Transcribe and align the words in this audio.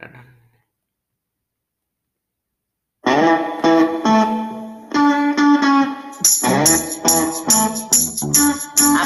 I'm 0.00 0.12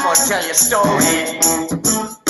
gonna 0.03 0.15
tell 0.27 0.43
you 0.45 0.51
a 0.51 0.53
story. 0.53 2.22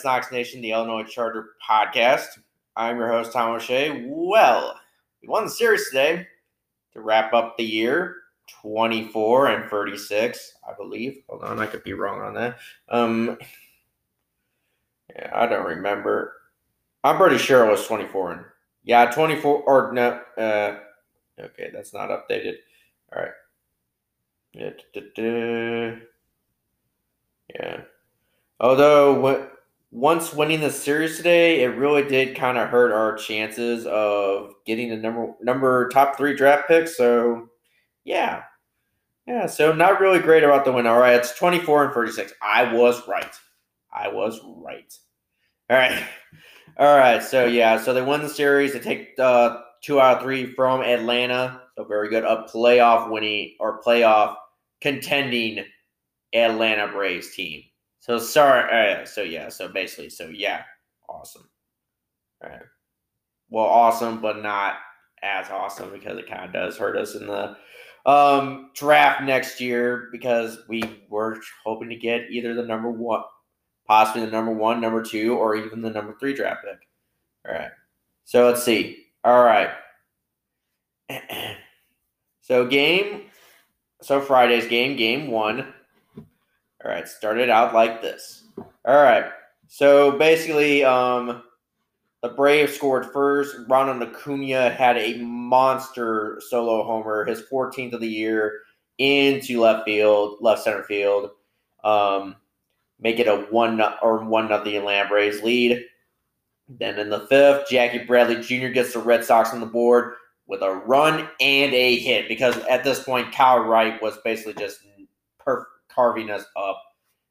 Sox 0.00 0.32
Nation, 0.32 0.62
the 0.62 0.70
Illinois 0.70 1.04
Charter 1.04 1.50
podcast. 1.68 2.38
I'm 2.74 2.96
your 2.96 3.08
host, 3.08 3.32
Tom 3.32 3.50
O'Shea. 3.50 4.06
Well, 4.08 4.74
we 5.20 5.28
won 5.28 5.44
the 5.44 5.50
series 5.50 5.90
today 5.90 6.26
to 6.94 7.02
wrap 7.02 7.34
up 7.34 7.58
the 7.58 7.64
year 7.64 8.16
24 8.62 9.48
and 9.48 9.70
36, 9.70 10.54
I 10.66 10.72
believe. 10.74 11.22
Hold 11.28 11.42
on, 11.42 11.58
I 11.58 11.66
could 11.66 11.84
be 11.84 11.92
wrong 11.92 12.22
on 12.22 12.32
that. 12.34 12.58
Um, 12.88 13.36
yeah, 15.14 15.30
I 15.34 15.46
don't 15.46 15.66
remember. 15.66 16.32
I'm 17.04 17.18
pretty 17.18 17.36
sure 17.36 17.66
it 17.66 17.70
was 17.70 17.86
24 17.86 18.32
and 18.32 18.44
yeah, 18.84 19.10
24 19.10 19.62
or 19.64 19.92
no. 19.92 20.18
Uh, 20.38 20.78
okay, 21.38 21.70
that's 21.74 21.92
not 21.92 22.08
updated. 22.08 22.54
All 23.14 23.22
right. 23.22 23.32
Yeah. 24.54 24.70
da-da-da. 24.94 25.98
Yeah. 27.54 27.80
Although 28.60 29.20
what 29.20 29.59
once 29.90 30.32
winning 30.32 30.60
the 30.60 30.70
series 30.70 31.16
today, 31.16 31.62
it 31.62 31.76
really 31.76 32.04
did 32.04 32.36
kind 32.36 32.56
of 32.58 32.68
hurt 32.68 32.92
our 32.92 33.16
chances 33.16 33.86
of 33.86 34.52
getting 34.64 34.90
the 34.90 34.96
number 34.96 35.34
number 35.42 35.88
top 35.88 36.16
three 36.16 36.36
draft 36.36 36.68
picks. 36.68 36.96
So 36.96 37.48
yeah. 38.04 38.42
Yeah. 39.26 39.46
So 39.46 39.72
not 39.72 40.00
really 40.00 40.20
great 40.20 40.44
about 40.44 40.64
the 40.64 40.72
win. 40.72 40.86
All 40.86 40.98
right, 40.98 41.14
it's 41.14 41.36
24 41.36 41.86
and 41.86 41.94
36. 41.94 42.32
I 42.42 42.72
was 42.72 43.06
right. 43.08 43.34
I 43.92 44.08
was 44.08 44.40
right. 44.44 44.92
All 45.68 45.76
right. 45.76 46.02
All 46.78 46.96
right. 46.96 47.22
So 47.22 47.46
yeah, 47.46 47.80
so 47.80 47.92
they 47.92 48.02
won 48.02 48.22
the 48.22 48.28
series. 48.28 48.72
They 48.72 48.80
take 48.80 49.18
uh, 49.18 49.58
two 49.82 50.00
out 50.00 50.18
of 50.18 50.22
three 50.22 50.54
from 50.54 50.82
Atlanta. 50.82 51.62
So 51.76 51.84
very 51.84 52.08
good. 52.08 52.24
A 52.24 52.46
playoff 52.52 53.10
winning 53.10 53.56
or 53.58 53.82
playoff 53.82 54.36
contending 54.80 55.64
Atlanta 56.32 56.88
Braves 56.88 57.34
team. 57.34 57.62
So 58.00 58.18
sorry. 58.18 59.02
Uh, 59.02 59.04
so 59.04 59.22
yeah. 59.22 59.48
So 59.48 59.68
basically, 59.68 60.10
so 60.10 60.26
yeah, 60.26 60.64
awesome. 61.08 61.48
All 62.42 62.50
right. 62.50 62.60
Well, 63.50 63.66
awesome, 63.66 64.20
but 64.20 64.42
not 64.42 64.76
as 65.22 65.50
awesome 65.50 65.90
because 65.90 66.18
it 66.18 66.28
kind 66.28 66.44
of 66.44 66.52
does 66.52 66.78
hurt 66.78 66.96
us 66.96 67.14
in 67.14 67.26
the 67.26 67.56
um, 68.06 68.70
draft 68.74 69.22
next 69.22 69.60
year 69.60 70.08
because 70.12 70.58
we 70.68 70.82
were 71.08 71.38
hoping 71.64 71.90
to 71.90 71.96
get 71.96 72.30
either 72.30 72.54
the 72.54 72.64
number 72.64 72.90
one, 72.90 73.22
possibly 73.86 74.24
the 74.24 74.30
number 74.30 74.52
one, 74.52 74.80
number 74.80 75.02
two, 75.02 75.36
or 75.36 75.56
even 75.56 75.82
the 75.82 75.90
number 75.90 76.16
three 76.18 76.34
draft 76.34 76.64
pick. 76.64 76.78
All 77.46 77.54
right. 77.54 77.70
So 78.24 78.46
let's 78.46 78.62
see. 78.62 79.06
All 79.24 79.44
right. 79.44 79.70
so 82.40 82.66
game. 82.66 83.22
So 84.02 84.20
Friday's 84.20 84.66
game, 84.66 84.96
game 84.96 85.30
one. 85.30 85.74
All 86.84 86.90
right, 86.90 87.06
started 87.06 87.50
out 87.50 87.74
like 87.74 88.00
this. 88.00 88.44
All 88.84 89.02
right. 89.02 89.26
So 89.68 90.12
basically, 90.12 90.82
um, 90.82 91.42
the 92.22 92.30
Braves 92.30 92.74
scored 92.74 93.12
first. 93.12 93.56
Ronald 93.68 94.02
Acuna 94.02 94.70
had 94.70 94.96
a 94.98 95.18
monster 95.18 96.40
solo 96.48 96.82
homer, 96.82 97.24
his 97.24 97.42
14th 97.42 97.92
of 97.92 98.00
the 98.00 98.08
year, 98.08 98.60
into 98.98 99.60
left 99.60 99.84
field, 99.84 100.38
left 100.40 100.62
center 100.62 100.82
field. 100.82 101.30
Um, 101.84 102.36
make 103.00 103.18
it 103.18 103.28
a 103.28 103.46
one 103.50 103.80
or 104.02 104.24
one 104.24 104.48
nothing 104.48 104.76
Atlanta 104.76 105.08
Braves 105.08 105.42
lead. 105.42 105.84
Then 106.68 106.98
in 106.98 107.10
the 107.10 107.26
fifth, 107.26 107.68
Jackie 107.68 108.04
Bradley 108.04 108.40
Jr. 108.40 108.68
gets 108.68 108.92
the 108.92 109.00
Red 109.00 109.24
Sox 109.24 109.52
on 109.52 109.60
the 109.60 109.66
board 109.66 110.14
with 110.46 110.62
a 110.62 110.70
run 110.70 111.28
and 111.40 111.72
a 111.72 111.96
hit 111.96 112.28
because 112.28 112.56
at 112.68 112.84
this 112.84 113.02
point, 113.02 113.32
Kyle 113.32 113.60
Wright 113.60 114.00
was 114.02 114.18
basically 114.24 114.54
just 114.54 114.80
perf- 115.44 115.64
carving 115.94 116.30
us 116.30 116.44
up. 116.56 116.82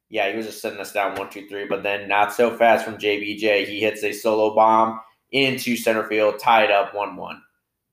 Yeah, 0.09 0.29
he 0.29 0.37
was 0.37 0.47
just 0.47 0.61
sending 0.61 0.81
us 0.81 0.91
down 0.91 1.15
one, 1.15 1.29
two, 1.29 1.47
three, 1.47 1.65
but 1.67 1.83
then 1.83 2.07
not 2.07 2.33
so 2.33 2.55
fast 2.57 2.83
from 2.83 2.97
JBJ. 2.97 3.67
He 3.67 3.79
hits 3.79 4.03
a 4.03 4.11
solo 4.11 4.55
bomb 4.55 4.99
into 5.31 5.77
center 5.77 6.07
field, 6.07 6.39
tied 6.39 6.71
up 6.71 6.95
one 6.95 7.15
one. 7.15 7.41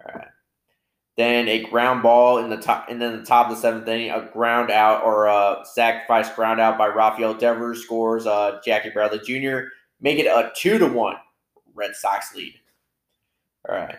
All 0.05 0.15
right. 0.15 0.29
Then 1.17 1.49
a 1.49 1.63
ground 1.63 2.03
ball 2.03 2.39
in 2.39 2.51
the 2.51 2.59
top, 2.59 2.89
and 2.91 3.01
then 3.01 3.19
the 3.19 3.25
top 3.25 3.49
of 3.49 3.57
the 3.57 3.61
seventh 3.61 3.89
inning, 3.89 4.11
a 4.11 4.29
ground 4.33 4.71
out 4.71 5.03
or 5.03 5.27
a 5.27 5.65
sacrifice 5.65 6.31
ground 6.35 6.61
out 6.61 6.77
by 6.77 6.89
Rafael 6.89 7.35
Devers 7.35 7.83
scores 7.83 8.27
uh, 8.27 8.61
Jackie 8.65 8.91
Bradley 8.91 9.21
Jr. 9.21 9.69
Make 10.01 10.19
it 10.19 10.27
a 10.27 10.53
two 10.55 10.79
to 10.79 10.87
one 10.87 11.17
Red 11.75 11.95
Sox 11.95 12.35
lead. 12.35 12.55
All 13.69 13.75
right. 13.75 13.97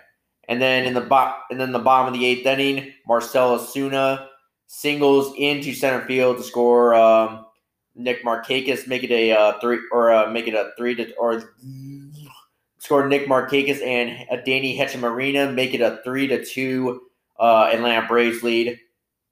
And 0.47 0.61
then 0.61 0.85
in 0.85 0.94
the 0.94 1.01
bo- 1.01 1.34
and 1.49 1.59
then 1.59 1.72
the 1.72 1.79
bottom 1.79 2.13
of 2.13 2.19
the 2.19 2.25
eighth 2.25 2.45
inning, 2.45 2.94
Marcell 3.07 3.57
Ozuna 3.57 4.28
singles 4.67 5.33
into 5.38 5.73
center 5.73 6.05
field 6.05 6.38
to 6.38 6.44
score 6.44 6.94
um, 6.94 7.45
Nick 7.95 8.23
Markakis, 8.23 8.88
make 8.88 9.03
it 9.03 9.11
a 9.11 9.31
uh, 9.31 9.59
three 9.59 9.79
or 9.91 10.13
uh, 10.13 10.29
make 10.29 10.47
it 10.47 10.53
a 10.53 10.72
three 10.78 10.94
to 10.95 11.13
or 11.16 11.53
score 12.78 13.07
Nick 13.07 13.28
Markakis 13.28 13.81
and 13.81 14.25
uh, 14.29 14.38
Danny 14.45 14.78
Hechavarria, 14.78 15.53
make 15.53 15.73
it 15.73 15.81
a 15.81 16.00
three 16.03 16.28
to 16.28 16.45
two 16.45 17.01
uh, 17.39 17.69
Atlanta 17.73 18.07
Braves 18.07 18.44
lead. 18.44 18.79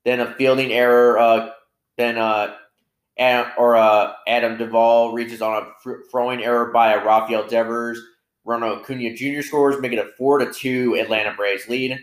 Then 0.04 0.20
a 0.20 0.34
fielding 0.36 0.72
error. 0.72 1.18
Uh, 1.18 1.52
then 1.98 2.18
uh, 2.18 2.56
Adam, 3.18 3.52
or 3.58 3.76
uh, 3.76 4.14
Adam 4.28 4.58
Duvall 4.58 5.14
reaches 5.14 5.42
on 5.42 5.64
a 5.64 5.96
throwing 6.12 6.44
error 6.44 6.72
by 6.72 6.96
Rafael 6.96 7.48
Devers. 7.48 8.00
Ronald 8.44 8.82
Acuna 8.82 9.16
Jr. 9.16 9.42
scores, 9.42 9.82
making 9.82 9.98
it 9.98 10.06
a 10.06 10.12
four 10.18 10.38
to 10.38 10.52
two 10.52 10.96
Atlanta 11.00 11.34
Braves 11.36 11.68
lead. 11.68 12.00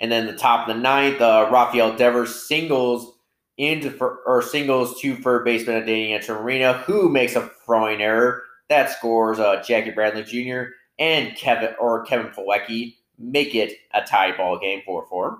And 0.00 0.12
then 0.12 0.26
the 0.26 0.36
top 0.36 0.68
of 0.68 0.74
the 0.74 0.80
ninth, 0.80 1.20
uh, 1.20 1.48
Rafael 1.50 1.96
Devers 1.96 2.46
singles 2.46 3.14
into 3.56 3.90
for, 3.90 4.18
or 4.26 4.42
singles 4.42 5.00
to 5.00 5.16
third 5.16 5.44
baseman 5.44 5.86
Danny 5.86 6.18
Marina, 6.28 6.74
who 6.74 7.08
makes 7.08 7.36
a 7.36 7.50
throwing 7.64 8.02
error 8.02 8.42
that 8.68 8.90
scores 8.90 9.38
uh, 9.38 9.62
Jackie 9.62 9.90
Bradley 9.90 10.24
Jr. 10.24 10.70
and 10.98 11.36
Kevin 11.36 11.74
or 11.80 12.04
Kevin 12.04 12.30
Plawecki 12.32 12.96
make 13.18 13.54
it 13.54 13.74
a 13.94 14.02
tie 14.02 14.36
ball 14.36 14.58
game 14.58 14.82
four 14.84 15.06
four. 15.08 15.38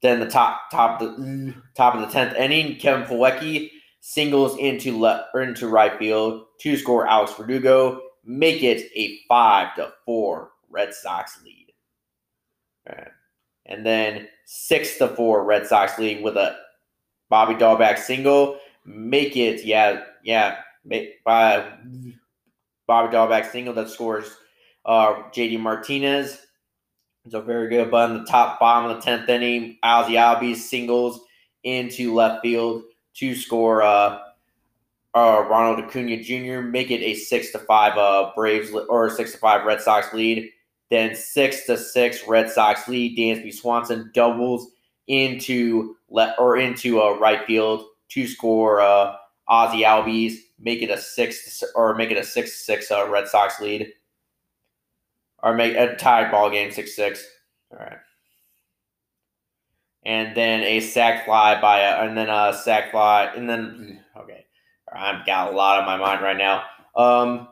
Then 0.00 0.18
the 0.18 0.28
top 0.28 0.70
top 0.70 1.00
of 1.00 1.16
the 1.16 1.54
top 1.76 1.94
of 1.94 2.00
the 2.00 2.08
tenth 2.08 2.36
inning, 2.36 2.76
Kevin 2.76 3.06
Plawecki 3.06 3.70
singles 4.00 4.58
into 4.58 4.98
left 4.98 5.28
or 5.32 5.42
into 5.42 5.68
right 5.68 5.96
field 5.98 6.46
to 6.60 6.76
score 6.76 7.06
Alex 7.06 7.32
Verdugo, 7.34 8.00
make 8.24 8.62
it 8.64 8.90
a 8.96 9.20
five 9.28 9.74
to 9.76 9.92
four 10.04 10.50
Red 10.70 10.92
Sox 10.92 11.40
lead. 11.44 11.61
And 13.66 13.86
then 13.86 14.28
six 14.44 14.98
to 14.98 15.08
four 15.08 15.44
Red 15.44 15.66
Sox 15.66 15.98
lead 15.98 16.22
with 16.22 16.36
a 16.36 16.56
Bobby 17.30 17.54
Dalbec 17.54 17.98
single, 17.98 18.58
make 18.84 19.36
it 19.36 19.64
yeah 19.64 20.02
yeah 20.24 20.58
make 20.84 21.22
by 21.24 21.72
Bobby 22.86 23.14
Dalbec 23.14 23.50
single 23.50 23.74
that 23.74 23.88
scores 23.88 24.36
uh, 24.84 25.14
JD 25.32 25.60
Martinez. 25.60 26.38
So 27.28 27.40
very 27.40 27.68
good. 27.68 27.90
But 27.90 28.10
in 28.10 28.18
the 28.18 28.24
top 28.24 28.58
bottom 28.58 28.90
of 28.90 28.96
the 28.96 29.02
tenth 29.02 29.28
inning, 29.28 29.78
Ozzy 29.84 30.14
Albies 30.14 30.56
singles 30.56 31.20
into 31.62 32.12
left 32.12 32.42
field 32.42 32.82
to 33.14 33.34
score 33.36 33.82
uh, 33.82 34.18
uh, 35.14 35.44
Ronald 35.48 35.84
Acuna 35.84 36.22
Jr. 36.22 36.62
Make 36.62 36.90
it 36.90 37.00
a 37.00 37.14
six 37.14 37.52
to 37.52 37.58
five 37.60 37.96
uh, 37.96 38.32
Braves 38.34 38.70
or 38.88 39.08
six 39.10 39.32
to 39.32 39.38
five 39.38 39.64
Red 39.64 39.80
Sox 39.80 40.12
lead. 40.12 40.50
Then 40.92 41.14
six 41.14 41.64
to 41.64 41.78
six 41.78 42.28
Red 42.28 42.50
Sox 42.50 42.86
lead. 42.86 43.16
Dansby 43.16 43.54
Swanson 43.54 44.10
doubles 44.12 44.72
into 45.06 45.96
left 46.10 46.38
or 46.38 46.58
into 46.58 47.00
uh, 47.00 47.18
right 47.18 47.46
field 47.46 47.86
to 48.10 48.26
score 48.26 48.82
uh, 48.82 49.16
Ozzy 49.48 49.86
Albies, 49.86 50.34
make 50.58 50.82
it 50.82 50.90
a 50.90 50.98
six 50.98 51.64
or 51.74 51.94
make 51.94 52.10
it 52.10 52.18
a 52.18 52.22
six 52.22 52.66
six 52.66 52.90
uh, 52.90 53.08
Red 53.08 53.26
Sox 53.26 53.58
lead, 53.58 53.90
or 55.42 55.54
make 55.54 55.74
a 55.74 55.96
tied 55.96 56.30
ball 56.30 56.50
game 56.50 56.70
six 56.70 56.94
six. 56.94 57.26
All 57.70 57.78
right, 57.78 57.96
and 60.04 60.36
then 60.36 60.60
a 60.60 60.80
sac 60.80 61.24
fly 61.24 61.58
by 61.58 61.80
a, 61.80 62.06
and 62.06 62.18
then 62.18 62.28
a 62.28 62.52
sac 62.52 62.90
fly, 62.90 63.32
and 63.34 63.48
then 63.48 63.98
okay, 64.14 64.44
I've 64.94 65.24
got 65.24 65.54
a 65.54 65.56
lot 65.56 65.78
on 65.78 65.86
my 65.86 65.96
mind 65.96 66.20
right 66.20 66.36
now. 66.36 66.64
Um, 66.94 67.48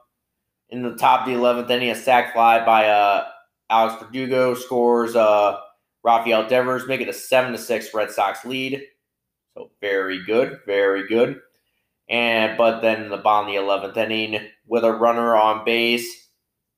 in 0.70 0.82
the 0.82 0.94
top 0.96 1.20
of 1.20 1.26
the 1.26 1.34
eleventh 1.34 1.70
inning, 1.70 1.90
a 1.90 1.94
sac 1.94 2.32
fly 2.32 2.64
by 2.64 2.88
uh 2.88 3.26
Alex 3.69 4.02
Verdugo 4.02 4.55
scores 4.55 5.17
uh 5.17 5.58
Rafael 6.02 6.49
Devers, 6.49 6.87
make 6.87 7.00
it 7.00 7.08
a 7.08 7.12
seven 7.12 7.52
to 7.52 7.58
six 7.58 7.93
Red 7.93 8.11
Sox 8.11 8.44
lead. 8.44 8.82
So 9.56 9.70
very 9.81 10.25
good, 10.25 10.61
very 10.67 11.06
good. 11.06 11.40
And 12.08 12.56
but 12.56 12.81
then 12.81 13.08
the 13.08 13.19
bottom 13.19 13.49
of 13.49 13.55
the 13.55 13.61
eleventh 13.61 13.96
inning 13.96 14.40
with 14.67 14.84
a 14.84 14.93
runner 14.93 15.37
on 15.37 15.64
base, 15.64 16.28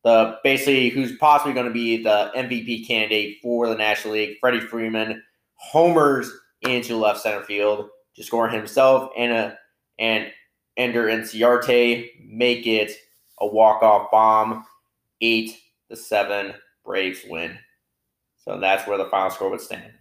the 0.04 0.36
basically 0.42 0.88
who's 0.90 1.16
possibly 1.16 1.54
going 1.54 1.66
to 1.66 1.72
be 1.72 2.02
the 2.02 2.30
MVP 2.36 2.86
candidate 2.86 3.38
for 3.42 3.68
the 3.68 3.76
National 3.76 4.14
League, 4.14 4.38
Freddie 4.40 4.60
Freeman, 4.60 5.22
homers 5.54 6.30
into 6.62 6.96
left 6.96 7.20
center 7.20 7.42
field 7.44 7.88
to 8.16 8.22
score 8.22 8.48
himself 8.48 9.10
and 9.16 9.32
a 9.32 9.58
and 9.98 10.30
Ender 10.76 11.06
Inciarte 11.06 12.08
make 12.26 12.66
it 12.66 12.92
a 13.40 13.46
walk 13.46 13.82
off 13.82 14.11
bomb, 14.11 14.64
eight 15.20 15.58
to 15.90 15.96
seven. 15.96 16.55
Braves 16.84 17.20
win. 17.29 17.56
So 18.38 18.58
that's 18.58 18.88
where 18.88 18.99
the 18.99 19.06
final 19.06 19.31
score 19.31 19.50
would 19.50 19.61
stand. 19.61 19.93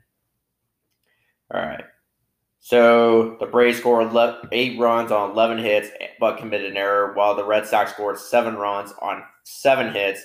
All 1.54 1.62
right. 1.62 1.84
So 2.60 3.38
the 3.40 3.46
Braves 3.46 3.80
scored 3.80 4.16
eight 4.52 4.80
runs 4.80 5.12
on 5.12 5.32
11 5.32 5.60
hits, 5.60 5.90
but 6.20 6.38
committed 6.38 6.72
an 6.72 6.78
error, 6.78 7.14
while 7.14 7.36
the 7.36 7.46
Red 7.46 7.66
Sox 7.68 7.92
scored 7.92 8.18
seven 8.18 8.56
runs 8.56 8.94
on 9.02 9.24
seven 9.44 9.94
hits 9.94 10.24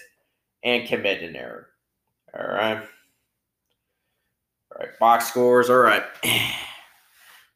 and 0.62 0.86
committed 0.86 1.30
an 1.30 1.36
error. 1.36 1.68
All 2.38 2.46
right. 2.46 2.78
All 4.70 4.78
right. 4.78 4.98
Box 4.98 5.28
scores. 5.28 5.70
All 5.70 5.78
right. 5.78 6.04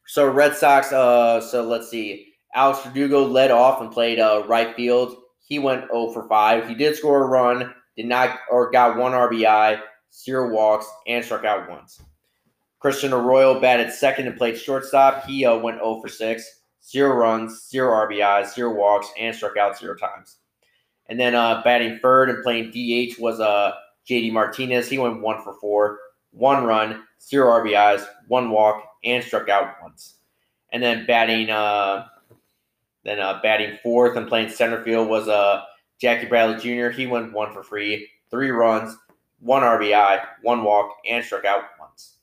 So 0.07 0.29
Red 0.29 0.57
Sox. 0.57 0.91
Uh. 0.91 1.39
So 1.39 1.63
let's 1.63 1.89
see. 1.89 2.33
Alex 2.53 2.79
Verdugo 2.83 3.25
led 3.25 3.49
off 3.49 3.79
and 3.79 3.89
played 3.89 4.19
uh, 4.19 4.43
right 4.45 4.75
field. 4.75 5.15
He 5.51 5.59
went 5.59 5.91
0 5.91 6.11
for 6.11 6.29
5. 6.29 6.69
He 6.69 6.73
did 6.73 6.95
score 6.95 7.25
a 7.25 7.27
run, 7.27 7.73
did 7.97 8.05
not 8.05 8.39
or 8.49 8.71
got 8.71 8.95
one 8.95 9.11
RBI, 9.11 9.81
zero 10.13 10.49
walks, 10.49 10.89
and 11.07 11.25
struck 11.25 11.43
out 11.43 11.69
once. 11.69 12.01
Christian 12.79 13.11
Arroyo 13.11 13.59
batted 13.59 13.91
second 13.91 14.27
and 14.27 14.37
played 14.37 14.57
shortstop. 14.57 15.25
He 15.25 15.43
uh, 15.43 15.57
went 15.57 15.79
0 15.79 15.99
for 15.99 16.07
6, 16.07 16.61
zero 16.81 17.13
runs, 17.13 17.67
zero 17.67 17.91
RBIs, 17.91 18.53
zero 18.55 18.73
walks, 18.73 19.09
and 19.19 19.35
struck 19.35 19.57
out 19.57 19.77
zero 19.77 19.93
times. 19.97 20.37
And 21.07 21.19
then 21.19 21.35
uh, 21.35 21.61
batting 21.65 21.99
third 22.01 22.29
and 22.29 22.41
playing 22.43 22.71
DH 22.71 23.19
was 23.19 23.41
uh, 23.41 23.73
JD 24.09 24.31
Martinez. 24.31 24.87
He 24.87 24.99
went 24.99 25.19
1 25.19 25.43
for 25.43 25.55
4, 25.59 25.99
one 26.31 26.63
run, 26.63 27.03
zero 27.21 27.49
RBIs, 27.61 28.05
one 28.29 28.51
walk, 28.51 28.85
and 29.03 29.21
struck 29.21 29.49
out 29.49 29.73
once. 29.83 30.15
And 30.71 30.81
then 30.81 31.05
batting, 31.05 31.49
uh, 31.49 32.05
then 33.03 33.19
uh, 33.19 33.39
batting 33.41 33.77
fourth 33.81 34.17
and 34.17 34.27
playing 34.27 34.49
center 34.49 34.83
field 34.83 35.07
was 35.07 35.27
uh, 35.27 35.63
Jackie 35.99 36.27
Bradley 36.27 36.59
Jr. 36.59 36.89
He 36.89 37.07
went 37.07 37.33
one 37.33 37.53
for 37.53 37.63
free, 37.63 38.07
three 38.29 38.51
runs, 38.51 38.95
one 39.39 39.63
RBI, 39.63 40.23
one 40.43 40.63
walk, 40.63 40.95
and 41.09 41.23
struck 41.23 41.45
out 41.45 41.63
once. 41.79 42.17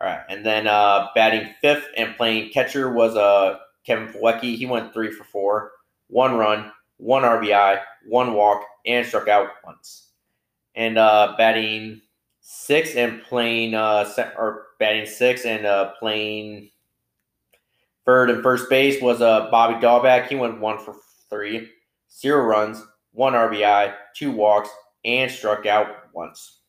All 0.00 0.06
right, 0.06 0.20
and 0.28 0.44
then 0.44 0.66
uh, 0.66 1.08
batting 1.14 1.54
fifth 1.60 1.86
and 1.96 2.16
playing 2.16 2.50
catcher 2.50 2.92
was 2.92 3.16
uh, 3.16 3.58
Kevin 3.86 4.08
Plawecki. 4.08 4.56
He 4.56 4.66
went 4.66 4.92
three 4.92 5.10
for 5.12 5.24
four, 5.24 5.72
one 6.08 6.36
run, 6.36 6.72
one 6.96 7.22
RBI, 7.22 7.80
one 8.08 8.34
walk, 8.34 8.62
and 8.86 9.06
struck 9.06 9.28
out 9.28 9.48
once. 9.64 10.10
And 10.74 10.98
uh, 10.98 11.34
batting 11.38 12.00
six 12.40 12.94
and 12.96 13.22
playing 13.22 13.74
uh, 13.74 14.12
or 14.36 14.66
batting 14.78 15.06
six 15.06 15.44
and 15.44 15.64
uh, 15.64 15.92
playing 15.98 16.70
third 18.06 18.30
and 18.30 18.42
first 18.42 18.68
base 18.68 19.00
was 19.00 19.20
uh, 19.20 19.48
Bobby 19.50 19.74
Dalbec. 19.84 20.28
He 20.28 20.36
went 20.36 20.60
one 20.60 20.78
for 20.78 20.94
three, 21.30 21.68
zero 22.12 22.44
runs, 22.44 22.82
one 23.12 23.32
RBI, 23.34 23.94
two 24.16 24.30
walks, 24.32 24.70
and 25.04 25.30
struck 25.30 25.66
out 25.66 25.88
once. 26.12 26.60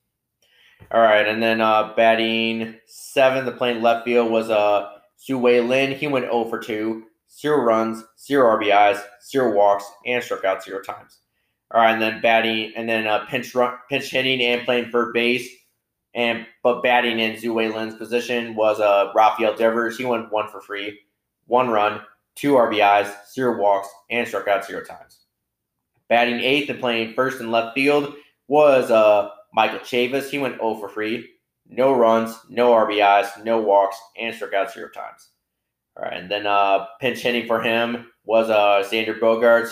All 0.92 1.02
right, 1.02 1.28
and 1.28 1.42
then 1.42 1.62
uh, 1.62 1.94
batting 1.96 2.76
seven, 2.86 3.46
the 3.46 3.52
playing 3.52 3.82
left 3.82 4.06
field 4.06 4.32
was 4.32 4.50
uh, 4.50 4.90
Wei 5.30 5.62
Lin. 5.62 5.94
He 5.98 6.08
went 6.08 6.26
0 6.26 6.46
for 6.46 6.60
2, 6.60 7.04
zero 7.32 7.64
runs, 7.64 8.04
zero 8.20 8.58
RBIs, 8.58 9.02
zero 9.28 9.56
walks, 9.56 9.86
and 10.06 10.24
struck 10.24 10.44
out 10.44 10.64
zero 10.64 10.82
times. 10.82 11.20
All 11.72 11.82
right, 11.82 11.94
and 11.94 12.02
then 12.02 12.22
batting, 12.22 12.74
and 12.76 12.88
then 12.88 13.08
uh, 13.08 13.26
pinch 13.26 13.56
run, 13.56 13.76
pinch 13.90 14.12
hitting 14.12 14.42
and 14.42 14.64
playing 14.66 14.92
third 14.92 15.14
base, 15.14 15.50
and 16.14 16.46
but 16.62 16.84
batting 16.84 17.20
in 17.20 17.36
Zhu 17.36 17.54
Wei 17.54 17.70
Lin's 17.70 17.96
position 17.96 18.56
was 18.56 18.80
uh, 18.80 19.12
Rafael 19.16 19.56
Devers. 19.56 19.98
He 19.98 20.06
went 20.06 20.32
one 20.32 20.50
for 20.50 20.62
free, 20.62 21.00
one 21.48 21.70
run, 21.70 22.02
two 22.36 22.54
RBIs, 22.54 23.14
zero 23.34 23.60
walks, 23.60 23.88
and 24.10 24.28
struck 24.28 24.48
out 24.48 24.66
zero 24.66 24.84
times. 24.84 25.20
Batting 26.10 26.40
eighth 26.40 26.70
and 26.70 26.80
playing 26.80 27.14
first 27.14 27.40
and 27.40 27.52
left 27.52 27.76
field 27.76 28.14
was 28.48 28.92
uh, 28.92 29.30
Michael 29.54 29.80
Chavis. 29.80 30.30
He 30.30 30.38
went 30.38 30.58
0 30.58 30.76
for 30.76 30.90
free. 30.90 31.28
No 31.68 31.94
runs, 31.94 32.38
no 32.50 32.72
RBIs, 32.72 33.44
no 33.44 33.60
walks, 33.60 33.98
and 34.18 34.36
struck 34.36 34.54
out 34.54 34.72
zero 34.72 34.90
times. 34.90 35.30
All 35.98 36.04
right, 36.04 36.22
and 36.22 36.30
then 36.30 36.46
uh, 36.46 36.86
pinch 37.00 37.20
hitting 37.20 37.48
for 37.48 37.62
him 37.62 38.12
was 38.24 38.50
uh, 38.50 38.84
Xander 38.88 39.20
Bogaerts. 39.20 39.72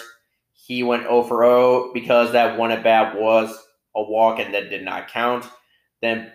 He 0.53 0.81
went 0.81 1.03
0 1.03 1.23
for 1.23 1.43
0 1.43 1.91
because 1.93 2.31
that 2.31 2.57
one 2.57 2.71
at 2.71 2.83
bat 2.83 3.19
was 3.19 3.55
a 3.95 4.01
walk 4.01 4.39
and 4.39 4.53
that 4.53 4.69
did 4.69 4.83
not 4.83 5.09
count. 5.09 5.45
Then 6.01 6.31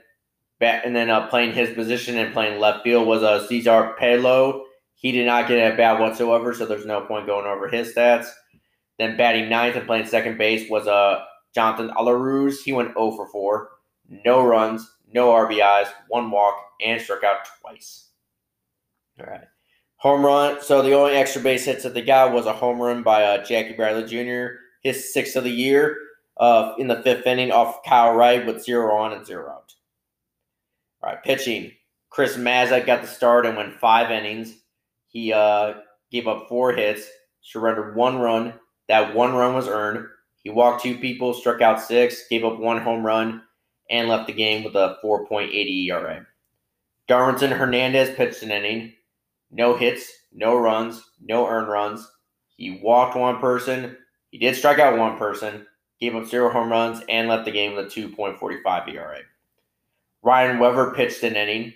bat, 0.61 0.82
and 0.85 0.94
then 0.94 1.11
uh, 1.11 1.26
playing 1.29 1.55
his 1.55 1.70
position 1.70 2.17
and 2.19 2.32
playing 2.32 2.61
left 2.61 2.85
field 2.85 3.06
was 3.06 3.23
uh, 3.23 3.46
Cesar 3.46 3.94
Puello. 3.99 4.64
He 4.98 5.12
did 5.12 5.26
not 5.26 5.46
get 5.46 5.72
a 5.72 5.76
bat 5.76 6.00
whatsoever, 6.00 6.52
so 6.52 6.66
there's 6.66 6.84
no 6.84 7.02
point 7.02 7.26
going 7.26 7.46
over 7.46 7.68
his 7.68 7.94
stats. 7.94 8.26
Then 8.98 9.16
batting 9.16 9.48
ninth 9.48 9.76
and 9.76 9.86
playing 9.86 10.06
second 10.06 10.38
base 10.38 10.68
was 10.68 10.88
uh, 10.88 11.24
Jonathan 11.54 11.90
Arauz. 11.96 12.62
He 12.64 12.72
went 12.72 12.94
0 12.94 13.12
for 13.12 13.28
4. 13.28 13.68
No 14.24 14.44
runs, 14.44 14.90
no 15.12 15.28
RBIs, 15.28 15.88
one 16.08 16.32
walk, 16.32 16.56
and 16.84 17.00
struck 17.00 17.22
out 17.22 17.46
twice. 17.60 18.08
All 19.20 19.26
right. 19.26 19.44
Home 19.98 20.24
run. 20.24 20.60
So 20.62 20.82
the 20.82 20.94
only 20.94 21.14
extra 21.14 21.42
base 21.42 21.64
hits 21.64 21.84
that 21.84 21.94
they 21.94 22.02
got 22.02 22.32
was 22.32 22.46
a 22.46 22.52
home 22.52 22.80
run 22.80 23.04
by 23.04 23.22
uh, 23.22 23.44
Jackie 23.44 23.75
Bradley 23.75 24.04
Jr., 24.04 24.56
his 24.82 25.12
sixth 25.12 25.37
of 25.37 25.44
the 25.44 25.50
year 25.50 25.96
uh, 26.38 26.75
in 26.78 26.88
the 26.88 27.02
fifth 27.02 27.26
inning 27.26 27.52
off 27.52 27.84
Kyle 27.84 28.14
Wright 28.14 28.44
with 28.44 28.64
zero 28.64 28.96
on 28.96 29.12
and 29.12 29.25
zero 29.25 29.50
out. 29.50 29.75
All 31.02 31.11
right, 31.11 31.23
pitching. 31.23 31.73
Chris 32.11 32.37
Mazza 32.37 32.84
got 32.84 33.02
the 33.02 33.08
start 33.08 33.46
and 33.46 33.56
went 33.56 33.78
five 33.78 34.11
innings. 34.11 34.56
He 35.08 35.32
uh, 35.32 35.74
gave 36.10 36.28
up 36.28 36.48
four 36.48 36.72
hits, 36.72 37.08
surrendered 37.42 37.96
one 37.96 38.18
run, 38.18 38.54
that 38.88 39.14
one 39.14 39.34
run 39.34 39.54
was 39.54 39.68
earned. 39.68 40.06
He 40.42 40.50
walked 40.50 40.82
two 40.82 40.96
people, 40.96 41.34
struck 41.34 41.60
out 41.60 41.80
six, 41.80 42.28
gave 42.28 42.44
up 42.44 42.58
one 42.58 42.80
home 42.80 43.04
run, 43.04 43.42
and 43.90 44.08
left 44.08 44.26
the 44.26 44.32
game 44.32 44.64
with 44.64 44.74
a 44.76 44.96
4.80 45.04 45.86
ERA. 45.86 46.26
Darwinzon 47.08 47.56
Hernandez 47.56 48.14
pitched 48.16 48.42
an 48.42 48.50
inning. 48.50 48.92
No 49.50 49.76
hits, 49.76 50.10
no 50.32 50.56
runs, 50.56 51.02
no 51.20 51.46
earned 51.46 51.68
runs. 51.68 52.06
He 52.56 52.80
walked 52.82 53.16
one 53.16 53.38
person. 53.38 53.96
He 54.30 54.38
did 54.38 54.56
strike 54.56 54.78
out 54.78 54.98
one 54.98 55.16
person, 55.16 55.66
gave 56.00 56.14
up 56.14 56.26
zero 56.26 56.50
home 56.50 56.70
runs, 56.70 57.02
and 57.08 57.28
left 57.28 57.46
the 57.46 57.50
game 57.50 57.74
with 57.74 57.86
a 57.86 57.88
2.45 57.88 58.94
ERA. 58.94 59.20
Ryan 60.22 60.58
Weber 60.58 60.92
pitched 60.94 61.22
an 61.22 61.36
inning, 61.36 61.72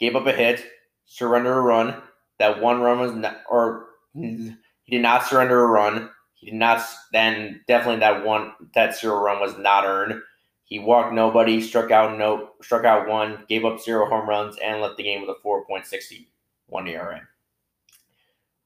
gave 0.00 0.16
up 0.16 0.26
a 0.26 0.32
hit, 0.32 0.64
surrendered 1.04 1.56
a 1.56 1.60
run. 1.60 2.02
That 2.38 2.60
one 2.60 2.80
run 2.80 3.00
was 3.00 3.12
not, 3.12 3.42
or 3.48 3.86
he 4.14 4.54
did 4.88 5.02
not 5.02 5.26
surrender 5.26 5.64
a 5.64 5.68
run. 5.68 6.10
He 6.34 6.50
did 6.50 6.56
not. 6.56 6.84
Then 7.12 7.60
definitely 7.68 8.00
that 8.00 8.24
one 8.24 8.52
that 8.74 8.98
zero 8.98 9.20
run 9.20 9.40
was 9.40 9.56
not 9.58 9.84
earned. 9.84 10.20
He 10.64 10.78
walked 10.78 11.12
nobody, 11.12 11.60
struck 11.60 11.90
out 11.90 12.18
no, 12.18 12.50
struck 12.62 12.84
out 12.84 13.08
one, 13.08 13.44
gave 13.48 13.64
up 13.64 13.80
zero 13.80 14.08
home 14.08 14.28
runs, 14.28 14.56
and 14.62 14.80
left 14.80 14.96
the 14.96 15.02
game 15.02 15.20
with 15.20 15.30
a 15.30 15.46
4.61 15.46 16.88
ERA. 16.88 17.20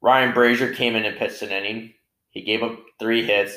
Ryan 0.01 0.33
Brasier 0.33 0.75
came 0.75 0.95
in 0.95 1.05
and 1.05 1.19
pitched 1.19 1.43
an 1.43 1.51
inning. 1.51 1.93
He 2.31 2.43
gave 2.43 2.63
up 2.63 2.79
three 3.01 3.25
hits, 3.25 3.57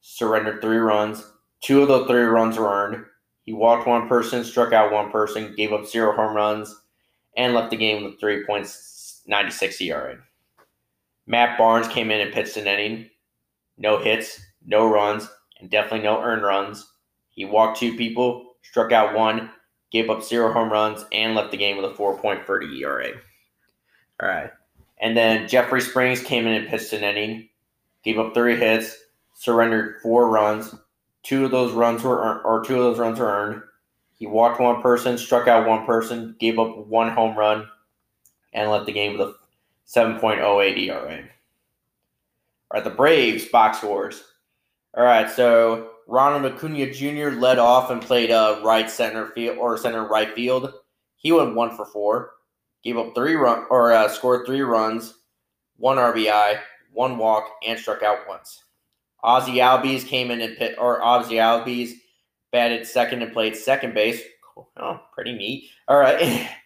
surrendered 0.00 0.62
three 0.62 0.76
runs. 0.76 1.32
Two 1.62 1.82
of 1.82 1.88
the 1.88 2.06
three 2.06 2.22
runs 2.22 2.56
were 2.56 2.72
earned. 2.72 3.04
He 3.42 3.52
walked 3.52 3.88
one 3.88 4.08
person, 4.08 4.44
struck 4.44 4.72
out 4.72 4.92
one 4.92 5.10
person, 5.10 5.54
gave 5.56 5.72
up 5.72 5.86
zero 5.86 6.14
home 6.14 6.36
runs, 6.36 6.82
and 7.36 7.54
left 7.54 7.70
the 7.70 7.76
game 7.76 8.04
with 8.04 8.20
three 8.20 8.44
points. 8.44 8.99
96 9.26 9.80
ERA. 9.80 10.18
Matt 11.26 11.56
Barnes 11.58 11.88
came 11.88 12.10
in 12.10 12.20
and 12.20 12.32
pitched 12.32 12.56
an 12.56 12.66
inning, 12.66 13.08
no 13.78 13.98
hits, 13.98 14.40
no 14.64 14.90
runs, 14.90 15.28
and 15.60 15.70
definitely 15.70 16.00
no 16.00 16.20
earned 16.20 16.42
runs. 16.42 16.92
He 17.30 17.44
walked 17.44 17.78
two 17.78 17.96
people, 17.96 18.56
struck 18.62 18.92
out 18.92 19.14
one, 19.14 19.50
gave 19.92 20.10
up 20.10 20.22
zero 20.22 20.52
home 20.52 20.70
runs, 20.70 21.04
and 21.12 21.34
left 21.34 21.50
the 21.50 21.56
game 21.56 21.76
with 21.76 21.90
a 21.90 21.94
4.30 21.94 22.80
ERA. 22.80 23.10
All 24.20 24.28
right. 24.28 24.50
And 24.98 25.16
then 25.16 25.48
Jeffrey 25.48 25.80
Springs 25.80 26.22
came 26.22 26.46
in 26.46 26.52
and 26.52 26.68
pitched 26.68 26.92
an 26.92 27.04
inning, 27.04 27.48
gave 28.04 28.18
up 28.18 28.34
three 28.34 28.56
hits, 28.56 28.96
surrendered 29.34 30.00
four 30.02 30.28
runs. 30.28 30.74
Two 31.22 31.46
of 31.46 31.50
those 31.50 31.72
runs 31.72 32.02
were 32.02 32.42
or 32.42 32.62
two 32.64 32.76
of 32.76 32.82
those 32.82 32.98
runs 32.98 33.18
were 33.18 33.26
earned. 33.26 33.62
He 34.14 34.26
walked 34.26 34.60
one 34.60 34.82
person, 34.82 35.16
struck 35.16 35.48
out 35.48 35.66
one 35.66 35.86
person, 35.86 36.36
gave 36.38 36.58
up 36.58 36.86
one 36.86 37.10
home 37.10 37.36
run, 37.36 37.66
and 38.52 38.70
left 38.70 38.86
the 38.86 38.92
game 38.92 39.12
with 39.12 39.28
a 39.28 39.34
7.08 39.86 40.78
ERA. 40.78 41.22
All 42.70 42.80
right, 42.80 42.84
the 42.84 42.90
Braves 42.90 43.46
box 43.46 43.78
scores. 43.78 44.22
All 44.94 45.04
right, 45.04 45.30
so 45.30 45.90
Ronald 46.06 46.52
Acuna 46.52 46.92
Jr. 46.92 47.30
led 47.38 47.58
off 47.58 47.90
and 47.90 48.02
played 48.02 48.30
uh, 48.30 48.60
right 48.64 48.90
center 48.90 49.28
field 49.28 49.58
or 49.58 49.76
center 49.76 50.06
right 50.06 50.34
field. 50.34 50.72
He 51.16 51.32
went 51.32 51.54
one 51.54 51.76
for 51.76 51.84
four, 51.84 52.32
gave 52.82 52.98
up 52.98 53.14
three 53.14 53.34
run 53.34 53.66
or 53.70 53.92
uh, 53.92 54.08
scored 54.08 54.46
three 54.46 54.62
runs, 54.62 55.14
one 55.76 55.98
RBI, 55.98 56.60
one 56.92 57.18
walk, 57.18 57.48
and 57.66 57.78
struck 57.78 58.02
out 58.02 58.28
once. 58.28 58.64
Ozzy 59.24 59.56
Albies 59.56 60.06
came 60.06 60.30
in 60.30 60.40
and 60.40 60.56
pit 60.56 60.76
or 60.78 61.00
Ozzy 61.00 61.36
Albies 61.36 61.92
batted 62.52 62.86
second 62.86 63.22
and 63.22 63.32
played 63.32 63.54
second 63.54 63.94
base. 63.94 64.22
Oh, 64.76 65.00
pretty 65.12 65.32
neat. 65.32 65.70
All 65.88 65.98
right. 65.98 66.48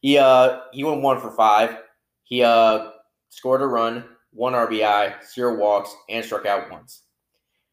he 0.00 0.18
uh 0.18 0.60
he 0.72 0.84
went 0.84 1.02
one 1.02 1.20
for 1.20 1.30
five. 1.30 1.76
He 2.24 2.42
uh 2.42 2.90
scored 3.28 3.62
a 3.62 3.66
run, 3.66 4.04
one 4.32 4.54
RBI, 4.54 5.14
zero 5.32 5.56
walks, 5.56 5.94
and 6.08 6.24
struck 6.24 6.46
out 6.46 6.70
once. 6.70 7.02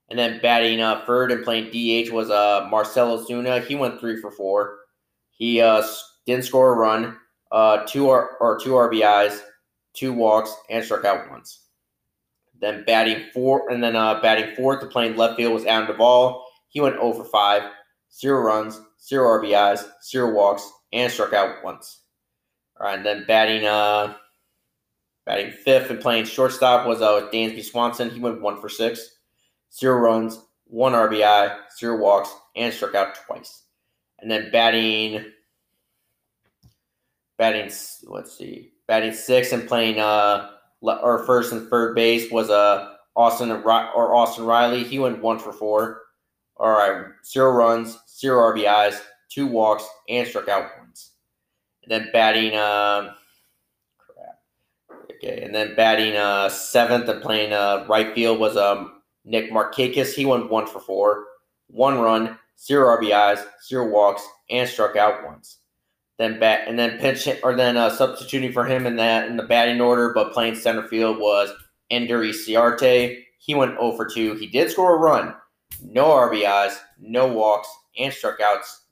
And 0.10 0.18
then 0.18 0.40
batting 0.42 0.80
uh, 0.80 1.04
third 1.06 1.32
and 1.32 1.44
playing 1.44 1.72
DH 1.72 2.12
was 2.12 2.30
uh 2.30 2.68
Marcell 2.70 3.18
Ozuna. 3.18 3.66
He 3.66 3.76
went 3.76 4.00
three 4.00 4.20
for 4.20 4.32
four. 4.32 4.78
He 5.32 5.62
uh 5.62 5.84
didn't 6.26 6.46
score 6.46 6.74
a 6.74 6.78
run, 6.78 7.18
uh 7.52 7.86
two 7.88 8.08
or, 8.08 8.38
or 8.40 8.60
two 8.60 8.72
RBIs, 8.72 9.42
two 9.94 10.14
walks, 10.14 10.54
and 10.70 10.84
struck 10.84 11.06
out 11.06 11.32
once. 11.32 11.64
Then 12.60 12.84
batting 12.86 13.26
four, 13.34 13.70
and 13.70 13.84
then 13.84 13.96
uh, 13.96 14.20
batting 14.20 14.56
fourth 14.56 14.80
to 14.82 14.88
playing 14.88 15.16
left 15.16 15.38
field 15.38 15.54
was 15.54 15.66
Adam 15.66 15.88
Duvall. 15.88 16.44
He 16.70 16.82
went 16.82 16.96
0 16.96 17.14
for 17.14 17.24
5, 17.24 17.62
zero 18.12 18.42
runs, 18.42 18.82
zero 19.00 19.40
RBIs, 19.40 19.86
zero 20.04 20.34
walks, 20.34 20.70
and 20.92 21.12
struck 21.12 21.34
out 21.34 21.64
once. 21.64 22.02
All 22.80 22.88
right, 22.88 22.98
and 22.98 23.06
then 23.06 23.26
batting 23.28 23.66
uh, 23.66 24.14
batting 25.26 25.52
fifth 25.52 25.90
and 25.90 26.00
playing 26.00 26.26
shortstop 26.26 26.88
was 26.88 27.02
uh, 27.02 27.30
Dansby 27.34 27.64
Swanson. 27.64 28.10
He 28.10 28.20
went 28.20 28.42
one 28.42 28.60
for 28.62 28.70
six, 28.70 29.18
zero 29.74 30.00
runs, 30.00 30.40
one 30.66 30.94
RBI, 30.94 31.58
zero 31.78 31.98
walks, 31.98 32.34
and 32.56 32.74
struck 32.74 32.96
out 32.96 33.16
twice. 33.26 33.64
And 34.20 34.30
then 34.30 34.50
batting, 34.52 35.26
batting, 37.38 37.72
let's 38.04 38.38
see, 38.38 38.72
batting 38.88 39.14
six 39.14 39.52
and 39.52 39.68
playing 39.68 40.00
uh 40.00 40.50
or 40.82 41.26
first 41.26 41.52
and 41.52 41.70
third 41.70 41.96
base 41.96 42.32
was 42.32 42.50
uh, 42.50 42.94
Austin 43.16 43.52
or 43.52 44.16
Austin 44.16 44.46
Riley. 44.46 44.84
He 44.84 45.00
went 45.00 45.22
one 45.22 45.40
for 45.40 45.52
four. 45.52 46.02
All 46.58 46.72
right, 46.72 47.06
zero 47.26 47.52
runs, 47.52 47.98
zero 48.20 48.54
RBIs, 48.54 49.00
two 49.30 49.48
walks, 49.48 49.88
and 50.10 50.28
struck 50.28 50.48
out 50.48 50.70
once. 50.80 50.87
Then 51.88 52.10
batting, 52.12 52.56
uh, 52.56 53.14
crap. 53.98 54.40
Okay, 55.12 55.42
and 55.42 55.56
then 55.56 55.76
batting 55.76 56.16
uh, 56.16 56.50
seventh 56.50 57.08
and 57.08 57.22
playing 57.22 57.54
uh, 57.54 57.86
right 57.88 58.14
field 58.14 58.40
was 58.40 58.58
um, 58.58 59.02
Nick 59.24 59.52
Markakis. 59.52 60.14
He 60.14 60.26
went 60.26 60.52
one 60.52 60.68
for 60.68 60.80
four, 60.80 61.26
one 61.68 62.00
run, 62.00 62.38
zero 62.60 62.98
RBIs, 62.98 63.46
zero 63.66 63.88
walks, 63.88 64.28
and 64.50 64.68
struck 64.68 64.96
out 64.96 65.26
once. 65.26 65.60
Then 66.18 66.40
bat 66.40 66.68
and 66.68 66.80
then 66.80 66.98
pinch 66.98 67.28
or 67.44 67.56
then 67.56 67.78
uh, 67.78 67.92
substituting 67.92 68.52
for 68.52 68.66
him 68.66 68.88
in 68.88 68.96
that 68.96 69.28
in 69.28 69.38
the 69.38 69.44
batting 69.44 69.80
order, 69.80 70.14
but 70.14 70.34
playing 70.34 70.56
center 70.56 70.88
field 70.88 71.20
was 71.20 71.52
Ender 71.92 72.22
Inciarte. 72.22 73.24
He 73.38 73.54
went 73.54 73.80
0 73.80 73.96
for 73.96 74.06
2. 74.06 74.34
He 74.34 74.48
did 74.48 74.72
score 74.72 74.96
a 74.96 75.00
run, 75.00 75.36
no 75.82 76.06
RBIs, 76.06 76.76
no 77.00 77.28
walks, 77.28 77.70
and 77.98 78.12
struck 78.12 78.42
outs 78.42 78.68
once. 78.68 78.87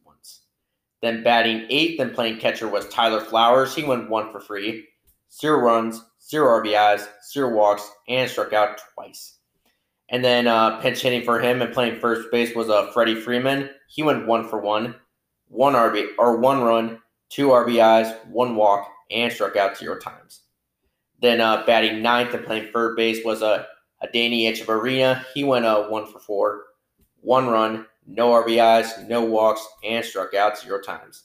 Then 1.01 1.23
batting 1.23 1.65
eighth 1.69 1.99
and 1.99 2.13
playing 2.13 2.39
catcher 2.39 2.67
was 2.67 2.87
Tyler 2.89 3.21
Flowers. 3.21 3.75
He 3.75 3.83
went 3.83 4.09
one 4.09 4.31
for 4.31 4.39
three, 4.39 4.87
zero 5.31 5.59
runs, 5.59 6.03
zero 6.27 6.61
RBIs, 6.61 7.07
zero 7.31 7.53
walks, 7.53 7.89
and 8.07 8.29
struck 8.29 8.53
out 8.53 8.79
twice. 8.93 9.37
And 10.09 10.23
then 10.23 10.47
uh, 10.47 10.79
pinch 10.81 11.01
hitting 11.01 11.23
for 11.23 11.39
him 11.39 11.61
and 11.61 11.73
playing 11.73 11.99
first 11.99 12.31
base 12.31 12.55
was 12.55 12.69
uh, 12.69 12.91
Freddie 12.91 13.15
Freeman. 13.19 13.69
He 13.87 14.03
went 14.03 14.27
one 14.27 14.47
for 14.47 14.59
one, 14.59 14.95
one 15.47 15.73
RB 15.73 16.09
or 16.17 16.37
one 16.37 16.61
run, 16.61 16.99
two 17.29 17.47
RBIs, 17.47 18.25
one 18.27 18.55
walk, 18.55 18.87
and 19.09 19.31
struck 19.31 19.55
out 19.55 19.77
zero 19.77 19.97
times. 19.97 20.41
Then 21.21 21.41
uh, 21.41 21.65
batting 21.65 22.01
ninth 22.01 22.33
and 22.33 22.45
playing 22.45 22.71
third 22.71 22.95
base 22.95 23.23
was 23.25 23.41
a 23.41 23.45
uh, 23.45 23.63
Adeiny 24.03 24.43
Hechavarria. 24.43 25.23
He 25.33 25.43
went 25.43 25.65
uh, 25.65 25.87
one 25.87 26.05
for 26.05 26.19
four, 26.19 26.63
one 27.21 27.47
run, 27.47 27.87
no 28.07 28.29
RBIs, 28.29 29.07
no 29.07 29.23
walks, 29.23 29.65
and 29.83 30.03
struck 30.03 30.33
out 30.33 30.59
zero 30.59 30.81
times. 30.81 31.23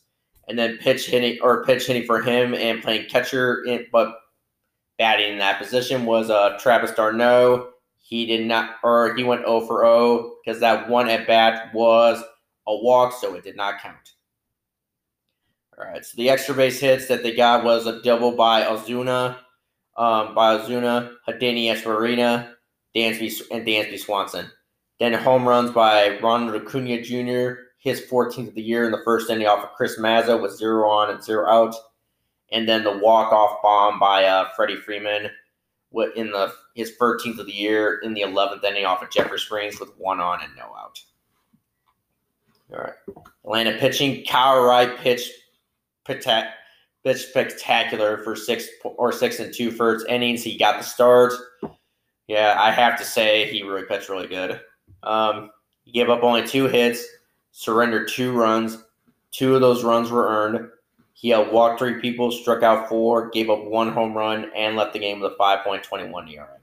And 0.48 0.58
then 0.58 0.78
pitch 0.78 1.06
hitting 1.06 1.38
or 1.42 1.64
pitch 1.64 1.86
hitting 1.86 2.06
for 2.06 2.20
him 2.20 2.54
and 2.54 2.82
playing 2.82 3.08
catcher, 3.08 3.62
in, 3.64 3.86
but 3.92 4.14
batting 4.98 5.32
in 5.32 5.38
that 5.38 5.60
position 5.60 6.04
was 6.04 6.30
uh, 6.30 6.58
Travis 6.60 6.92
d'Arnaud. 6.92 7.68
He 7.98 8.26
did 8.26 8.46
not, 8.46 8.76
or 8.82 9.14
he 9.14 9.22
went 9.22 9.46
0 9.46 9.66
for 9.66 9.82
0 9.82 10.34
because 10.44 10.60
that 10.60 10.88
one 10.88 11.08
at 11.08 11.26
bat 11.26 11.72
was 11.72 12.22
a 12.66 12.76
walk, 12.76 13.14
so 13.18 13.34
it 13.34 13.44
did 13.44 13.56
not 13.56 13.80
count. 13.80 14.14
All 15.78 15.84
right, 15.84 16.04
so 16.04 16.16
the 16.16 16.28
extra 16.28 16.54
base 16.54 16.80
hits 16.80 17.06
that 17.08 17.22
they 17.22 17.34
got 17.34 17.64
was 17.64 17.86
a 17.86 18.02
double 18.02 18.32
by 18.32 18.64
Ozuna, 18.64 19.36
um, 19.96 20.34
by 20.34 20.58
Ozuna, 20.58 21.14
Adeiny 21.28 21.66
Hechavarria, 21.66 22.52
Dansby, 22.94 23.42
and 23.50 23.66
Dansby 23.66 23.98
Swanson. 23.98 24.50
Then 25.00 25.14
home 25.14 25.48
runs 25.48 25.70
by 25.70 26.18
Ronald 26.20 26.62
Acuna 26.62 27.02
Jr., 27.02 27.62
his 27.78 28.02
14th 28.02 28.48
of 28.48 28.54
the 28.54 28.62
year 28.62 28.84
in 28.84 28.92
the 28.92 29.02
first 29.02 29.30
inning 29.30 29.46
off 29.46 29.64
of 29.64 29.72
Chris 29.72 29.98
Mazza 29.98 30.40
with 30.40 30.56
zero 30.56 30.88
on 30.90 31.10
and 31.10 31.24
zero 31.24 31.48
out. 31.48 31.74
And 32.52 32.68
then 32.68 32.84
the 32.84 32.98
walk-off 32.98 33.62
bomb 33.62 33.98
by 33.98 34.24
uh, 34.24 34.50
Freddie 34.54 34.76
Freeman 34.76 35.30
in 36.14 36.30
the 36.30 36.52
his 36.74 36.92
13th 37.00 37.38
of 37.38 37.46
the 37.46 37.52
year 37.52 37.98
in 38.02 38.12
the 38.12 38.20
11th 38.20 38.62
inning 38.62 38.84
off 38.84 39.02
of 39.02 39.10
Jeffrey 39.10 39.38
Springs 39.38 39.80
with 39.80 39.90
one 39.96 40.20
on 40.20 40.42
and 40.42 40.54
no 40.54 40.64
out. 40.64 41.02
All 42.72 42.78
right. 42.78 42.92
Atlanta 43.44 43.78
pitching. 43.78 44.24
Kyle 44.24 44.62
Wright 44.62 44.96
pitched 44.98 45.32
pitch 46.04 46.26
spectacular 47.14 48.18
for 48.18 48.36
six 48.36 48.68
or 48.84 49.12
six 49.12 49.40
and 49.40 49.52
two 49.52 49.70
first 49.70 50.06
innings. 50.08 50.44
He 50.44 50.58
got 50.58 50.78
the 50.78 50.84
start. 50.84 51.32
Yeah, 52.28 52.56
I 52.58 52.70
have 52.70 52.98
to 52.98 53.04
say 53.04 53.50
he 53.50 53.62
really 53.62 53.86
pitched 53.86 54.08
really 54.08 54.28
good. 54.28 54.60
Um, 55.02 55.50
he 55.84 55.92
gave 55.92 56.10
up 56.10 56.22
only 56.22 56.46
two 56.46 56.66
hits, 56.66 57.04
surrendered 57.52 58.08
two 58.08 58.32
runs. 58.32 58.78
Two 59.32 59.54
of 59.54 59.60
those 59.60 59.84
runs 59.84 60.10
were 60.10 60.28
earned. 60.28 60.68
He 61.12 61.34
walked 61.34 61.78
three 61.78 62.00
people, 62.00 62.32
struck 62.32 62.62
out 62.62 62.88
four, 62.88 63.28
gave 63.28 63.50
up 63.50 63.64
one 63.64 63.92
home 63.92 64.16
run, 64.16 64.50
and 64.56 64.76
left 64.76 64.94
the 64.94 64.98
game 64.98 65.20
with 65.20 65.32
a 65.32 65.36
5.21 65.36 66.32
ERA. 66.32 66.56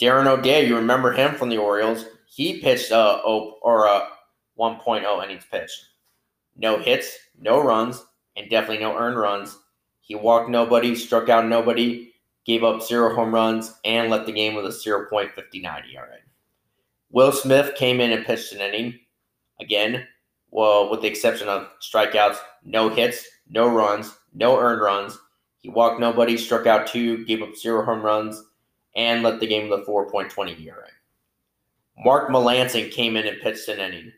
Darren 0.00 0.26
O'Day, 0.26 0.66
you 0.66 0.76
remember 0.76 1.12
him 1.12 1.34
from 1.36 1.50
the 1.50 1.58
Orioles. 1.58 2.06
He 2.26 2.60
pitched 2.60 2.90
uh, 2.90 3.20
or 3.24 3.86
a 3.86 4.08
1.0 4.58 5.24
innings 5.24 5.44
pitched. 5.50 5.84
No 6.56 6.78
hits, 6.78 7.16
no 7.40 7.62
runs, 7.62 8.04
and 8.36 8.50
definitely 8.50 8.82
no 8.82 8.96
earned 8.96 9.18
runs. 9.18 9.56
He 10.00 10.14
walked 10.14 10.50
nobody, 10.50 10.96
struck 10.96 11.28
out 11.28 11.46
nobody, 11.46 12.12
gave 12.44 12.64
up 12.64 12.82
zero 12.82 13.14
home 13.14 13.32
runs, 13.32 13.74
and 13.84 14.10
left 14.10 14.26
the 14.26 14.32
game 14.32 14.54
with 14.54 14.64
a 14.64 14.68
0.59 14.68 15.94
ERA. 15.94 16.16
Will 17.10 17.32
Smith 17.32 17.74
came 17.74 18.00
in 18.00 18.12
and 18.12 18.24
pitched 18.24 18.52
an 18.52 18.60
inning. 18.60 18.98
Again, 19.60 20.06
well, 20.50 20.90
with 20.90 21.02
the 21.02 21.08
exception 21.08 21.48
of 21.48 21.68
strikeouts, 21.80 22.38
no 22.64 22.88
hits, 22.88 23.26
no 23.48 23.68
runs, 23.68 24.14
no 24.32 24.58
earned 24.58 24.80
runs. 24.80 25.18
He 25.58 25.68
walked 25.68 26.00
nobody, 26.00 26.36
struck 26.36 26.66
out 26.66 26.86
two, 26.86 27.24
gave 27.24 27.42
up 27.42 27.56
zero 27.56 27.84
home 27.84 28.02
runs, 28.02 28.42
and 28.96 29.22
left 29.22 29.40
the 29.40 29.46
game 29.46 29.68
with 29.68 29.80
a 29.80 29.84
4.20 29.84 30.64
ERA. 30.64 30.88
Mark 32.04 32.30
Melancon 32.30 32.90
came 32.90 33.16
in 33.16 33.26
and 33.26 33.40
pitched 33.40 33.68
an 33.68 33.78
inning. 33.78 34.12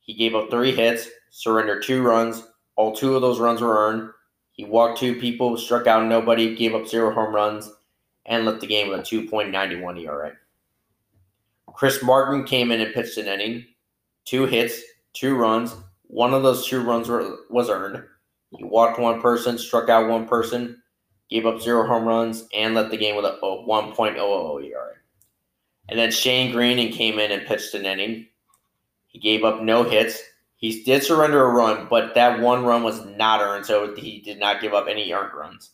He 0.00 0.14
gave 0.14 0.34
up 0.34 0.50
three 0.50 0.74
hits, 0.74 1.08
surrendered 1.30 1.82
two 1.82 2.02
runs, 2.02 2.44
all 2.76 2.94
two 2.94 3.14
of 3.14 3.22
those 3.22 3.40
runs 3.40 3.60
were 3.60 3.76
earned. 3.76 4.10
He 4.52 4.64
walked 4.64 4.98
two 4.98 5.18
people, 5.18 5.56
struck 5.56 5.86
out 5.86 6.06
nobody, 6.06 6.54
gave 6.54 6.74
up 6.74 6.86
zero 6.86 7.12
home 7.12 7.34
runs, 7.34 7.70
and 8.26 8.44
left 8.44 8.60
the 8.60 8.66
game 8.66 8.88
with 8.88 9.00
a 9.00 9.02
2.91 9.02 10.02
ERA. 10.04 10.32
Chris 11.74 12.02
Martin 12.02 12.44
came 12.44 12.70
in 12.70 12.80
and 12.80 12.94
pitched 12.94 13.18
an 13.18 13.26
inning, 13.26 13.64
two 14.24 14.46
hits, 14.46 14.80
two 15.12 15.36
runs. 15.36 15.74
One 16.04 16.34
of 16.34 16.42
those 16.42 16.66
two 16.66 16.82
runs 16.82 17.08
were, 17.08 17.38
was 17.50 17.70
earned. 17.70 18.04
He 18.50 18.64
walked 18.64 18.98
one 18.98 19.20
person, 19.20 19.58
struck 19.58 19.88
out 19.88 20.08
one 20.08 20.26
person, 20.26 20.82
gave 21.30 21.46
up 21.46 21.60
zero 21.60 21.86
home 21.86 22.04
runs, 22.04 22.46
and 22.54 22.74
left 22.74 22.90
the 22.90 22.96
game 22.96 23.16
with 23.16 23.24
a 23.24 23.38
1.00 23.42 24.64
ERA. 24.64 24.92
And 25.88 25.98
then 25.98 26.10
Shane 26.10 26.52
Greene 26.52 26.92
came 26.92 27.18
in 27.18 27.32
and 27.32 27.46
pitched 27.46 27.74
an 27.74 27.86
inning. 27.86 28.26
He 29.08 29.18
gave 29.18 29.44
up 29.44 29.62
no 29.62 29.82
hits, 29.84 30.22
he 30.62 30.80
did 30.84 31.02
surrender 31.02 31.44
a 31.44 31.52
run, 31.52 31.88
but 31.90 32.14
that 32.14 32.38
one 32.38 32.64
run 32.64 32.84
was 32.84 33.04
not 33.04 33.40
earned, 33.40 33.66
so 33.66 33.96
he 33.96 34.20
did 34.20 34.38
not 34.38 34.60
give 34.60 34.72
up 34.72 34.86
any 34.88 35.12
earned 35.12 35.34
runs. 35.34 35.72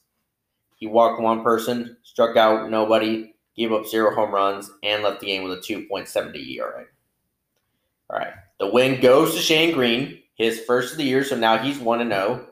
He 0.77 0.87
walked 0.87 1.21
one 1.21 1.43
person, 1.43 1.99
struck 2.03 2.39
out 2.39 2.71
nobody, 2.71 3.35
gave 3.59 3.73
up 3.73 3.87
zero 3.87 4.15
home 4.15 4.33
runs, 4.33 4.71
and 4.83 5.03
left 5.03 5.21
the 5.21 5.27
game 5.27 5.43
with 5.43 5.59
a 5.59 5.61
2.70 5.61 6.57
ERA. 6.57 6.85
All 8.09 8.19
right. 8.19 8.33
The 8.59 8.71
win 8.71 9.01
goes 9.01 9.35
to 9.35 9.41
Shane 9.41 9.75
Greene, 9.75 10.23
his 10.35 10.61
first 10.61 10.93
of 10.93 10.99
the 10.99 11.05
year, 11.05 11.25
so 11.25 11.37
now 11.37 11.59
he's 11.59 11.79
1 11.79 12.09
0. 12.09 12.47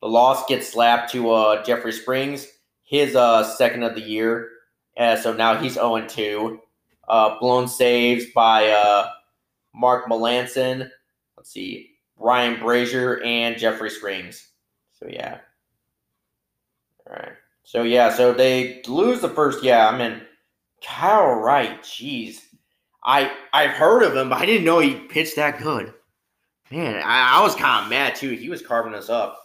The 0.00 0.08
loss 0.08 0.46
gets 0.46 0.68
slapped 0.68 1.10
to 1.12 1.30
uh, 1.32 1.64
Jeffrey 1.64 1.92
Springs, 1.92 2.46
his 2.84 3.16
uh, 3.16 3.42
second 3.42 3.82
of 3.82 3.94
the 3.94 4.02
year. 4.02 4.50
Uh, 4.96 5.16
so 5.16 5.32
now 5.32 5.56
he's 5.56 5.74
0 5.74 6.06
2. 6.06 6.60
Uh, 7.08 7.38
blown 7.40 7.66
saves 7.66 8.26
by 8.34 8.68
uh, 8.68 9.10
Mark 9.74 10.06
Melancon. 10.06 10.90
Let's 11.36 11.50
see. 11.50 11.90
Ryan 12.16 12.56
Brasier 12.56 13.24
and 13.24 13.58
Jeffrey 13.58 13.90
Springs. 13.90 14.50
So 14.92 15.08
yeah. 15.08 15.38
All 17.08 17.16
right. 17.16 17.32
So 17.64 17.82
yeah, 17.82 18.14
so 18.14 18.32
they 18.32 18.82
lose 18.86 19.20
the 19.20 19.28
first. 19.28 19.64
Yeah, 19.64 19.88
I 19.88 19.98
mean, 19.98 20.20
Kyle 20.84 21.34
Wright. 21.34 21.82
Jeez, 21.82 22.40
I 23.04 23.34
I've 23.52 23.70
heard 23.72 24.02
of 24.02 24.16
him, 24.16 24.28
but 24.28 24.38
I 24.38 24.46
didn't 24.46 24.64
know 24.64 24.78
he 24.78 24.94
pitched 24.94 25.36
that 25.36 25.58
good. 25.58 25.94
Man, 26.70 27.02
I, 27.04 27.38
I 27.38 27.42
was 27.42 27.54
kind 27.54 27.84
of 27.84 27.90
mad 27.90 28.14
too. 28.14 28.30
He 28.30 28.48
was 28.48 28.62
carving 28.62 28.94
us 28.94 29.08
up 29.08 29.38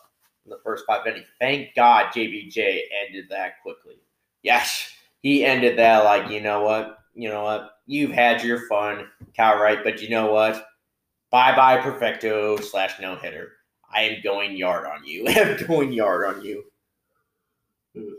in 0.46 0.50
the 0.50 0.60
first 0.63 0.86
five 0.88 1.05
innings. 1.05 1.27
Thank 1.39 1.75
God 1.75 2.08
JBJ 2.08 2.79
ended 3.05 3.25
that 3.29 3.62
quickly. 3.62 3.96
Yes, 4.41 4.91
he 5.22 5.46
ended 5.46 5.77
that 5.77 6.03
like 6.05 6.31
you 6.31 6.41
know 6.41 6.63
what, 6.63 7.00
you 7.13 7.29
know 7.29 7.43
what, 7.43 7.72
you've 7.86 8.12
had 8.12 8.43
your 8.43 8.67
fun, 8.67 9.08
Kyle 9.36 9.60
Wright, 9.60 9.79
but 9.84 10.01
you 10.01 10.10
know 10.10 10.31
what, 10.31 10.65
bye 11.29 11.55
bye 11.55 11.77
perfecto 11.77 12.58
slash 12.58 13.00
no 13.00 13.15
hitter. 13.15 13.53
I 13.91 14.03
am 14.03 14.22
going 14.24 14.55
yard 14.55 14.86
on 14.86 15.05
you. 15.05 15.27
I'm 15.29 15.65
going 15.67 15.91
yard 15.91 16.25
on 16.25 16.43
you. 16.43 16.63
Hmm. 17.96 18.13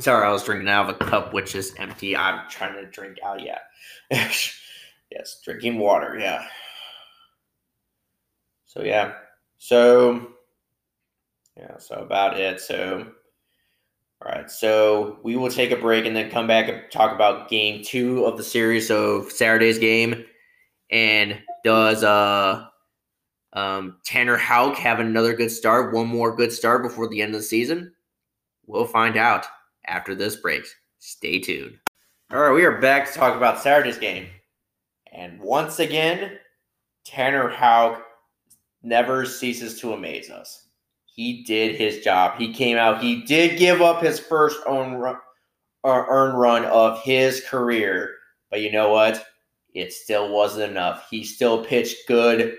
Sorry, 0.00 0.26
I 0.26 0.32
was 0.32 0.44
drinking 0.44 0.68
out 0.68 0.88
of 0.88 0.96
a 0.96 1.04
cup 1.04 1.34
which 1.34 1.54
is 1.54 1.74
empty. 1.78 2.16
I'm 2.16 2.48
trying 2.48 2.74
to 2.74 2.90
drink 2.90 3.18
out. 3.24 3.42
Yeah. 3.42 3.58
yes, 4.10 5.40
drinking 5.44 5.78
water. 5.78 6.16
Yeah. 6.18 6.46
So, 8.66 8.82
yeah. 8.82 9.12
So, 9.58 10.28
yeah, 11.56 11.76
so 11.78 11.96
about 11.96 12.40
it. 12.40 12.60
So, 12.60 13.12
all 14.24 14.32
right. 14.32 14.50
So, 14.50 15.18
we 15.22 15.36
will 15.36 15.50
take 15.50 15.70
a 15.70 15.76
break 15.76 16.06
and 16.06 16.16
then 16.16 16.30
come 16.30 16.46
back 16.46 16.68
and 16.68 16.82
talk 16.90 17.14
about 17.14 17.50
game 17.50 17.82
two 17.84 18.24
of 18.24 18.38
the 18.38 18.44
series. 18.44 18.88
So, 18.88 19.28
Saturday's 19.28 19.78
game. 19.78 20.24
And 20.90 21.40
does 21.62 22.02
uh 22.02 22.66
um, 23.52 23.98
Tanner 24.04 24.36
Houck 24.36 24.76
have 24.76 25.00
another 25.00 25.34
good 25.34 25.50
start, 25.50 25.92
one 25.92 26.06
more 26.06 26.34
good 26.34 26.52
start 26.52 26.82
before 26.82 27.08
the 27.08 27.20
end 27.20 27.34
of 27.34 27.40
the 27.40 27.46
season? 27.46 27.92
We'll 28.66 28.86
find 28.86 29.16
out 29.16 29.46
after 29.86 30.14
this 30.14 30.36
break. 30.36 30.64
Stay 30.98 31.38
tuned. 31.38 31.78
All 32.32 32.40
right, 32.40 32.52
we 32.52 32.64
are 32.64 32.80
back 32.80 33.06
to 33.06 33.18
talk 33.18 33.36
about 33.36 33.60
Saturday's 33.60 33.98
game. 33.98 34.26
And 35.12 35.40
once 35.40 35.80
again, 35.80 36.38
Tanner 37.04 37.48
Houck 37.48 38.02
never 38.82 39.24
ceases 39.26 39.80
to 39.80 39.92
amaze 39.92 40.30
us. 40.30 40.68
He 41.04 41.42
did 41.42 41.76
his 41.76 42.04
job. 42.04 42.38
He 42.38 42.52
came 42.52 42.76
out. 42.76 43.02
He 43.02 43.22
did 43.22 43.58
give 43.58 43.82
up 43.82 44.02
his 44.02 44.20
first 44.20 44.60
own 44.66 44.94
run, 44.94 45.16
uh, 45.84 46.04
run 46.08 46.64
of 46.66 47.02
his 47.02 47.42
career. 47.48 48.14
But 48.50 48.60
you 48.60 48.70
know 48.70 48.90
what? 48.90 49.26
It 49.74 49.92
still 49.92 50.32
wasn't 50.32 50.70
enough. 50.70 51.08
He 51.10 51.24
still 51.24 51.64
pitched 51.64 52.06
good 52.06 52.56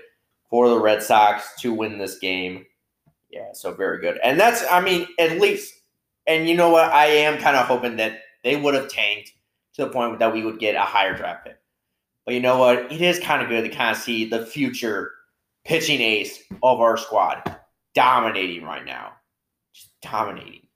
for 0.48 0.68
the 0.68 0.78
Red 0.78 1.02
Sox 1.02 1.60
to 1.60 1.72
win 1.72 1.98
this 1.98 2.18
game. 2.18 2.66
Yeah, 3.30 3.48
so 3.54 3.72
very 3.72 4.00
good. 4.00 4.18
And 4.22 4.38
that's, 4.38 4.62
I 4.70 4.80
mean, 4.80 5.06
at 5.18 5.40
least 5.40 5.74
and 6.26 6.48
you 6.48 6.56
know 6.56 6.70
what? 6.70 6.92
I 6.92 7.06
am 7.06 7.38
kind 7.38 7.56
of 7.56 7.66
hoping 7.66 7.96
that 7.96 8.20
they 8.44 8.56
would 8.56 8.74
have 8.74 8.88
tanked 8.88 9.32
to 9.74 9.84
the 9.84 9.90
point 9.90 10.18
that 10.18 10.32
we 10.32 10.44
would 10.44 10.58
get 10.58 10.74
a 10.74 10.80
higher 10.80 11.16
draft 11.16 11.44
pick. 11.44 11.56
But 12.24 12.34
you 12.34 12.40
know 12.40 12.58
what? 12.58 12.92
It 12.92 13.00
is 13.00 13.18
kind 13.18 13.42
of 13.42 13.48
good 13.48 13.62
to 13.62 13.68
kind 13.68 13.90
of 13.90 14.02
see 14.02 14.28
the 14.28 14.46
future 14.46 15.12
pitching 15.64 16.00
ace 16.00 16.42
of 16.62 16.80
our 16.80 16.96
squad 16.96 17.56
dominating 17.94 18.64
right 18.64 18.84
now. 18.84 19.12
Just 19.74 19.90
dominating. 20.02 20.66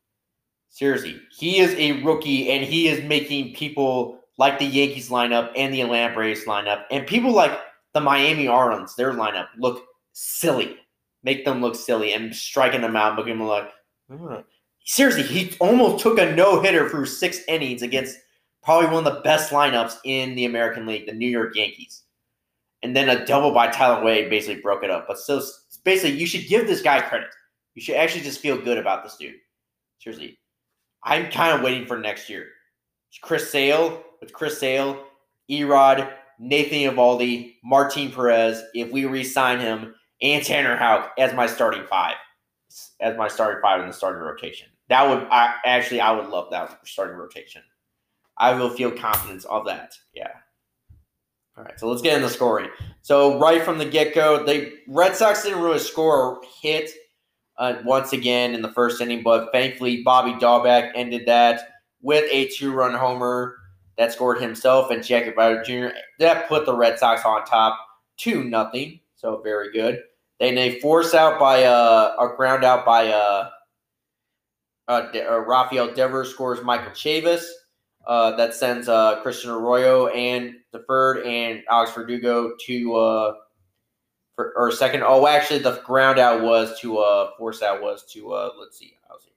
Seriously, 0.71 1.21
he 1.31 1.59
is 1.59 1.75
a 1.75 2.03
rookie 2.03 2.51
and 2.51 2.65
he 2.65 2.89
is 2.89 3.03
making 3.05 3.55
people 3.55 4.21
like 4.39 4.59
the 4.59 4.67
Yankees 4.67 5.09
lineup 5.09 5.51
and 5.57 5.73
the 5.73 5.81
Atlanta 5.81 6.13
Braves 6.13 6.45
lineup 6.45 6.85
and 6.91 7.07
people 7.07 7.33
like 7.33 7.59
the 7.95 8.01
Miami 8.01 8.45
Marlins, 8.45 8.95
their 8.95 9.13
lineup, 9.13 9.49
look 9.57 9.83
silly. 10.13 10.77
Make 11.23 11.45
them 11.45 11.63
look 11.63 11.75
silly 11.75 12.13
and 12.13 12.35
striking 12.35 12.83
them 12.83 12.95
out, 12.95 13.17
looking 13.17 13.41
like, 13.41 13.71
hmm 14.11 14.41
seriously, 14.87 15.23
he 15.23 15.55
almost 15.59 16.03
took 16.03 16.19
a 16.19 16.35
no 16.35 16.61
hitter 16.61 16.89
through 16.89 17.07
six 17.07 17.41
innings 17.49 17.83
against 17.83 18.19
probably 18.63 18.89
one 18.89 19.07
of 19.07 19.15
the 19.15 19.21
best 19.21 19.53
lineups 19.53 19.97
in 20.05 20.35
the 20.35 20.47
American 20.47 20.87
League, 20.87 21.07
the 21.07 21.13
New 21.13 21.29
York 21.29 21.55
Yankees. 21.55 22.03
And 22.83 22.97
then 22.97 23.09
a 23.09 23.25
double 23.25 23.53
by 23.53 23.69
Tyler 23.69 24.05
Wade 24.05 24.31
basically 24.31 24.61
broke 24.61 24.85
it 24.85 24.91
up. 24.91 25.07
But 25.09 25.19
so 25.19 25.43
basically, 25.85 26.19
you 26.19 26.27
should 26.27 26.49
give 26.49 26.67
this 26.67 26.83
guy 26.83 27.01
credit. 27.01 27.29
You 27.75 27.83
should 27.83 27.97
actually 27.97 28.23
just 28.23 28.41
feel 28.41 28.57
good 28.57 28.79
about 28.79 29.03
this 29.03 29.17
dude. 29.17 29.35
Seriously. 29.99 30.39
I'm 31.05 31.31
kind 31.31 31.55
of 31.57 31.63
waiting 31.63 31.87
for 31.87 31.99
next 31.99 32.29
year. 32.29 32.47
Chris 33.23 33.51
Sale, 33.51 34.03
with 34.21 34.33
Chris 34.33 34.59
Sale, 34.59 35.05
Erod, 35.51 36.13
Nathan 36.39 36.79
Eovaldi, 36.79 37.55
Martin 37.65 38.11
Perez, 38.11 38.63
if 38.75 38.91
we 38.91 39.05
re-sign 39.05 39.59
him, 39.59 39.95
and 40.23 40.45
Tanner 40.45 40.77
Houck 40.77 41.13
as 41.19 41.33
my 41.33 41.47
starting 41.47 41.87
five, 41.87 42.17
as 43.01 43.17
my 43.17 43.29
starting 43.29 43.61
five 43.63 43.81
in 43.81 43.87
the 43.87 43.93
starting 43.93 44.23
rotation. 44.23 44.69
That 44.89 45.09
would 45.09 45.27
I, 45.31 45.55
actually 45.65 46.01
I 46.01 46.13
would 46.13 46.29
love 46.29 46.51
that 46.51 46.79
starting 46.85 47.17
rotation. 47.17 47.63
I 48.39 48.55
will 48.55 48.71
feel 48.71 48.91
confidence 48.91 49.45
of 49.47 49.65
that. 49.67 49.95
Yeah. 50.15 50.31
All 51.57 51.65
right, 51.65 51.81
so 51.81 51.89
let's 51.89 52.03
get 52.03 52.17
into 52.17 52.29
the 52.29 52.35
scoring. 52.35 52.69
So 53.01 53.39
right 53.39 53.63
from 53.63 53.79
the 53.79 53.87
get 53.87 54.15
go, 54.15 54.45
the 54.45 54.75
Red 54.89 55.17
Sox 55.17 55.43
didn't 55.43 55.63
really 55.63 55.79
score 55.79 56.35
a 56.35 56.47
hit 56.61 56.91
uh, 57.57 57.77
once 57.85 58.13
again 58.13 58.55
in 58.55 58.61
the 58.61 58.73
first 58.73 59.01
inning, 59.01 59.23
but 59.23 59.51
thankfully 59.53 60.03
Bobby 60.03 60.33
Dalbec 60.33 60.93
ended 60.95 61.25
that 61.27 61.69
with 62.03 62.29
a 62.31 62.49
two-run 62.49 62.93
homer 62.93 63.57
that 63.97 64.13
scored 64.13 64.41
himself 64.41 64.91
and 64.91 65.03
Jackie 65.03 65.31
Bauer 65.31 65.65
Jr. 65.65 65.97
That 66.19 66.47
put 66.47 66.67
the 66.67 66.77
Red 66.77 66.99
Sox 66.99 67.25
on 67.25 67.47
top, 67.47 67.79
two 68.19 68.45
nothing. 68.45 69.01
So 69.15 69.41
very 69.43 69.73
good. 69.73 70.01
Then 70.39 70.59
a 70.59 70.79
force 70.81 71.15
out 71.15 71.41
by 71.41 71.65
uh, 71.65 72.15
a 72.21 72.37
ground 72.37 72.65
out 72.65 72.85
by 72.85 73.09
uh, 73.09 73.49
uh, 74.89 75.11
De- 75.13 75.29
uh, 75.29 75.39
Rafael 75.39 75.93
Devers 75.93 76.31
scores 76.31 76.63
Michael 76.63 76.93
Chavis. 76.93 77.45
Uh, 78.07 78.37
that 78.37 78.55
sends 78.55 78.89
uh, 78.89 79.21
Christian 79.23 79.51
Arroyo 79.51 80.07
and 80.09 80.55
the 80.71 80.85
third 80.89 81.27
and 81.27 81.65
Alex 81.69 81.93
Verdugo 81.93 82.53
to 82.67 82.95
uh, 82.95 83.35
for, 84.37 84.53
or 84.57 84.71
second. 84.71 85.03
Oh, 85.05 85.27
actually, 85.27 85.59
the 85.59 85.81
ground 85.85 86.21
out 86.21 86.43
was 86.43 86.79
to 86.81 86.99
uh, 86.99 87.31
force 87.37 87.63
out 87.63 87.83
was 87.83 88.05
to 88.13 88.33
uh, 88.33 88.51
let's 88.61 88.79
see. 88.79 88.97
I'll 89.11 89.19
see. 89.19 89.31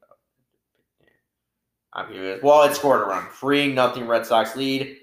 I'm 1.93 2.12
here. 2.12 2.39
Well, 2.43 2.63
it 2.69 2.75
scored 2.75 3.01
a 3.01 3.05
run. 3.05 3.25
Three 3.31 3.73
nothing 3.73 4.07
Red 4.07 4.25
Sox 4.25 4.55
lead. 4.55 4.97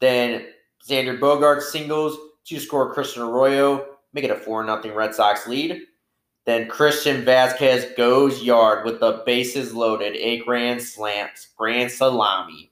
Then 0.00 0.46
Xander 0.86 1.18
Bogaerts 1.18 1.62
singles 1.62 2.18
to 2.44 2.60
score 2.60 2.92
Christian 2.92 3.22
Arroyo, 3.22 3.86
make 4.12 4.24
it 4.24 4.30
a 4.30 4.36
four 4.36 4.62
nothing 4.62 4.94
Red 4.94 5.14
Sox 5.14 5.46
lead. 5.46 5.82
Then 6.46 6.68
Christian 6.68 7.24
Vazquez 7.24 7.96
goes 7.96 8.42
yard 8.42 8.84
with 8.84 9.00
the 9.00 9.22
bases 9.26 9.74
loaded, 9.74 10.14
a 10.16 10.38
grand 10.38 10.80
slam, 10.80 11.28
grand 11.56 11.90
salami, 11.90 12.70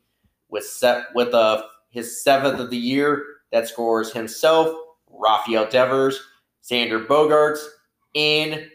with 0.48 0.64
set 0.64 1.06
with 1.14 1.34
a 1.34 1.64
his 1.90 2.22
seventh 2.22 2.60
of 2.60 2.70
the 2.70 2.76
year 2.76 3.24
that 3.50 3.68
scores 3.68 4.12
himself, 4.12 4.74
Rafael 5.10 5.68
Devers, 5.68 6.20
Xander 6.62 7.04
Bogaerts, 7.04 7.64
and 8.14 8.70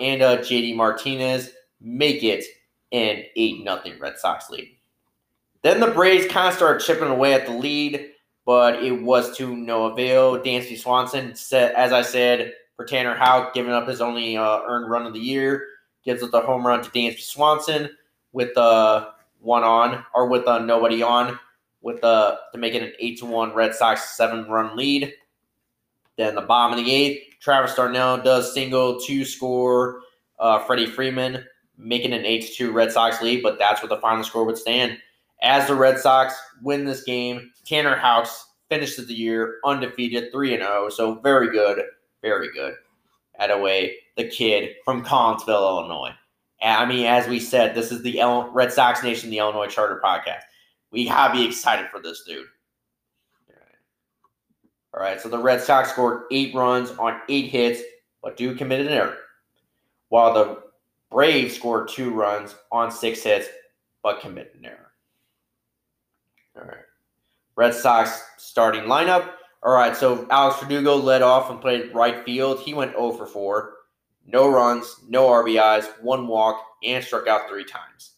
and 0.00 0.22
uh, 0.22 0.38
JD 0.38 0.76
Martinez 0.76 1.50
make 1.80 2.22
it 2.22 2.44
an 2.92 3.24
eight 3.34 3.64
nothing 3.64 3.98
Red 3.98 4.16
Sox 4.16 4.48
lead. 4.48 4.70
Then 5.62 5.80
the 5.80 5.88
Braves 5.88 6.26
kind 6.26 6.48
of 6.48 6.54
started 6.54 6.84
chipping 6.84 7.08
away 7.08 7.34
at 7.34 7.46
the 7.46 7.52
lead, 7.52 8.10
but 8.44 8.80
it 8.84 9.02
was 9.02 9.36
to 9.38 9.56
no 9.56 9.86
avail. 9.86 10.38
Dansby 10.38 10.78
Swanson, 10.78 11.30
as 11.52 11.92
I 11.92 12.02
said, 12.02 12.52
for 12.76 12.84
Tanner 12.84 13.14
Houck, 13.14 13.54
giving 13.54 13.72
up 13.72 13.88
his 13.88 14.00
only 14.00 14.36
uh, 14.36 14.60
earned 14.66 14.90
run 14.90 15.06
of 15.06 15.14
the 15.14 15.20
year. 15.20 15.66
Gives 16.04 16.22
up 16.22 16.30
the 16.30 16.40
home 16.40 16.64
run 16.64 16.82
to 16.82 16.90
Dansby 16.90 17.20
Swanson 17.20 17.90
with 18.32 18.56
uh, 18.56 19.08
one 19.40 19.64
on 19.64 20.04
or 20.14 20.28
with 20.28 20.46
uh, 20.46 20.60
nobody 20.60 21.02
on 21.02 21.38
with 21.80 22.02
uh, 22.04 22.36
to 22.52 22.58
make 22.58 22.74
it 22.74 22.82
an 22.82 22.92
eight 23.00 23.18
to 23.18 23.26
one 23.26 23.54
Red 23.54 23.74
Sox 23.74 24.16
seven 24.16 24.48
run 24.48 24.76
lead. 24.76 25.12
Then 26.16 26.34
the 26.34 26.42
bottom 26.42 26.78
of 26.78 26.84
the 26.84 26.92
eighth, 26.92 27.40
Travis 27.40 27.74
d'Arnaud 27.74 28.22
does 28.22 28.54
single 28.54 29.00
to 29.00 29.24
score 29.24 30.00
uh, 30.38 30.60
Freddie 30.60 30.86
Freeman, 30.86 31.44
making 31.76 32.12
an 32.12 32.24
eight 32.24 32.46
to 32.46 32.52
two 32.52 32.72
Red 32.72 32.92
Sox 32.92 33.20
lead. 33.20 33.42
But 33.42 33.58
that's 33.58 33.82
what 33.82 33.88
the 33.88 33.98
final 33.98 34.22
score 34.22 34.44
would 34.44 34.58
stand. 34.58 34.98
As 35.42 35.66
the 35.66 35.74
Red 35.74 35.98
Sox 35.98 36.34
win 36.62 36.84
this 36.84 37.02
game, 37.02 37.50
Tanner 37.64 37.96
Houck's 37.96 38.46
finishes 38.68 39.06
the 39.06 39.14
year 39.14 39.56
undefeated, 39.64 40.30
three 40.32 40.54
and 40.54 40.62
zero. 40.62 40.88
So 40.88 41.14
very 41.16 41.50
good 41.50 41.82
very 42.22 42.52
good. 42.52 42.74
At 43.38 43.50
away, 43.50 43.96
the 44.16 44.28
kid 44.28 44.76
from 44.84 45.04
Collinsville, 45.04 45.48
Illinois. 45.48 46.14
I 46.62 46.86
mean, 46.86 47.06
as 47.06 47.28
we 47.28 47.38
said, 47.38 47.74
this 47.74 47.92
is 47.92 48.02
the 48.02 48.18
El- 48.20 48.50
Red 48.50 48.72
Sox 48.72 49.02
Nation, 49.02 49.30
the 49.30 49.38
Illinois 49.38 49.66
Charter 49.66 50.00
podcast. 50.02 50.42
We 50.90 51.06
gotta 51.06 51.34
be 51.34 51.44
excited 51.44 51.88
for 51.90 52.00
this 52.00 52.22
dude. 52.24 52.46
All 54.96 55.02
right, 55.02 55.20
so 55.20 55.28
the 55.28 55.38
Red 55.38 55.60
Sox 55.60 55.90
scored 55.90 56.22
eight 56.30 56.54
runs 56.54 56.90
on 56.92 57.20
eight 57.28 57.50
hits, 57.50 57.82
but 58.22 58.38
Dude 58.38 58.56
committed 58.56 58.86
an 58.86 58.94
error. 58.94 59.18
While 60.08 60.32
the 60.32 60.62
Braves 61.10 61.54
scored 61.54 61.88
two 61.88 62.14
runs 62.14 62.54
on 62.72 62.90
six 62.90 63.22
hits, 63.22 63.46
but 64.02 64.20
committed 64.22 64.54
an 64.58 64.64
error. 64.64 64.92
All 66.56 66.62
right. 66.62 66.84
Red 67.56 67.74
Sox 67.74 68.22
starting 68.38 68.84
lineup. 68.84 69.32
All 69.62 69.74
right, 69.74 69.96
so 69.96 70.26
Alex 70.30 70.60
Verdugo 70.60 70.96
led 70.96 71.22
off 71.22 71.50
and 71.50 71.60
played 71.60 71.94
right 71.94 72.24
field. 72.24 72.60
He 72.60 72.74
went 72.74 72.92
0 72.92 73.12
for 73.12 73.26
4. 73.26 73.74
No 74.26 74.48
runs, 74.48 74.96
no 75.08 75.28
RBIs, 75.28 75.86
one 76.00 76.26
walk, 76.26 76.62
and 76.82 77.04
struck 77.04 77.26
out 77.26 77.48
three 77.48 77.64
times. 77.64 78.12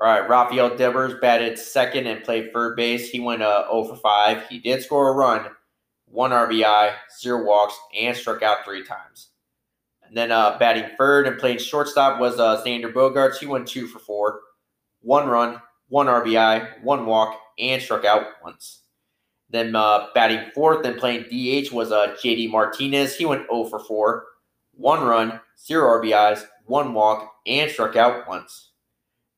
All 0.00 0.06
right, 0.06 0.28
Rafael 0.28 0.76
Devers 0.76 1.14
batted 1.20 1.58
second 1.58 2.06
and 2.06 2.22
played 2.22 2.52
third 2.52 2.76
base. 2.76 3.10
He 3.10 3.20
went 3.20 3.42
uh, 3.42 3.64
0 3.70 3.84
for 3.84 3.96
5. 3.96 4.48
He 4.48 4.58
did 4.58 4.82
score 4.82 5.08
a 5.08 5.12
run, 5.12 5.46
one 6.06 6.30
RBI, 6.30 6.94
zero 7.20 7.44
walks, 7.44 7.74
and 7.98 8.16
struck 8.16 8.42
out 8.42 8.64
three 8.64 8.84
times. 8.84 9.30
And 10.06 10.16
then 10.16 10.30
uh, 10.30 10.56
batting 10.58 10.96
third 10.96 11.26
and 11.26 11.38
playing 11.38 11.58
shortstop 11.58 12.20
was 12.20 12.38
uh, 12.38 12.62
Xander 12.64 12.92
Bogaerts. 12.92 13.38
He 13.38 13.46
went 13.46 13.66
2 13.66 13.88
for 13.88 13.98
4. 13.98 14.40
One 15.02 15.28
run, 15.28 15.60
one 15.88 16.06
RBI, 16.06 16.82
one 16.82 17.04
walk, 17.04 17.38
and 17.58 17.82
struck 17.82 18.04
out 18.04 18.26
once. 18.42 18.82
Then 19.50 19.74
uh, 19.74 20.08
batting 20.14 20.50
fourth 20.54 20.84
and 20.84 20.98
playing 20.98 21.24
DH 21.24 21.72
was 21.72 21.90
uh, 21.90 22.14
JD 22.22 22.50
Martinez. 22.50 23.16
He 23.16 23.24
went 23.24 23.46
0 23.50 23.64
for 23.64 23.78
4. 23.78 24.24
One 24.74 25.04
run, 25.04 25.40
zero 25.58 26.00
RBIs, 26.00 26.44
one 26.66 26.92
walk, 26.92 27.32
and 27.46 27.70
struck 27.70 27.96
out 27.96 28.28
once. 28.28 28.72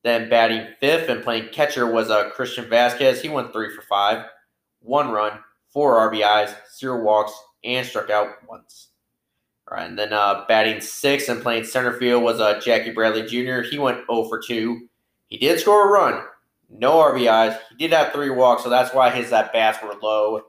Then 0.03 0.29
batting 0.29 0.67
fifth 0.79 1.09
and 1.09 1.23
playing 1.23 1.49
catcher 1.53 1.91
was 1.91 2.09
uh, 2.09 2.31
Christian 2.31 2.65
Vazquez. 2.65 3.21
He 3.21 3.29
went 3.29 3.53
3 3.53 3.73
for 3.73 3.81
5. 3.83 4.25
One 4.81 5.11
run, 5.11 5.39
four 5.69 6.09
RBIs, 6.09 6.55
zero 6.77 7.01
walks, 7.01 7.33
and 7.63 7.85
struck 7.85 8.09
out 8.09 8.29
once. 8.47 8.89
All 9.69 9.77
right, 9.77 9.87
and 9.87 9.97
then 9.97 10.11
uh, 10.11 10.43
batting 10.47 10.81
sixth 10.81 11.29
and 11.29 11.41
playing 11.41 11.63
center 11.65 11.93
field 11.93 12.23
was 12.23 12.39
uh, 12.41 12.59
Jackie 12.59 12.91
Bradley 12.91 13.23
Jr. 13.23 13.61
He 13.61 13.77
went 13.77 14.05
0 14.11 14.27
for 14.27 14.41
2. 14.41 14.87
He 15.27 15.37
did 15.37 15.59
score 15.59 15.87
a 15.87 15.91
run, 15.91 16.23
no 16.71 16.93
RBIs. 16.93 17.59
He 17.69 17.75
did 17.75 17.93
have 17.93 18.13
three 18.13 18.29
walks, 18.29 18.63
so 18.63 18.69
that's 18.69 18.93
why 18.93 19.09
his 19.09 19.31
at 19.33 19.53
bats 19.53 19.79
were 19.83 19.95
low, 20.01 20.41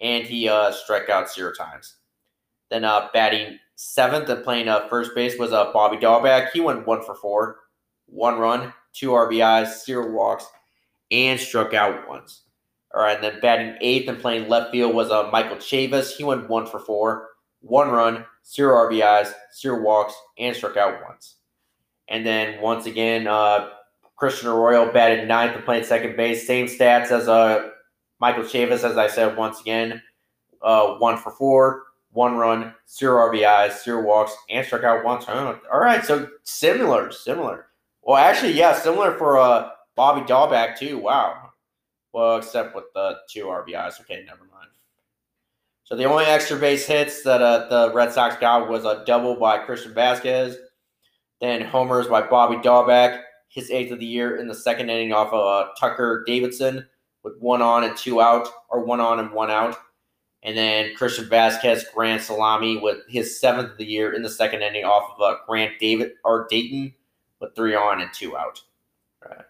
and 0.00 0.24
he 0.24 0.48
uh, 0.48 0.72
struck 0.72 1.08
out 1.08 1.30
zero 1.30 1.52
times. 1.52 1.96
Then 2.70 2.84
uh, 2.84 3.08
batting 3.12 3.58
seventh 3.76 4.28
and 4.28 4.42
playing 4.42 4.68
uh, 4.68 4.88
first 4.88 5.14
base 5.14 5.38
was 5.38 5.52
uh, 5.52 5.72
Bobby 5.72 5.96
Dalbec. 5.98 6.50
He 6.50 6.60
went 6.60 6.86
one 6.86 7.02
for 7.02 7.14
four, 7.14 7.60
one 8.06 8.38
run, 8.38 8.72
two 8.92 9.10
RBIs, 9.10 9.84
zero 9.84 10.10
walks, 10.10 10.46
and 11.10 11.38
struck 11.38 11.74
out 11.74 12.08
once. 12.08 12.42
All 12.94 13.02
right, 13.02 13.16
and 13.16 13.24
then 13.24 13.40
batting 13.40 13.76
eighth 13.80 14.08
and 14.08 14.18
playing 14.18 14.48
left 14.48 14.72
field 14.72 14.94
was 14.94 15.10
uh, 15.10 15.28
Michael 15.30 15.56
Chavis. 15.56 16.16
He 16.16 16.24
went 16.24 16.48
one 16.48 16.66
for 16.66 16.78
four, 16.78 17.28
one 17.60 17.90
run, 17.90 18.24
zero 18.48 18.74
RBIs, 18.88 19.32
zero 19.54 19.82
walks, 19.82 20.14
and 20.38 20.56
struck 20.56 20.76
out 20.76 21.02
once. 21.06 21.36
And 22.08 22.24
then 22.26 22.60
once 22.62 22.86
again, 22.86 23.26
uh, 23.26 23.68
Christian 24.16 24.48
Arroyo 24.48 24.92
batted 24.92 25.28
ninth 25.28 25.54
and 25.54 25.64
played 25.64 25.84
second 25.84 26.16
base. 26.16 26.46
Same 26.46 26.66
stats 26.66 27.10
as 27.10 27.28
uh, 27.28 27.70
Michael 28.18 28.44
Chavis, 28.44 28.82
as 28.82 28.96
I 28.96 29.06
said 29.06 29.36
once 29.36 29.60
again. 29.60 30.02
Uh, 30.62 30.94
one 30.94 31.18
for 31.18 31.30
four, 31.30 31.82
one 32.12 32.36
run, 32.36 32.74
zero 32.88 33.30
RBIs, 33.30 33.84
zero 33.84 34.02
walks, 34.02 34.34
and 34.48 34.64
struck 34.66 34.84
out 34.84 35.04
once. 35.04 35.28
All 35.28 35.78
right, 35.78 36.04
so 36.04 36.28
similar, 36.44 37.12
similar. 37.12 37.66
Well, 38.02 38.16
actually, 38.16 38.52
yeah, 38.52 38.72
similar 38.72 39.18
for 39.18 39.38
uh, 39.38 39.70
Bobby 39.96 40.22
Dalbec 40.22 40.78
too. 40.78 40.98
Wow. 40.98 41.50
Well, 42.12 42.38
except 42.38 42.74
with 42.74 42.84
the 42.94 43.18
two 43.28 43.44
RBIs. 43.44 44.00
Okay, 44.00 44.24
never 44.26 44.44
mind. 44.50 44.70
So 45.84 45.94
the 45.94 46.04
only 46.04 46.24
extra 46.24 46.56
base 46.56 46.86
hits 46.86 47.22
that 47.22 47.42
uh, 47.42 47.68
the 47.68 47.94
Red 47.94 48.12
Sox 48.12 48.36
got 48.36 48.68
was 48.68 48.84
a 48.84 49.04
double 49.06 49.36
by 49.36 49.58
Christian 49.58 49.92
Vazquez, 49.92 50.56
then 51.40 51.60
homers 51.60 52.08
by 52.08 52.22
Bobby 52.22 52.56
Dalbec, 52.56 53.22
his 53.56 53.70
eighth 53.70 53.90
of 53.90 53.98
the 53.98 54.06
year 54.06 54.36
in 54.36 54.48
the 54.48 54.54
second 54.54 54.90
inning 54.90 55.14
off 55.14 55.32
of 55.32 55.40
uh, 55.40 55.70
Tucker 55.80 56.22
Davidson 56.26 56.86
with 57.22 57.38
one 57.38 57.62
on 57.62 57.84
and 57.84 57.96
two 57.96 58.20
out, 58.20 58.46
or 58.68 58.84
one 58.84 59.00
on 59.00 59.18
and 59.18 59.32
one 59.32 59.50
out. 59.50 59.78
And 60.42 60.54
then 60.54 60.94
Christian 60.94 61.24
Vazquez, 61.24 61.84
grand 61.94 62.20
salami 62.20 62.76
with 62.76 62.98
his 63.08 63.40
seventh 63.40 63.72
of 63.72 63.78
the 63.78 63.86
year 63.86 64.12
in 64.12 64.22
the 64.22 64.28
second 64.28 64.60
inning 64.60 64.84
off 64.84 65.10
of 65.16 65.22
uh, 65.22 65.38
Grant 65.48 65.72
David 65.80 66.12
or 66.22 66.46
Dayton 66.50 66.94
with 67.40 67.56
three 67.56 67.74
on 67.74 68.02
and 68.02 68.12
two 68.12 68.36
out. 68.36 68.60
Right. 69.24 69.40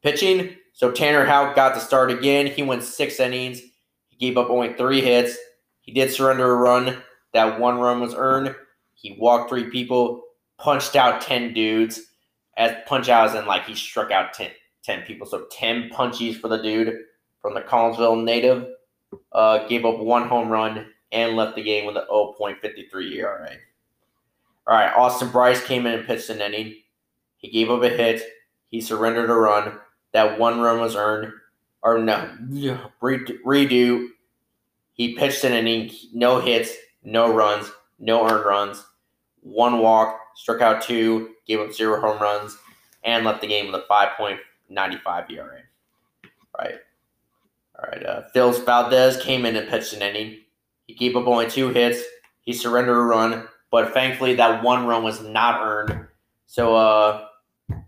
Pitching, 0.00 0.54
so 0.72 0.92
Tanner 0.92 1.24
Houck 1.24 1.56
got 1.56 1.74
to 1.74 1.80
start 1.80 2.12
again. 2.12 2.46
He 2.46 2.62
went 2.62 2.84
six 2.84 3.18
innings. 3.18 3.60
He 4.06 4.16
gave 4.20 4.38
up 4.38 4.50
only 4.50 4.72
three 4.74 5.00
hits. 5.00 5.36
He 5.80 5.90
did 5.90 6.12
surrender 6.12 6.52
a 6.52 6.54
run. 6.54 7.02
That 7.34 7.58
one 7.58 7.80
run 7.80 8.00
was 8.00 8.14
earned. 8.14 8.54
He 8.94 9.16
walked 9.18 9.50
three 9.50 9.68
people, 9.68 10.22
punched 10.58 10.94
out 10.94 11.20
10 11.20 11.52
dudes. 11.52 12.00
As 12.58 12.76
punch 12.86 13.08
out 13.08 13.28
as 13.28 13.34
in 13.34 13.46
like 13.46 13.64
he 13.64 13.74
struck 13.74 14.10
out 14.10 14.34
10, 14.34 14.50
10 14.82 15.02
people. 15.02 15.26
So 15.26 15.46
10 15.50 15.90
punchies 15.90 16.38
for 16.38 16.48
the 16.48 16.58
dude 16.58 16.94
from 17.40 17.54
the 17.54 17.60
Collinsville 17.62 18.22
native. 18.22 18.66
Uh, 19.32 19.66
gave 19.68 19.86
up 19.86 19.98
one 19.98 20.28
home 20.28 20.50
run 20.50 20.86
and 21.12 21.36
left 21.36 21.56
the 21.56 21.62
game 21.62 21.86
with 21.86 21.96
an 21.96 22.04
0.53 22.10 23.14
ERA. 23.14 23.50
All 24.66 24.76
right, 24.76 24.92
Austin 24.94 25.30
Brice 25.30 25.64
came 25.64 25.86
in 25.86 25.94
and 25.94 26.06
pitched 26.06 26.28
an 26.28 26.42
inning. 26.42 26.74
He 27.38 27.48
gave 27.48 27.70
up 27.70 27.82
a 27.82 27.88
hit. 27.88 28.22
He 28.68 28.82
surrendered 28.82 29.30
a 29.30 29.34
run. 29.34 29.78
That 30.12 30.38
one 30.38 30.60
run 30.60 30.80
was 30.80 30.94
earned. 30.94 31.32
Or 31.82 31.98
no, 31.98 32.28
redo. 33.00 34.08
He 34.92 35.14
pitched 35.14 35.44
an 35.44 35.52
inning, 35.52 35.90
no 36.12 36.40
hits, 36.40 36.74
no 37.04 37.32
runs, 37.32 37.70
no 37.98 38.28
earned 38.28 38.44
runs, 38.44 38.84
one 39.40 39.78
walk, 39.78 40.18
struck 40.34 40.60
out 40.60 40.82
two, 40.82 41.30
gave 41.48 41.60
up 41.60 41.72
zero 41.72 42.00
home 42.00 42.20
runs, 42.20 42.56
and 43.02 43.24
left 43.24 43.40
the 43.40 43.46
game 43.46 43.66
with 43.66 43.74
a 43.74 43.84
5.95 43.90 45.30
ERA. 45.30 45.60
All 46.54 46.64
right. 46.64 46.74
All 47.76 47.90
right. 47.90 48.06
Uh, 48.06 48.22
Phil 48.32 48.52
Valdez 48.52 49.16
came 49.22 49.46
in 49.46 49.56
and 49.56 49.68
pitched 49.68 49.92
an 49.94 50.02
inning. 50.02 50.38
He 50.86 50.94
gave 50.94 51.16
up 51.16 51.26
only 51.26 51.48
two 51.48 51.68
hits. 51.68 52.02
He 52.42 52.52
surrendered 52.52 52.96
a 52.96 53.00
run, 53.00 53.46
but 53.70 53.92
thankfully 53.92 54.34
that 54.34 54.62
one 54.62 54.86
run 54.86 55.02
was 55.02 55.22
not 55.22 55.60
earned. 55.62 56.06
So, 56.46 56.74
uh, 56.74 57.26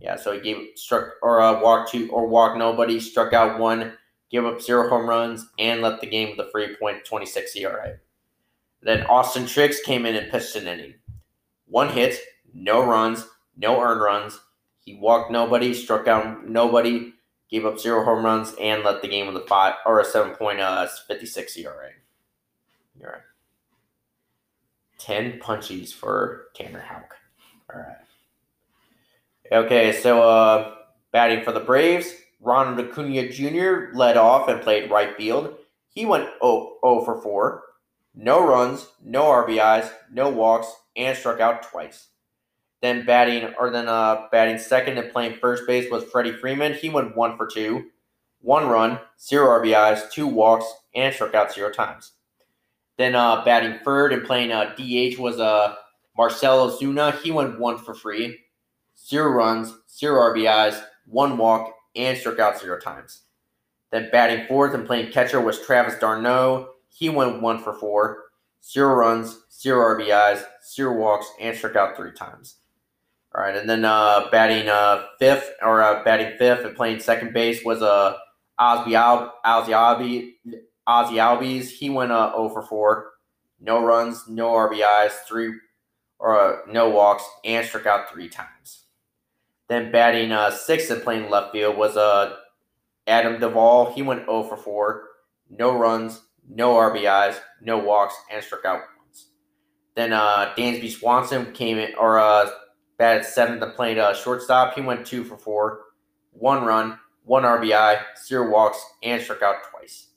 yeah, 0.01 0.17
so 0.17 0.33
he 0.33 0.41
gave 0.41 0.69
struck 0.77 1.13
or 1.23 1.41
uh, 1.41 1.61
walked 1.61 1.93
two 1.93 2.11
or 2.11 2.27
walked 2.27 2.59
nobody, 2.59 3.01
struck 3.01 3.33
out 3.33 3.59
one, 3.59 3.95
gave 4.31 4.45
up 4.45 4.61
zero 4.61 4.89
home 4.89 5.09
runs, 5.09 5.47
and 5.59 5.81
left 5.81 6.03
the 6.03 6.07
game 6.07 6.37
with 6.37 6.47
a 6.47 6.51
3.26 6.57 7.57
ERA. 7.57 7.97
Then 8.83 9.05
Austin 9.07 9.47
Triggs 9.47 9.81
came 9.81 10.07
in 10.07 10.15
and 10.15 10.31
pitched 10.31 10.57
an 10.57 10.69
inning. 10.69 10.95
One 11.67 11.89
hit, 11.89 12.19
no 12.53 12.85
runs, 12.85 13.27
no 13.61 13.81
earned 13.81 14.01
runs. 14.01 14.41
He 14.81 14.95
walked 14.95 15.31
nobody, 15.31 15.75
struck 15.75 16.09
out 16.09 16.49
nobody, 16.49 17.13
gave 17.51 17.67
up 17.67 17.79
zero 17.79 18.05
home 18.05 18.25
runs, 18.25 18.55
and 18.61 18.83
led 18.83 19.03
the 19.03 19.09
game 19.09 19.27
with 19.27 19.37
a 19.37 19.47
five 19.47 19.75
or 19.85 20.01
a 20.01 20.05
seven 20.05 20.35
point 20.35 20.61
uh, 20.61 20.87
fifty 21.07 21.27
six 21.27 21.57
ERA. 21.57 21.91
ERA. 23.01 23.21
Ten 24.99 25.39
punchies 25.39 25.93
for 25.93 26.47
Tanner 26.55 26.81
Houck. 26.81 27.15
All 27.73 27.81
right. 27.81 27.97
Okay, 29.53 29.93
so 29.93 30.23
uh, 30.23 30.75
batting 31.13 31.43
for 31.43 31.53
the 31.53 31.61
Braves, 31.61 32.15
Ronald 32.41 32.79
Acuna 32.79 33.29
Jr. 33.29 33.97
led 33.97 34.17
off 34.17 34.49
and 34.49 34.61
played 34.61 34.91
right 34.91 35.17
field. 35.17 35.57
He 35.89 36.07
went 36.07 36.29
0, 36.43 36.77
0 36.85 37.05
for 37.05 37.21
4. 37.21 37.63
No 38.15 38.47
runs, 38.47 38.87
no 39.03 39.25
RBIs, 39.25 39.91
no 40.13 40.29
walks, 40.29 40.69
and 40.97 41.17
struck 41.17 41.41
out 41.41 41.65
twice. 41.65 42.10
Then 42.83 43.05
batting 43.05 43.53
or 43.59 43.71
then 43.71 43.89
uh 43.89 44.29
batting 44.33 44.59
second 44.59 44.97
and 44.99 45.13
playing 45.13 45.37
first 45.37 45.67
base 45.67 45.91
was 45.91 46.05
Freddie 46.05 46.33
Freeman. 46.33 46.75
He 46.75 46.89
went 46.89 47.17
one 47.17 47.37
for 47.37 47.47
two, 47.47 47.91
one 48.41 48.69
run, 48.69 48.99
zero 49.21 49.61
RBIs, 49.61 50.11
two 50.11 50.27
walks, 50.27 50.67
and 50.95 51.15
struck 51.15 51.35
out 51.35 51.53
zero 51.53 51.71
times. 51.71 52.13
Then 52.97 53.15
uh 53.15 53.45
batting 53.45 53.81
third 53.85 54.13
and 54.13 54.25
playing 54.25 54.53
uh 54.53 54.75
DH 54.77 55.19
was 55.19 55.39
uh 55.41 55.75
Marcell 56.17 56.71
Ozuna. 56.71 57.21
He 57.21 57.31
went 57.31 57.59
one 57.59 57.77
for 57.77 57.95
three, 57.95 58.39
zero 58.99 59.31
runs, 59.31 59.75
zero 59.91 60.35
RBIs, 60.35 60.83
one 61.07 61.37
walk, 61.37 61.75
and 61.97 62.17
struck 62.17 62.39
out 62.39 62.59
zero 62.59 62.79
times. 62.79 63.23
Then 63.91 64.09
batting 64.13 64.47
fourth 64.47 64.75
and 64.75 64.87
playing 64.87 65.13
catcher 65.13 65.41
was 65.41 65.61
Travis 65.61 65.99
d'Arnaud. 65.99 66.69
He 66.89 67.09
went 67.09 67.43
one 67.43 67.59
for 67.63 67.75
four, 67.75 68.25
zero 68.65 68.95
runs, 68.95 69.39
zero 69.53 69.97
RBIs, 69.97 70.45
zero 70.75 70.97
walks, 70.97 71.27
and 71.41 71.57
struck 71.57 71.77
out 71.77 71.97
three 71.97 72.13
times. 72.13 72.57
All 73.35 73.43
right, 73.43 73.57
and 73.57 73.69
then 73.71 73.85
uh, 73.85 74.27
batting 74.33 74.69
uh, 74.69 75.05
fifth 75.19 75.53
or 75.63 75.83
uh, 75.83 76.03
batting 76.03 76.37
fifth 76.37 76.65
and 76.65 76.75
playing 76.77 76.99
second 76.99 77.33
base 77.33 77.65
was 77.65 77.81
uh, 77.81 78.17
Ozzy 78.59 78.95
Al- 78.95 79.35
Ozzy 79.47 79.71
Albi 79.71 80.37
Ozzy 80.89 81.15
Albies. 81.15 81.69
He 81.69 81.91
went 81.91 82.11
uh, 82.11 82.33
0 82.35 82.49
for 82.49 82.63
4. 82.63 83.11
No 83.61 83.85
runs, 83.85 84.27
no 84.27 84.51
RBIs, 84.51 85.13
three 85.29 85.53
or 86.19 86.39
uh, 86.39 86.57
no 86.69 86.89
walks, 86.91 87.25
and 87.45 87.67
struck 87.67 87.87
out 87.87 88.11
three 88.11 88.29
times. 88.29 88.85
Then 89.69 89.93
batting 89.93 90.33
uh, 90.33 90.51
sixth 90.51 90.91
and 90.91 91.03
playing 91.03 91.31
left 91.31 91.53
field 91.53 91.77
was 91.77 91.97
uh, 91.97 92.37
Adam 93.07 93.41
Duvall. 93.41 93.93
He 93.93 94.03
went 94.03 94.27
0 94.27 94.45
for 94.45 94.57
4, 94.57 95.05
no 95.51 95.77
runs, 95.77 96.21
no 96.49 96.75
RBIs, 96.75 97.39
no 97.63 97.79
walks, 97.79 98.15
and 98.31 98.43
struck 98.43 98.65
out 98.65 98.81
once. 98.99 99.29
Then 99.95 100.13
uh, 100.13 100.53
Dansby 100.57 100.91
Swanson 100.91 101.53
came 101.53 101.79
in, 101.79 101.95
or 101.97 102.19
uh, 102.19 102.51
batted 103.01 103.25
seventh 103.25 103.63
and 103.63 103.75
played 103.75 103.97
uh, 103.97 104.13
shortstop. 104.15 104.75
He 104.75 104.83
went 104.83 105.07
2 105.07 105.25
for 105.25 105.39
4, 105.39 105.81
one 106.33 106.65
run, 106.65 106.99
one 107.25 107.45
RBI, 107.45 107.99
zero 108.23 108.51
walks, 108.51 108.79
and 109.03 109.23
struck 109.23 109.41
out 109.41 109.57
twice. 109.71 110.09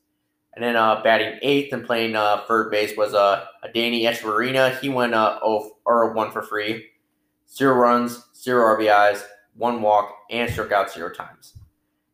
And 0.54 0.62
then 0.62 0.76
uh, 0.76 1.02
batting 1.02 1.40
eighth 1.42 1.72
and 1.74 1.86
playing 1.86 2.18
uh, 2.18 2.44
third 2.46 2.70
base 2.70 2.96
was 2.98 3.14
uh, 3.14 3.46
a 3.64 3.72
Danny 3.72 4.04
Hechavarria. 4.04 4.78
He 4.82 4.90
went 4.90 5.14
uh, 5.14 5.40
oh, 5.42 5.78
or 5.86 6.14
one 6.14 6.32
for 6.32 6.42
free, 6.42 6.88
zero 7.50 7.74
runs, 7.76 8.22
zero 8.36 8.78
RBIs, 8.78 9.24
one 9.56 9.82
walk, 9.82 10.14
and 10.30 10.52
struck 10.52 10.74
out 10.74 10.92
zero 10.92 11.10
times. 11.10 11.58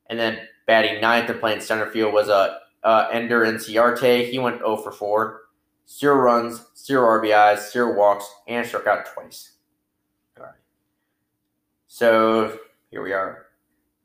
And 0.05 0.19
then 0.19 0.37
batting 0.67 1.01
ninth 1.01 1.31
and 1.31 1.39
playing 1.39 1.61
center 1.61 1.89
field 1.89 2.13
was 2.13 2.29
uh, 2.29 2.59
uh, 2.83 3.07
Ender 3.11 3.43
Inciarte. 3.43 4.29
He 4.29 4.37
went 4.37 4.59
0 4.59 4.77
for 4.77 4.91
4, 4.91 5.41
zero 5.89 6.15
runs, 6.15 6.63
zero 6.77 7.19
RBIs, 7.19 7.71
zero 7.71 7.97
walks, 7.97 8.31
and 8.47 8.65
struck 8.67 8.85
out 8.85 9.07
twice. 9.11 9.55
So 11.91 12.59
here 12.91 13.01
we 13.01 13.13
are. 13.13 13.47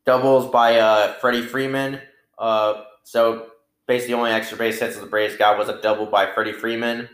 Doubles 0.07 0.51
by 0.51 0.79
uh, 0.79 1.13
Freddie 1.21 1.43
Freeman. 1.43 2.01
Uh, 2.39 2.85
so 3.03 3.49
basically, 3.87 4.15
the 4.15 4.19
only 4.19 4.31
extra 4.31 4.57
base 4.57 4.81
hits 4.81 4.99
the 4.99 5.05
Braves 5.05 5.37
got 5.37 5.59
was 5.59 5.69
a 5.69 5.81
double 5.83 6.07
by 6.07 6.33
Freddie 6.33 6.55
Freeman. 6.55 7.11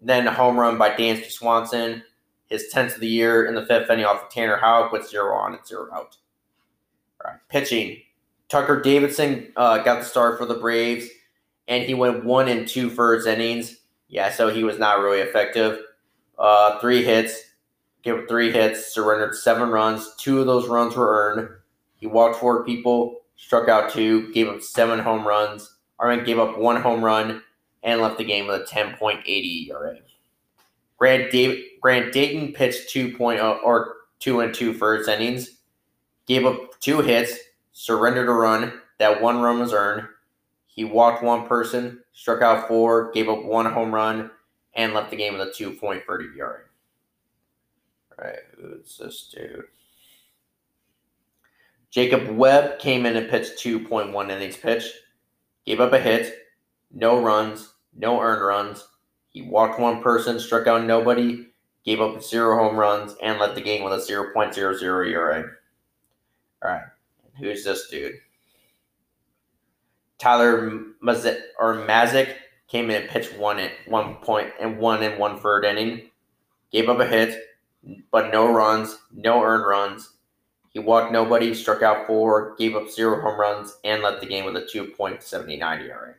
Then 0.00 0.28
a 0.28 0.32
home 0.32 0.58
run 0.58 0.78
by 0.78 0.90
Dansby 0.90 1.28
Swanson, 1.28 2.04
his 2.46 2.72
10th 2.72 2.94
of 2.94 3.00
the 3.00 3.08
year 3.08 3.46
in 3.46 3.56
the 3.56 3.66
fifth 3.66 3.90
inning 3.90 4.04
off 4.04 4.22
of 4.22 4.30
Tanner 4.30 4.56
Houck 4.56 4.92
with 4.92 5.08
zero 5.08 5.34
on 5.34 5.54
and 5.54 5.66
zero 5.66 5.92
out. 5.92 6.16
All 7.24 7.32
right, 7.32 7.40
pitching. 7.48 7.98
Tucker 8.48 8.80
Davidson 8.80 9.52
uh, 9.56 9.78
got 9.78 9.98
the 9.98 10.04
start 10.04 10.38
for 10.38 10.46
the 10.46 10.54
Braves, 10.54 11.08
and 11.66 11.82
he 11.82 11.94
went 11.94 12.24
one 12.24 12.46
and 12.48 12.68
two 12.68 12.90
two 12.90 12.94
first 12.94 13.26
innings. 13.26 13.76
Yeah, 14.06 14.30
so 14.30 14.50
he 14.50 14.62
was 14.62 14.78
not 14.78 15.00
really 15.00 15.20
effective. 15.20 15.80
Uh, 16.38 16.78
three 16.78 17.02
hits, 17.02 17.42
gave 18.02 18.28
three 18.28 18.50
hits, 18.50 18.92
surrendered 18.92 19.34
seven 19.34 19.70
runs. 19.70 20.14
Two 20.16 20.40
of 20.40 20.46
those 20.46 20.68
runs 20.68 20.96
were 20.96 21.08
earned. 21.08 21.48
He 21.96 22.06
walked 22.06 22.40
four 22.40 22.64
people, 22.64 23.22
struck 23.36 23.68
out 23.68 23.90
two, 23.90 24.32
gave 24.32 24.48
up 24.48 24.62
seven 24.62 24.98
home 24.98 25.26
runs. 25.26 25.76
Armin 25.98 26.24
gave 26.24 26.38
up 26.38 26.58
one 26.58 26.80
home 26.80 27.04
run 27.04 27.42
and 27.82 28.00
left 28.00 28.18
the 28.18 28.24
game 28.24 28.46
with 28.46 28.60
a 28.60 28.64
10.80 28.64 29.68
ERA. 29.68 29.96
Grant, 30.98 31.32
Grant 31.80 32.12
Dayton 32.12 32.52
pitched 32.52 32.94
2.0 32.94 33.40
uh, 33.40 33.58
or 33.64 33.94
2 34.20 34.40
and 34.40 34.54
2 34.54 34.74
first 34.74 35.08
innings, 35.08 35.58
gave 36.26 36.46
up 36.46 36.80
two 36.80 37.00
hits, 37.00 37.36
surrendered 37.72 38.28
a 38.28 38.32
run. 38.32 38.80
That 38.98 39.20
one 39.20 39.40
run 39.40 39.58
was 39.58 39.72
earned. 39.72 40.06
He 40.66 40.84
walked 40.84 41.22
one 41.22 41.46
person, 41.46 42.02
struck 42.12 42.40
out 42.40 42.68
four, 42.68 43.10
gave 43.12 43.28
up 43.28 43.44
one 43.44 43.66
home 43.66 43.92
run, 43.92 44.30
and 44.74 44.94
left 44.94 45.10
the 45.10 45.16
game 45.16 45.36
with 45.36 45.48
a 45.48 45.50
2.30 45.50 46.36
ERA. 46.38 46.60
Right, 48.18 48.38
who's 48.56 48.98
this 48.98 49.32
dude? 49.34 49.64
Jacob 51.90 52.28
Webb 52.28 52.78
came 52.78 53.04
in 53.04 53.16
and 53.16 53.28
pitched 53.28 53.58
2.1 53.58 54.30
innings 54.30 54.56
pitch, 54.56 54.84
gave 55.66 55.80
up 55.80 55.92
a 55.92 55.98
hit, 55.98 56.34
no 56.90 57.20
runs, 57.20 57.74
no 57.94 58.20
earned 58.20 58.44
runs. 58.44 58.86
He 59.28 59.42
walked 59.42 59.78
one 59.78 60.02
person, 60.02 60.40
struck 60.40 60.66
out 60.66 60.84
nobody, 60.84 61.48
gave 61.84 62.00
up 62.00 62.22
zero 62.22 62.56
home 62.56 62.76
runs, 62.76 63.14
and 63.22 63.38
led 63.38 63.54
the 63.54 63.60
game 63.60 63.84
with 63.84 63.92
a 63.92 63.96
0.00 63.96 65.10
ERA. 65.10 65.44
All 66.62 66.70
right, 66.70 66.82
who's 67.38 67.64
this 67.64 67.88
dude? 67.88 68.14
Tyler 70.18 70.80
Matzek 71.02 71.40
or 71.58 71.74
Matzek 71.86 72.36
came 72.68 72.90
in 72.90 73.02
and 73.02 73.10
pitched 73.10 73.36
one 73.36 73.58
at 73.58 73.72
one 73.86 74.14
point 74.16 74.50
and 74.60 74.78
one 74.78 75.02
in 75.02 75.18
one 75.18 75.38
third 75.38 75.64
inning, 75.64 76.10
gave 76.70 76.88
up 76.88 77.00
a 77.00 77.06
hit, 77.06 77.38
but 78.10 78.32
no 78.32 78.52
runs, 78.52 78.98
no 79.12 79.42
earned 79.42 79.66
runs, 79.66 80.12
he 80.72 80.78
walked 80.78 81.12
nobody, 81.12 81.52
struck 81.52 81.82
out 81.82 82.06
four, 82.06 82.54
gave 82.56 82.74
up 82.74 82.90
zero 82.90 83.20
home 83.20 83.38
runs, 83.38 83.76
and 83.84 84.02
led 84.02 84.20
the 84.20 84.26
game 84.26 84.46
with 84.46 84.56
a 84.56 84.62
2.79 84.62 85.60
ERA. 85.60 86.14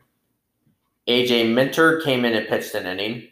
AJ 1.08 1.54
Minter 1.54 2.02
came 2.02 2.23
in 2.23 2.34
and 2.34 2.47
pitched 2.47 2.76
an 2.76 2.86
inning, 2.86 3.30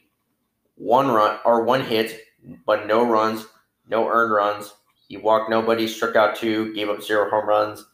one 0.76 1.10
run 1.10 1.38
or 1.46 1.64
one 1.64 1.86
hit, 1.86 2.22
but 2.66 2.88
no 2.88 3.08
runs, 3.08 3.46
no 3.88 4.08
earned 4.08 4.34
runs. 4.34 4.74
He 5.08 5.18
walked 5.18 5.50
nobody, 5.50 5.88
struck 5.88 6.16
out 6.16 6.36
two, 6.36 6.74
gave 6.74 6.90
up 6.90 7.04
zero 7.04 7.30
home 7.30 7.48
runs, 7.48 7.86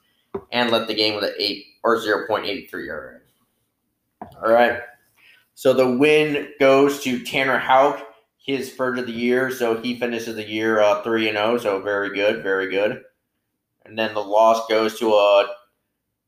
and 0.54 0.72
led 0.72 0.88
the 0.88 0.96
game 0.96 1.16
with 1.16 1.26
an 1.26 1.34
eight 1.38 1.66
or 1.84 1.98
0.83 1.98 2.74
ERA. 2.88 3.20
All 4.42 4.52
right. 4.52 4.80
So 5.54 5.74
the 5.74 5.98
win 5.98 6.50
goes 6.60 7.02
to 7.04 7.24
Tanner 7.24 7.58
Houck, 7.58 8.07
his 8.48 8.74
third 8.74 8.98
of 8.98 9.06
the 9.06 9.14
year. 9.14 9.52
So 9.52 9.80
he 9.80 10.00
finishes 10.00 10.36
the 10.36 10.48
year 10.48 10.82
uh, 10.82 11.04
3 11.04 11.30
and 11.30 11.38
0. 11.38 11.58
So 11.60 11.82
very 11.82 12.16
good, 12.16 12.42
very 12.42 12.72
good 12.72 13.04
and 13.88 13.98
then 13.98 14.14
the 14.14 14.24
loss 14.24 14.68
goes 14.68 15.00
to 15.00 15.14
uh, 15.14 15.48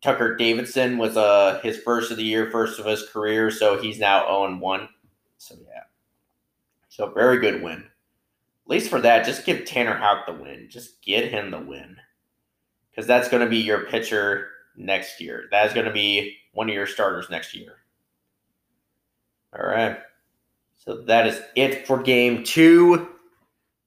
Tucker 0.02 0.36
Davidson 0.36 0.98
was 0.98 1.18
uh, 1.18 1.60
his 1.62 1.78
first 1.80 2.10
of 2.10 2.18
the 2.18 2.24
year, 2.24 2.50
first 2.50 2.80
of 2.80 2.86
his 2.86 3.08
career, 3.10 3.52
so 3.52 3.80
he's 3.80 4.00
now 4.00 4.26
0 4.26 4.46
and 4.46 4.62
1. 4.62 4.90
So 5.38 5.56
yeah. 5.68 5.84
So 6.88 7.12
very 7.12 7.40
good 7.40 7.62
win. 7.62 7.80
At 7.80 8.70
least 8.70 8.90
for 8.90 9.02
that, 9.02 9.26
just 9.26 9.46
give 9.46 9.66
Tanner 9.66 9.96
Houck 9.96 10.26
the 10.26 10.34
win. 10.34 10.68
Just 10.70 11.02
get 11.02 11.32
him 11.32 11.52
the 11.52 11.60
win. 11.60 11.98
Because 12.90 13.08
that's 13.08 13.30
going 13.30 13.44
to 13.44 13.50
be 13.50 13.58
your 13.58 13.86
pitcher 13.86 14.48
next 14.76 15.20
year. 15.20 15.46
That 15.52 15.68
is 15.68 15.74
going 15.74 15.86
to 15.86 15.92
be 15.92 16.38
one 16.54 16.70
of 16.70 16.76
your 16.76 16.88
starters 16.88 17.30
next 17.30 17.56
year. 17.56 17.78
All 19.54 19.68
right. 19.68 20.00
So 20.90 21.04
that 21.04 21.28
is 21.28 21.40
it 21.56 21.86
for 21.86 22.02
game 22.02 22.44
two. 22.44 23.10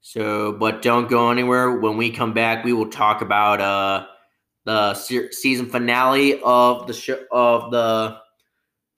So, 0.02 0.52
but 0.52 0.82
don't 0.82 1.10
go 1.10 1.32
anywhere. 1.32 1.80
When 1.80 1.96
we 1.96 2.12
come 2.12 2.32
back, 2.32 2.64
we 2.64 2.72
will 2.72 2.90
talk 2.90 3.22
about 3.22 3.60
uh 3.60 4.06
the 4.66 4.94
se- 4.94 5.32
season 5.32 5.68
finale 5.68 6.40
of 6.44 6.86
the 6.86 6.92
show 6.92 7.18
of 7.32 7.72
the 7.72 8.18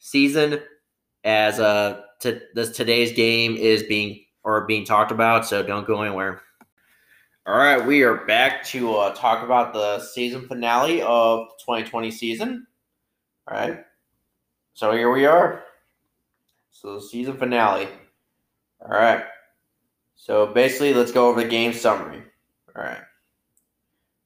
season 0.01 0.61
as 1.25 1.59
uh 1.59 2.03
t- 2.21 2.41
this 2.55 2.77
today's 2.77 3.13
game 3.13 3.57
is 3.57 3.85
being 3.85 4.23
or 4.43 4.67
being 4.67 4.85
talked 4.85 5.11
about. 5.11 5.47
So 5.47 5.63
don't 5.63 5.87
go 5.87 6.03
anywhere. 6.03 6.43
All 7.47 7.57
right, 7.57 7.83
we 7.83 8.03
are 8.03 8.27
back 8.27 8.67
to 8.67 8.97
uh, 8.97 9.15
talk 9.15 9.43
about 9.43 9.73
the 9.73 10.01
season 10.01 10.47
finale 10.47 11.01
of 11.01 11.47
2020 11.61 12.11
season. 12.11 12.67
All 13.49 13.57
right, 13.57 13.83
so 14.75 14.93
here 14.93 15.11
we 15.11 15.25
are. 15.25 15.64
So 16.75 16.97
the 16.97 17.01
season 17.01 17.37
finale. 17.37 17.89
All 18.83 18.91
right. 18.91 19.23
So 20.17 20.49
basically, 20.49 20.93
let's 20.93 21.13
go 21.13 21.29
over 21.29 21.43
the 21.43 21.49
game 21.49 21.73
summary. 21.73 22.23
All 22.77 22.83
right. 22.83 23.01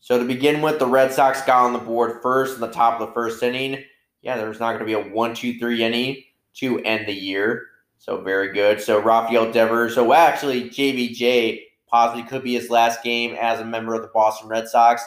So 0.00 0.18
to 0.18 0.24
begin 0.24 0.62
with, 0.62 0.78
the 0.78 0.86
Red 0.86 1.12
Sox 1.12 1.42
got 1.42 1.66
on 1.66 1.74
the 1.74 1.78
board 1.78 2.22
first 2.22 2.54
in 2.54 2.62
the 2.62 2.72
top 2.72 2.98
of 2.98 3.06
the 3.06 3.12
first 3.12 3.42
inning. 3.42 3.84
Yeah, 4.22 4.38
there's 4.38 4.60
not 4.60 4.72
going 4.72 4.80
to 4.80 4.86
be 4.86 4.94
a 4.94 5.12
one, 5.14 5.34
two, 5.34 5.58
three 5.58 5.84
inning 5.84 6.24
to 6.54 6.80
end 6.80 7.06
the 7.06 7.12
year. 7.12 7.66
So 7.98 8.22
very 8.22 8.52
good. 8.54 8.80
So 8.80 8.98
Rafael 8.98 9.52
Devers. 9.52 9.94
So 9.94 10.14
actually, 10.14 10.70
JBJ 10.70 11.60
possibly 11.86 12.22
could 12.22 12.42
be 12.42 12.54
his 12.54 12.70
last 12.70 13.02
game 13.02 13.36
as 13.38 13.60
a 13.60 13.64
member 13.64 13.94
of 13.94 14.00
the 14.00 14.10
Boston 14.14 14.48
Red 14.48 14.68
Sox. 14.68 15.02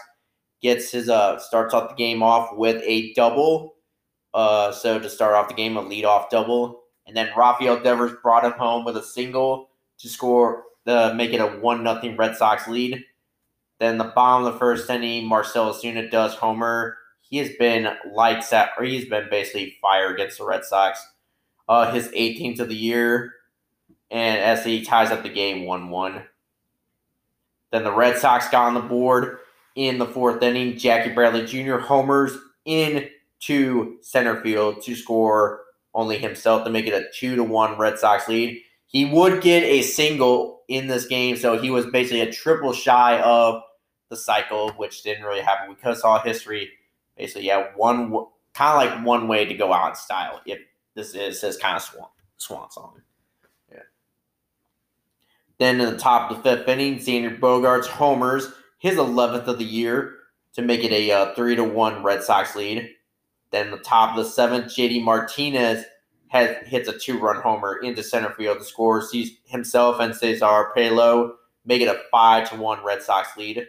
Gets 0.62 0.92
his 0.92 1.10
uh 1.10 1.40
starts 1.40 1.74
off 1.74 1.90
the 1.90 1.96
game 1.96 2.22
off 2.22 2.56
with 2.56 2.84
a 2.86 3.14
double. 3.14 3.78
Uh, 4.32 4.72
so 4.72 5.00
to 5.00 5.10
start 5.10 5.34
off 5.34 5.48
the 5.48 5.56
game, 5.56 5.76
a 5.76 5.84
leadoff 5.84 6.30
double, 6.30 6.81
and 7.12 7.18
then 7.18 7.36
Rafael 7.36 7.84
Devers 7.84 8.14
brought 8.24 8.46
him 8.46 8.54
home 8.54 8.86
with 8.86 8.96
a 8.96 9.04
single 9.04 9.70
to 9.98 10.08
score 10.08 10.64
the 10.86 11.14
make 11.14 11.34
it 11.34 11.42
a 11.42 11.48
one 11.48 11.84
nothing 11.84 12.16
Red 12.16 12.38
Sox 12.38 12.70
lead. 12.70 13.04
Then 13.80 13.98
the 13.98 14.14
bottom 14.16 14.48
of 14.48 14.54
the 14.54 14.60
first 14.60 14.90
inning, 14.90 15.26
Marcell 15.26 15.74
Ozuna 15.74 16.10
does 16.10 16.36
homer. 16.36 16.98
He 17.20 17.36
has 17.40 17.50
been 17.60 17.90
lights 18.14 18.54
out, 18.54 18.70
or 18.78 18.86
he's 18.86 19.10
been 19.10 19.28
basically 19.30 19.76
fire 19.82 20.14
against 20.14 20.38
the 20.38 20.46
Red 20.46 20.64
Sox. 20.64 21.06
Uh, 21.68 21.92
his 21.92 22.08
18th 22.08 22.62
of 22.62 22.70
the 22.70 22.76
year, 22.78 23.34
and 24.10 24.40
as 24.40 24.64
he 24.64 24.82
ties 24.82 25.12
up 25.12 25.22
the 25.22 25.28
game 25.28 25.66
1 25.66 25.90
1. 25.90 26.24
Then 27.72 27.84
the 27.84 27.92
Red 27.92 28.18
Sox 28.20 28.48
got 28.48 28.68
on 28.68 28.74
the 28.74 28.80
board 28.80 29.40
in 29.76 29.98
the 29.98 30.06
fourth 30.06 30.42
inning. 30.42 30.78
Jackie 30.78 31.14
Bradley 31.14 31.46
Jr. 31.46 31.76
homers 31.76 32.38
in 32.64 33.10
to 33.42 33.98
center 34.02 34.42
field 34.42 34.82
to 34.84 34.96
score 34.96 35.64
only 35.94 36.18
himself 36.18 36.64
to 36.64 36.70
make 36.70 36.88
it 36.88 36.94
a 36.94 37.10
2 37.14 37.36
to 37.36 37.44
1 37.44 37.78
Red 37.78 38.00
Sox 38.00 38.28
lead. 38.28 38.62
He 38.88 39.06
would 39.06 39.42
get 39.42 39.64
a 39.64 39.82
single 39.82 40.62
in 40.68 40.88
this 40.88 41.06
game, 41.06 41.38
so 41.38 41.58
he 41.58 41.70
was 41.70 41.86
basically 41.88 42.22
a 42.22 42.32
triple 42.32 42.74
shy 42.74 43.20
of 43.22 43.62
the 44.10 44.18
cycle, 44.18 44.72
which 44.72 45.04
didn't 45.04 45.24
really 45.24 45.42
happen 45.42 45.74
because 45.74 46.02
all 46.02 46.20
history. 46.20 46.70
Basically, 47.18 47.46
yeah, 47.46 47.68
one 47.76 48.12
kind 48.54 48.90
of 48.90 48.96
like 48.96 49.06
one 49.06 49.28
way 49.28 49.46
to 49.46 49.54
go 49.54 49.74
out 49.74 49.90
in 49.90 49.96
style. 49.96 50.42
If 50.46 50.60
this 50.96 51.14
is 51.14 51.42
his 51.42 51.58
kind 51.58 51.76
of 51.76 51.82
swan 51.82 52.08
swan 52.38 52.72
song. 52.72 53.02
Yeah. 53.72 53.80
Then 55.60 55.80
in 55.80 55.92
the 55.92 55.98
top 55.98 56.32
of 56.32 56.38
the 56.38 56.44
fifth 56.44 56.68
inning, 56.68 56.98
Xander 56.98 57.40
Bogaerts 57.40 57.88
homers 57.88 58.52
his 58.80 58.98
11th 58.98 59.48
of 59.48 59.60
the 59.60 59.66
year 59.66 60.16
to 60.54 60.62
make 60.62 60.84
it 60.84 60.92
a 60.92 61.12
uh, 61.12 61.36
three 61.36 61.56
to 61.56 61.64
one 61.64 62.04
Red 62.04 62.24
Sox 62.24 62.56
lead. 62.56 62.90
Then 63.52 63.72
the 63.72 63.78
top 63.78 64.18
of 64.18 64.24
the 64.24 64.30
seventh, 64.30 64.66
JD 64.68 65.04
Martinez 65.04 65.86
has 66.30 66.56
hits 66.66 66.88
a 66.88 66.98
two 66.98 67.20
run 67.20 67.42
homer 67.42 67.80
into 67.84 68.02
center 68.02 68.32
field 68.32 68.60
to 68.60 68.64
score 68.64 69.02
sees 69.02 69.38
himself 69.46 70.00
and 70.00 70.16
Cesar 70.16 70.72
Puello 70.76 71.34
make 71.66 71.82
it 71.82 71.88
a 71.88 72.00
five 72.12 72.50
to 72.50 72.56
one 72.56 72.84
Red 72.84 73.02
Sox 73.02 73.36
lead. 73.38 73.68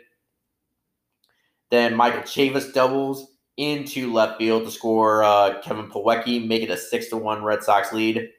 Then 1.71 1.95
Michael 1.95 2.23
Chavis 2.23 2.73
doubles 2.73 3.33
into 3.57 4.13
left 4.13 4.39
field 4.39 4.65
to 4.65 4.71
score 4.71 5.25
uh, 5.25 5.61
Kevin 5.63 5.89
Plawecki, 5.89 6.47
make 6.47 6.63
it 6.63 6.71
a 6.71 6.77
six 6.77 7.09
to 7.09 7.17
one 7.17 7.43
Red 7.43 7.63
Sox 7.63 7.93
lead. 7.93 8.31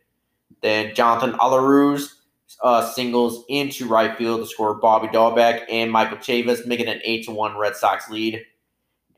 Then 0.62 0.96
Jonathan 0.96 1.34
Arauz 1.34 2.14
uh, 2.62 2.90
singles 2.92 3.44
into 3.50 3.88
right 3.88 4.18
field 4.18 4.42
to 4.42 4.48
score 4.48 4.76
Bobby 4.76 5.08
Dalbec 5.08 5.66
and 5.70 5.92
Michael 5.92 6.18
Chavis, 6.18 6.66
making 6.66 6.88
an 6.88 7.02
eight 7.04 7.26
to 7.26 7.32
one 7.32 7.58
Red 7.58 7.76
Sox 7.76 8.10
lead. 8.10 8.46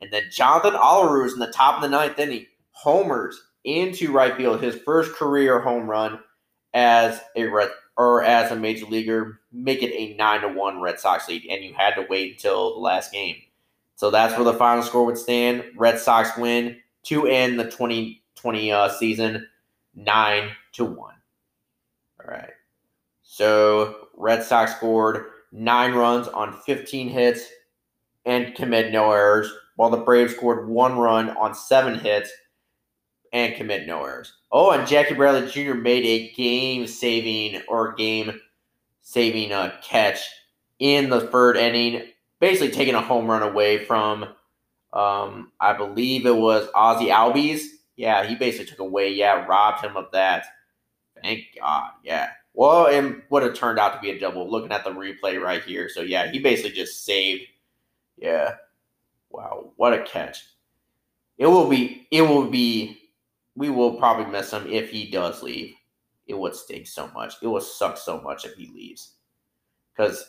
And 0.06 0.14
then 0.14 0.30
Jonathan 0.30 0.74
Arauz 0.74 1.34
in 1.34 1.40
the 1.40 1.52
top 1.52 1.78
of 1.78 1.82
the 1.82 1.90
ninth 1.90 2.20
inning 2.20 2.46
homers 2.70 3.42
into 3.64 4.12
right 4.12 4.38
field, 4.38 4.62
his 4.62 4.76
first 4.76 5.14
career 5.14 5.60
home 5.60 5.90
run 5.90 6.20
as 6.76 7.20
a 7.36 7.46
red 7.46 7.70
or 7.98 8.22
as 8.22 8.52
a 8.52 8.56
major 8.56 8.86
leaguer, 8.86 9.40
make 9.52 9.82
it 9.82 9.92
a 9.96 10.16
nine 10.16 10.42
to 10.42 10.50
one 10.50 10.80
Red 10.80 11.00
Sox 11.00 11.28
lead, 11.28 11.48
and 11.50 11.64
you 11.64 11.74
had 11.74 11.96
to 11.96 12.06
wait 12.08 12.34
until 12.34 12.76
the 12.76 12.80
last 12.80 13.12
game. 13.12 13.38
So 13.96 14.12
that's 14.12 14.36
where 14.36 14.44
the 14.44 14.54
final 14.54 14.84
score 14.84 15.06
would 15.08 15.18
stand. 15.18 15.64
Red 15.76 15.98
Sox 15.98 16.38
win 16.38 16.78
to 17.06 17.26
end 17.26 17.60
the 17.60 17.64
2020 17.64 18.72
uh, 18.72 18.90
season 18.90 19.48
nine 19.96 20.52
to 20.74 20.86
one. 20.86 21.16
All 22.20 22.30
right. 22.30 22.52
So 23.24 24.10
Red 24.16 24.44
Sox 24.44 24.76
scored 24.76 25.26
nine 25.52 25.94
runs 25.96 26.28
on 26.28 26.54
15 26.62 27.10
hits 27.10 27.50
and 28.26 28.56
committed 28.56 28.92
no 28.92 29.12
errors, 29.12 29.52
while 29.76 29.90
the 29.90 29.98
Braves 29.98 30.34
scored 30.36 30.68
one 30.68 30.98
run 30.98 31.30
on 31.32 31.54
seven 31.54 32.00
hits 32.00 32.32
and 33.34 33.56
commit 33.56 33.86
no 33.86 34.04
errors. 34.04 34.34
Oh, 34.52 34.72
and 34.72 34.88
Jackie 34.88 35.14
Bradley 35.14 35.50
Jr. 35.50 35.74
made 35.74 36.06
a 36.06 36.32
game 36.34 36.88
saving 36.88 37.62
or 37.68 37.94
game 37.94 38.40
saving 39.02 39.52
uh, 39.52 39.74
catch 39.84 40.20
in 40.80 41.10
the 41.10 41.22
third 41.22 41.58
inning, 41.58 42.04
basically 42.40 42.72
taking 42.72 42.96
a 42.96 43.02
home 43.02 43.30
run 43.30 43.44
away 43.44 43.84
from, 43.86 44.24
um, 44.94 45.52
I 45.60 45.74
believe 45.74 46.26
it 46.26 46.36
was 46.36 46.68
Ozzie 46.74 47.08
Albies. 47.08 47.62
Yeah, 47.98 48.26
he 48.26 48.36
basically 48.36 48.66
took 48.66 48.80
away, 48.80 49.14
yeah, 49.14 49.46
robbed 49.46 49.84
him 49.84 49.96
of 49.96 50.12
that. 50.12 50.46
Thank 51.22 51.44
God, 51.60 51.92
yeah. 52.04 52.30
Well, 52.54 52.88
it 52.88 53.24
would 53.30 53.44
have 53.44 53.54
turned 53.54 53.80
out 53.80 53.94
to 53.94 54.00
be 54.00 54.12
a 54.12 54.20
double. 54.20 54.50
Looking 54.50 54.72
at 54.72 54.84
the 54.84 54.92
replay 54.92 55.42
right 55.42 55.64
here, 55.64 55.90
so 55.90 56.02
yeah, 56.02 56.32
he 56.32 56.40
basically 56.40 56.72
just 56.72 57.04
saved. 57.06 57.44
Yeah, 58.18 58.56
wow, 59.30 59.72
what 59.76 59.94
a 59.94 60.04
catch! 60.04 60.44
It 61.38 61.48
will 61.48 61.68
be, 61.68 62.08
it 62.12 62.22
will 62.22 62.50
be 62.50 63.06
we 63.56 63.70
will 63.70 63.94
probably 63.94 64.26
miss 64.32 64.52
him 64.52 64.68
if 64.68 64.90
he 64.90 65.10
does 65.10 65.42
leave. 65.42 65.74
It 66.28 66.38
would 66.38 66.56
stink 66.56 66.88
so 66.88 67.10
much. 67.14 67.36
It 67.42 67.48
would 67.48 67.64
suck 67.64 67.98
so 67.98 68.20
much 68.20 68.46
if 68.46 68.56
he 68.56 68.68
leaves. 68.74 69.14
Because, 69.96 70.26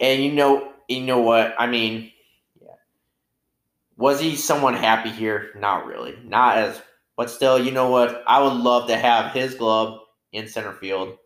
and 0.00 0.22
you 0.22 0.32
know, 0.32 0.72
you 0.88 1.02
know 1.02 1.20
what? 1.20 1.54
I 1.58 1.66
mean, 1.66 2.12
yeah. 2.60 2.74
Was 3.96 4.20
he 4.20 4.36
someone 4.36 4.74
happy 4.74 5.10
here? 5.10 5.50
Not 5.56 5.86
really. 5.86 6.18
Not 6.24 6.58
as, 6.58 6.82
but 7.16 7.30
still, 7.30 7.58
you 7.58 7.70
know 7.70 7.88
what? 7.88 8.22
I 8.26 8.42
would 8.42 8.54
love 8.54 8.88
to 8.88 8.96
have 8.96 9.32
his 9.32 9.54
glove 9.54 10.00
in 10.32 10.46
center 10.48 10.72
field 10.72 11.16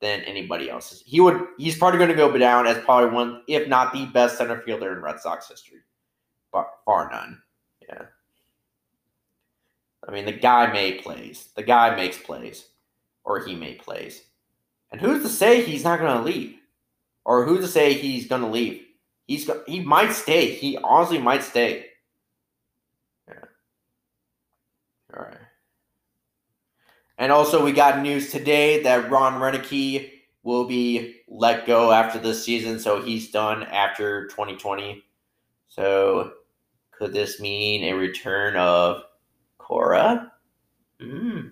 than 0.00 0.20
anybody 0.22 0.70
else's. 0.70 1.02
He 1.06 1.20
would. 1.20 1.44
He's 1.58 1.78
probably 1.78 1.98
going 1.98 2.10
to 2.10 2.16
go 2.16 2.36
down 2.36 2.66
as 2.66 2.78
probably 2.84 3.14
one, 3.14 3.42
if 3.46 3.68
not 3.68 3.92
the 3.92 4.06
best 4.06 4.38
center 4.38 4.60
fielder 4.62 4.92
in 4.96 5.02
Red 5.02 5.20
Sox 5.20 5.48
history, 5.48 5.78
but 6.52 6.68
far 6.84 7.10
none. 7.10 7.40
Yeah. 7.88 8.02
I 10.06 10.12
mean, 10.12 10.24
the 10.24 10.32
guy 10.32 10.72
may 10.72 10.94
plays. 10.94 11.50
The 11.54 11.62
guy 11.62 11.94
makes 11.94 12.18
plays, 12.18 12.68
or 13.24 13.44
he 13.44 13.54
may 13.54 13.74
plays. 13.74 14.24
And 14.90 15.00
who's 15.00 15.22
to 15.22 15.28
say 15.28 15.62
he's 15.62 15.84
not 15.84 16.00
going 16.00 16.16
to 16.16 16.24
leave, 16.24 16.56
or 17.24 17.44
who's 17.44 17.60
to 17.60 17.68
say 17.68 17.92
he's 17.92 18.26
going 18.26 18.42
to 18.42 18.48
leave? 18.48 18.86
He's 19.26 19.44
go- 19.44 19.62
he 19.66 19.80
might 19.80 20.12
stay. 20.12 20.52
He 20.54 20.78
honestly 20.78 21.18
might 21.18 21.42
stay. 21.42 21.86
Yeah. 23.28 23.34
All 25.14 25.24
right. 25.24 25.36
And 27.18 27.30
also, 27.30 27.62
we 27.62 27.72
got 27.72 28.00
news 28.00 28.30
today 28.30 28.82
that 28.84 29.10
Ron 29.10 29.40
Roenicke 29.40 30.10
will 30.44 30.64
be 30.64 31.16
let 31.28 31.66
go 31.66 31.92
after 31.92 32.18
this 32.18 32.42
season, 32.42 32.78
so 32.78 33.02
he's 33.02 33.30
done 33.30 33.64
after 33.64 34.28
2020. 34.28 35.04
So, 35.68 36.32
could 36.90 37.12
this 37.12 37.40
mean 37.40 37.84
a 37.84 37.92
return 37.92 38.56
of 38.56 39.02
Cora? 39.58 40.32
Hmm. 41.00 41.48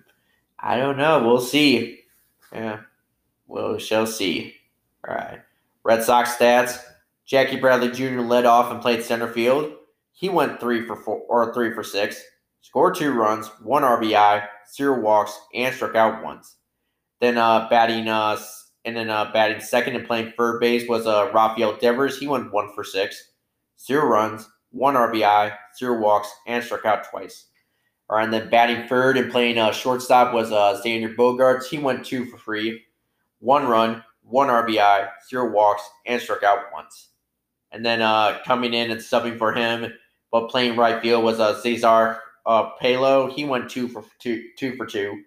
I 0.59 0.77
don't 0.77 0.97
know. 0.97 1.25
We'll 1.25 1.39
see. 1.39 2.01
Yeah. 2.51 2.81
We 3.47 3.79
shall 3.79 4.07
see. 4.07 4.55
All 5.07 5.15
right. 5.15 5.39
Red 5.83 6.03
Sox 6.03 6.35
stats. 6.35 6.79
Jackie 7.25 7.59
Bradley 7.59 7.91
Jr. 7.91 8.21
led 8.21 8.45
off 8.45 8.71
and 8.71 8.81
played 8.81 9.03
center 9.03 9.27
field. 9.27 9.73
He 10.13 10.29
went 10.29 10.59
three 10.59 10.85
for 10.85 10.95
four 10.95 11.21
or 11.29 11.53
three 11.53 11.73
for 11.73 11.83
six. 11.83 12.21
Scored 12.61 12.95
two 12.95 13.13
runs, 13.13 13.47
one 13.61 13.83
RBI, 13.83 14.47
zero 14.73 14.99
walks, 14.99 15.39
and 15.53 15.73
struck 15.75 15.95
out 15.95 16.23
once. 16.23 16.55
Then 17.21 17.37
uh, 17.37 17.69
batting 17.69 18.07
uh, 18.07 18.37
and 18.85 18.95
then 18.95 19.09
uh, 19.09 19.31
batting 19.31 19.59
second 19.59 19.95
and 19.95 20.07
playing 20.07 20.33
third 20.37 20.59
base 20.59 20.87
was 20.87 21.05
uh, 21.05 21.29
Rafael 21.33 21.77
Devers. 21.77 22.17
He 22.17 22.27
went 22.27 22.51
one 22.51 22.73
for 22.73 22.83
six, 22.83 23.26
zero 23.79 24.05
runs, 24.05 24.49
one 24.71 24.95
RBI, 24.95 25.55
zero 25.77 25.99
walks, 25.99 26.29
and 26.45 26.63
struck 26.63 26.85
out 26.85 27.09
twice. 27.09 27.47
All 28.09 28.17
right, 28.17 28.23
and 28.23 28.33
then 28.33 28.49
batting 28.49 28.87
third 28.87 29.17
and 29.17 29.31
playing 29.31 29.57
uh, 29.57 29.71
shortstop 29.71 30.33
was 30.33 30.51
uh, 30.51 30.81
Xander 30.83 31.13
Bogaerts. 31.15 31.65
He 31.65 31.77
went 31.77 32.05
two 32.05 32.25
for 32.25 32.37
three, 32.37 32.83
one 33.39 33.67
run, 33.67 34.03
one 34.23 34.47
RBI, 34.47 35.09
zero 35.29 35.51
walks, 35.51 35.83
and 36.05 36.21
struck 36.21 36.43
out 36.43 36.71
once. 36.73 37.09
And 37.71 37.85
then 37.85 38.01
uh, 38.01 38.39
coming 38.45 38.73
in 38.73 38.91
and 38.91 39.01
subbing 39.01 39.37
for 39.37 39.53
him, 39.53 39.93
but 40.31 40.49
playing 40.49 40.77
right 40.77 41.01
field 41.01 41.23
was 41.23 41.39
uh, 41.39 41.59
Cesar 41.61 42.19
uh, 42.45 42.71
Puello. 42.81 43.31
He 43.31 43.43
went 43.43 43.69
two 43.69 43.87
for 43.87 44.05
two, 44.19 44.45
two 44.57 44.75
for 44.75 44.85
two, 44.85 45.23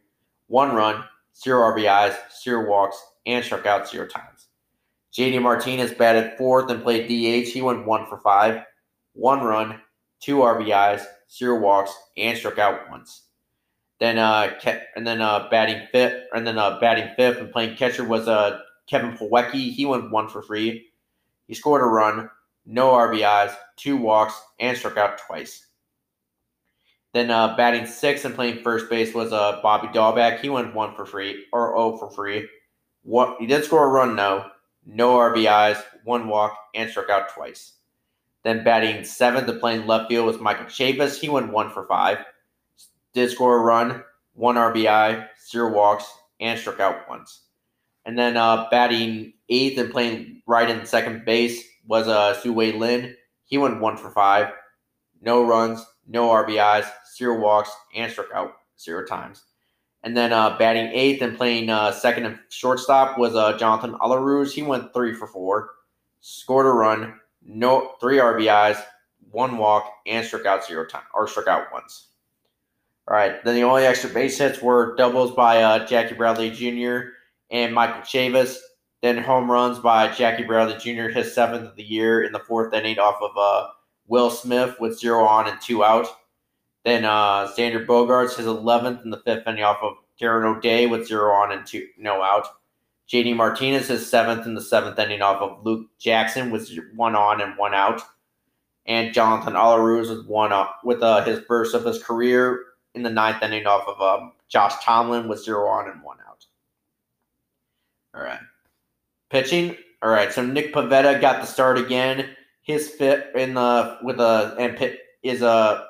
one 0.47 0.75
run, 0.75 1.05
zero 1.37 1.75
RBIs, 1.75 2.17
zero 2.43 2.69
walks, 2.69 3.01
and 3.27 3.45
struck 3.45 3.67
out 3.67 3.89
zero 3.89 4.07
times. 4.07 4.49
JD 5.13 5.43
Martinez 5.43 5.93
batted 5.93 6.37
fourth 6.39 6.71
and 6.71 6.83
played 6.83 7.09
DH. 7.09 7.49
He 7.49 7.63
went 7.63 7.87
one 7.87 8.07
for 8.07 8.19
five, 8.19 8.63
one 9.15 9.43
run, 9.43 9.81
two 10.21 10.39
RBIs, 10.39 11.05
zero 11.33 11.59
walks, 11.59 11.93
and 12.17 12.37
struck 12.39 12.59
out 12.59 12.89
once. 12.91 13.27
Then 13.99 14.19
uh, 14.19 14.53
and 14.97 15.07
then 15.07 15.21
uh, 15.21 15.49
batting 15.51 15.87
fifth, 15.93 16.27
and 16.33 16.47
then 16.47 16.59
uh, 16.59 16.79
batting 16.81 17.15
fifth 17.17 17.39
and 17.39 17.53
playing 17.53 17.77
catcher 17.77 18.05
was 18.05 18.29
uh 18.29 18.61
Kevin 18.89 19.17
Plawecki. 19.17 19.73
He 19.73 19.85
went 19.85 20.11
one 20.11 20.29
for 20.29 20.43
three. 20.43 20.87
He 21.47 21.55
scored 21.55 21.83
a 21.83 21.87
run, 21.87 22.31
no 22.65 22.93
RBIs, 22.93 23.55
two 23.77 23.97
walks, 23.97 24.41
and 24.59 24.77
struck 24.77 24.97
out 24.97 25.19
twice. 25.27 25.67
Then 27.13 27.31
uh, 27.31 27.57
batting 27.57 27.87
sixth 27.87 28.25
and 28.25 28.35
playing 28.35 28.63
first 28.63 28.89
base 28.89 29.13
was 29.13 29.33
uh, 29.33 29.61
Bobby 29.63 29.89
Dalbec. 29.89 30.41
He 30.41 30.49
went 30.49 30.75
one 30.75 30.95
for 30.95 31.05
free 31.05 31.47
or 31.53 31.77
oh 31.77 31.97
for 31.97 32.11
free. 32.11 32.49
What 33.03 33.37
he 33.41 33.47
did 33.47 33.65
score 33.65 33.85
a 33.87 33.89
run 33.89 34.15
though, 34.15 34.45
no 34.45 34.51
RBIs, 34.89 35.83
one 36.05 36.29
walk, 36.29 36.57
and 36.75 36.91
struck 36.91 37.11
out 37.11 37.29
twice. 37.31 37.75
Then 38.43 38.65
batting 38.65 39.05
seventh 39.05 39.47
to 39.47 39.55
playing 39.55 39.87
left 39.87 40.09
field 40.09 40.27
was 40.27 40.41
Michael 40.41 40.67
Chavis. 40.67 41.19
He 41.19 41.29
went 41.29 41.53
one 41.53 41.71
for 41.71 41.87
five. 41.87 42.19
Did 43.13 43.31
score 43.31 43.59
a 43.59 43.61
run, 43.61 44.03
one 44.35 44.57
RBI, 44.57 45.27
zero 45.51 45.73
walks, 45.73 46.11
and 46.41 46.59
struck 46.59 46.81
out 46.81 47.09
once. 47.09 47.43
And 48.07 48.19
then 48.19 48.37
uh, 48.37 48.69
batting 48.71 49.35
eighth 49.49 49.79
and 49.79 49.91
playing 49.91 50.43
right 50.47 50.71
in 50.71 50.87
second 50.87 51.25
base 51.25 51.63
was 51.87 52.09
uh, 52.09 52.35
Tzu-Wei 52.35 52.73
Lin. 52.73 53.15
He 53.45 53.59
went 53.59 53.81
one 53.81 53.97
for 53.97 54.11
five. 54.11 54.53
No 55.21 55.45
runs, 55.45 55.85
no 56.07 56.29
RBIs, 56.29 56.91
zero 57.17 57.39
walks, 57.39 57.71
and 57.95 58.11
struck 58.11 58.29
out 58.35 58.53
zero 58.79 59.05
times. 59.05 59.43
And 60.03 60.17
then 60.17 60.33
uh, 60.33 60.57
batting 60.57 60.89
eighth 60.93 61.23
and 61.23 61.37
playing 61.37 61.69
uh, 61.69 61.93
second 61.93 62.25
and 62.25 62.39
shortstop 62.49 63.19
was 63.19 63.35
uh, 63.35 63.57
Jonathan 63.59 63.95
Arauz. 64.01 64.53
He 64.53 64.63
went 64.63 64.95
three 64.95 65.13
for 65.15 65.27
four, 65.27 65.71
scored 66.21 66.67
a 66.67 66.71
run, 66.71 67.21
no 67.45 67.93
three 68.01 68.17
RBIs, 68.17 68.83
one 69.31 69.59
walk, 69.59 69.91
and 70.07 70.27
struck 70.27 70.47
out 70.47 70.67
zero 70.67 70.87
time 70.87 71.03
or 71.13 71.29
struck 71.29 71.49
out 71.49 71.67
once. 71.73 72.09
All 73.09 73.17
right. 73.17 73.43
Then 73.45 73.57
the 73.57 73.65
only 73.65 73.85
extra 73.85 74.09
base 74.09 74.39
hits 74.39 74.63
were 74.63 74.95
doubles 74.97 75.33
by 75.33 75.63
uh, 75.63 75.87
Jackie 75.87 76.15
Bradley 76.15 76.51
Jr. 76.51 77.11
and 77.51 77.75
Michael 77.75 78.03
Chavis. 78.03 78.57
Then 79.03 79.19
home 79.19 79.51
runs 79.51 79.79
by 79.79 80.09
Jackie 80.09 80.45
Bradley 80.45 80.77
Jr. 80.79 81.09
his 81.09 81.35
seventh 81.35 81.71
of 81.71 81.77
the 81.77 81.83
year 81.83 82.23
in 82.23 82.33
the 82.33 82.39
fourth 82.39 82.73
inning 82.73 82.99
off 82.99 83.21
of 83.21 83.31
uh, 83.37 83.69
Will 84.07 84.31
Smith 84.31 84.77
with 84.79 84.99
zero 84.99 85.25
on 85.25 85.49
and 85.49 85.61
two 85.61 85.83
out. 85.83 86.07
Then 86.85 87.05
uh, 87.05 87.49
Xander 87.57 87.85
Bogaerts 87.85 88.37
his 88.37 88.47
eleventh 88.47 89.05
in 89.05 89.11
the 89.11 89.19
fifth 89.19 89.47
inning 89.47 89.65
off 89.65 89.79
of 89.83 89.97
Darren 90.21 90.45
O'Day 90.45 90.87
with 90.87 91.07
zero 91.07 91.33
on 91.33 91.53
and 91.53 91.67
two 91.67 91.87
no 91.99 92.23
out. 92.23 92.47
JD 93.11 93.35
Martinez 93.35 93.89
his 93.89 94.09
seventh 94.09 94.47
in 94.47 94.55
the 94.55 94.61
seventh 94.61 94.99
inning 94.99 95.21
off 95.21 95.43
of 95.43 95.65
Luke 95.65 95.89
Jackson 95.99 96.51
with 96.51 96.71
one 96.95 97.17
on 97.17 97.41
and 97.41 97.59
one 97.59 97.75
out, 97.75 98.03
and 98.87 99.13
Jonathan 99.13 99.55
Arauz 99.55 100.09
was 100.09 100.25
one 100.27 100.53
up 100.53 100.81
with 100.85 101.03
uh, 101.03 101.25
his 101.25 101.41
first 101.41 101.75
of 101.75 101.85
his 101.85 102.03
career 102.03 102.61
in 102.95 103.03
the 103.03 103.11
ninth 103.11 103.43
inning 103.43 103.67
off 103.67 103.87
of 103.89 104.01
um, 104.01 104.33
Josh 104.49 104.75
Tomlin 104.85 105.29
with 105.29 105.43
zero 105.45 105.67
on 105.69 105.91
and 105.91 106.03
one 106.03 106.19
out. 106.29 106.47
All 108.15 108.23
right, 108.23 108.41
pitching. 109.29 109.77
All 110.03 110.11
right, 110.11 110.33
so 110.33 110.45
Nick 110.47 110.73
Pivetta 110.73 111.21
got 111.21 111.41
the 111.41 111.47
start 111.47 111.79
again. 111.79 112.31
His 112.63 112.89
fit 112.89 113.31
in 113.35 113.55
the 113.55 113.99
with 114.03 114.21
a 114.21 114.55
and 114.59 114.77
pit 114.77 115.01
is 115.23 115.43
a. 115.43 115.87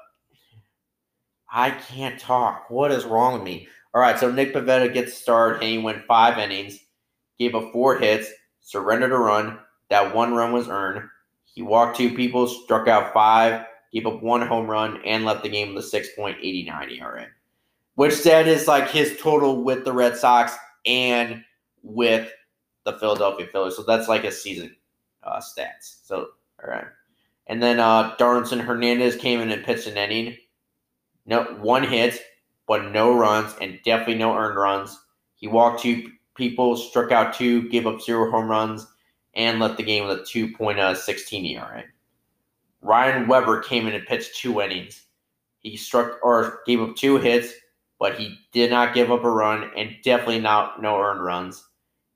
I 1.52 1.70
can't 1.70 2.18
talk. 2.18 2.70
What 2.70 2.92
is 2.92 3.04
wrong 3.04 3.34
with 3.34 3.42
me? 3.42 3.68
All 3.92 4.00
right, 4.00 4.18
so 4.18 4.30
Nick 4.30 4.54
Pivetta 4.54 4.92
gets 4.92 5.14
started 5.14 5.62
and 5.62 5.70
he 5.70 5.78
went 5.78 6.04
five 6.04 6.38
innings, 6.38 6.78
gave 7.38 7.54
up 7.54 7.72
four 7.72 7.98
hits, 7.98 8.30
surrendered 8.60 9.12
a 9.12 9.18
run. 9.18 9.58
That 9.88 10.14
one 10.14 10.34
run 10.34 10.52
was 10.52 10.68
earned. 10.68 11.08
He 11.44 11.62
walked 11.62 11.96
two 11.96 12.14
people, 12.14 12.46
struck 12.46 12.86
out 12.86 13.12
five, 13.12 13.66
gave 13.92 14.06
up 14.06 14.22
one 14.22 14.46
home 14.46 14.68
run, 14.68 15.00
and 15.04 15.24
left 15.24 15.42
the 15.42 15.48
game 15.48 15.74
with 15.74 15.84
a 15.84 16.00
6.89 16.00 17.00
ERA. 17.00 17.26
Which 17.96 18.22
that 18.22 18.46
is 18.46 18.68
like 18.68 18.88
his 18.88 19.18
total 19.20 19.64
with 19.64 19.84
the 19.84 19.92
Red 19.92 20.16
Sox 20.16 20.54
and 20.86 21.42
with 21.82 22.30
the 22.84 22.98
Philadelphia 22.98 23.48
Phillies. 23.50 23.76
So 23.76 23.82
that's 23.82 24.08
like 24.08 24.24
a 24.24 24.30
season 24.30 24.74
uh, 25.24 25.40
stats. 25.40 25.96
So, 26.04 26.28
all 26.62 26.70
right. 26.70 26.86
And 27.48 27.60
then 27.60 27.80
uh, 27.80 28.14
Darwinzon 28.16 28.60
Hernandez 28.60 29.16
came 29.16 29.40
in 29.40 29.50
and 29.50 29.64
pitched 29.64 29.88
an 29.88 29.96
inning. 29.96 30.36
No, 31.30 31.44
one 31.60 31.84
hit, 31.84 32.20
but 32.66 32.90
no 32.90 33.14
runs 33.14 33.54
and 33.60 33.78
definitely 33.84 34.16
no 34.16 34.36
earned 34.36 34.56
runs. 34.56 34.98
He 35.36 35.46
walked 35.46 35.80
two 35.80 36.10
people, 36.34 36.76
struck 36.76 37.12
out 37.12 37.34
two, 37.34 37.68
gave 37.68 37.86
up 37.86 38.02
zero 38.02 38.32
home 38.32 38.50
runs, 38.50 38.84
and 39.34 39.60
left 39.60 39.76
the 39.76 39.84
game 39.84 40.08
with 40.08 40.18
a 40.18 40.22
2.16 40.22 41.54
ERA. 41.54 41.84
Ryan 42.82 43.28
Weber 43.28 43.62
came 43.62 43.86
in 43.86 43.94
and 43.94 44.04
pitched 44.06 44.38
two 44.38 44.60
innings. 44.60 45.06
He 45.60 45.76
struck 45.76 46.18
or 46.20 46.62
gave 46.66 46.80
up 46.80 46.96
two 46.96 47.18
hits, 47.18 47.52
but 48.00 48.18
he 48.18 48.36
did 48.50 48.72
not 48.72 48.92
give 48.92 49.12
up 49.12 49.22
a 49.22 49.30
run 49.30 49.70
and 49.76 49.94
definitely 50.02 50.40
not 50.40 50.82
no 50.82 51.00
earned 51.00 51.22
runs. 51.22 51.64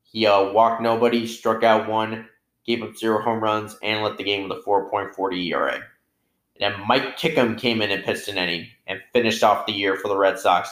He 0.03 0.27
uh, 0.27 0.51
walked 0.51 0.83
nobody, 0.83 1.25
struck 1.29 1.63
out 1.63 1.89
one, 1.89 2.29
gave 2.67 2.83
up 2.83 2.97
zero 2.97 3.23
home 3.23 3.41
runs, 3.41 3.77
and 3.81 4.03
left 4.03 4.19
the 4.19 4.25
game 4.25 4.49
with 4.49 4.59
a 4.59 4.63
4.40 4.63 5.53
ERA. 5.53 5.81
And 6.61 6.75
Mike 6.87 7.17
Kickham 7.17 7.57
came 7.57 7.83
in 7.83 7.91
and 7.91 8.05
pitched 8.05 8.29
an 8.29 8.39
inning 8.39 8.69
and 8.87 9.01
finished 9.13 9.43
off 9.43 9.67
the 9.67 9.73
year 9.73 9.97
for 9.97 10.09
the 10.09 10.17
Red 10.17 10.39
Sox. 10.39 10.71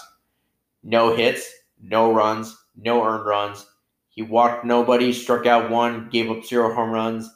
No 0.82 1.14
hits, 1.14 1.50
no 1.82 2.12
runs, 2.12 2.56
no 2.76 3.04
earned 3.04 3.26
runs. 3.26 3.66
He 4.08 4.22
walked 4.22 4.64
nobody, 4.64 5.12
struck 5.12 5.46
out 5.46 5.70
one, 5.70 6.08
gave 6.10 6.30
up 6.30 6.44
zero 6.44 6.74
home 6.74 6.90
runs, 6.90 7.30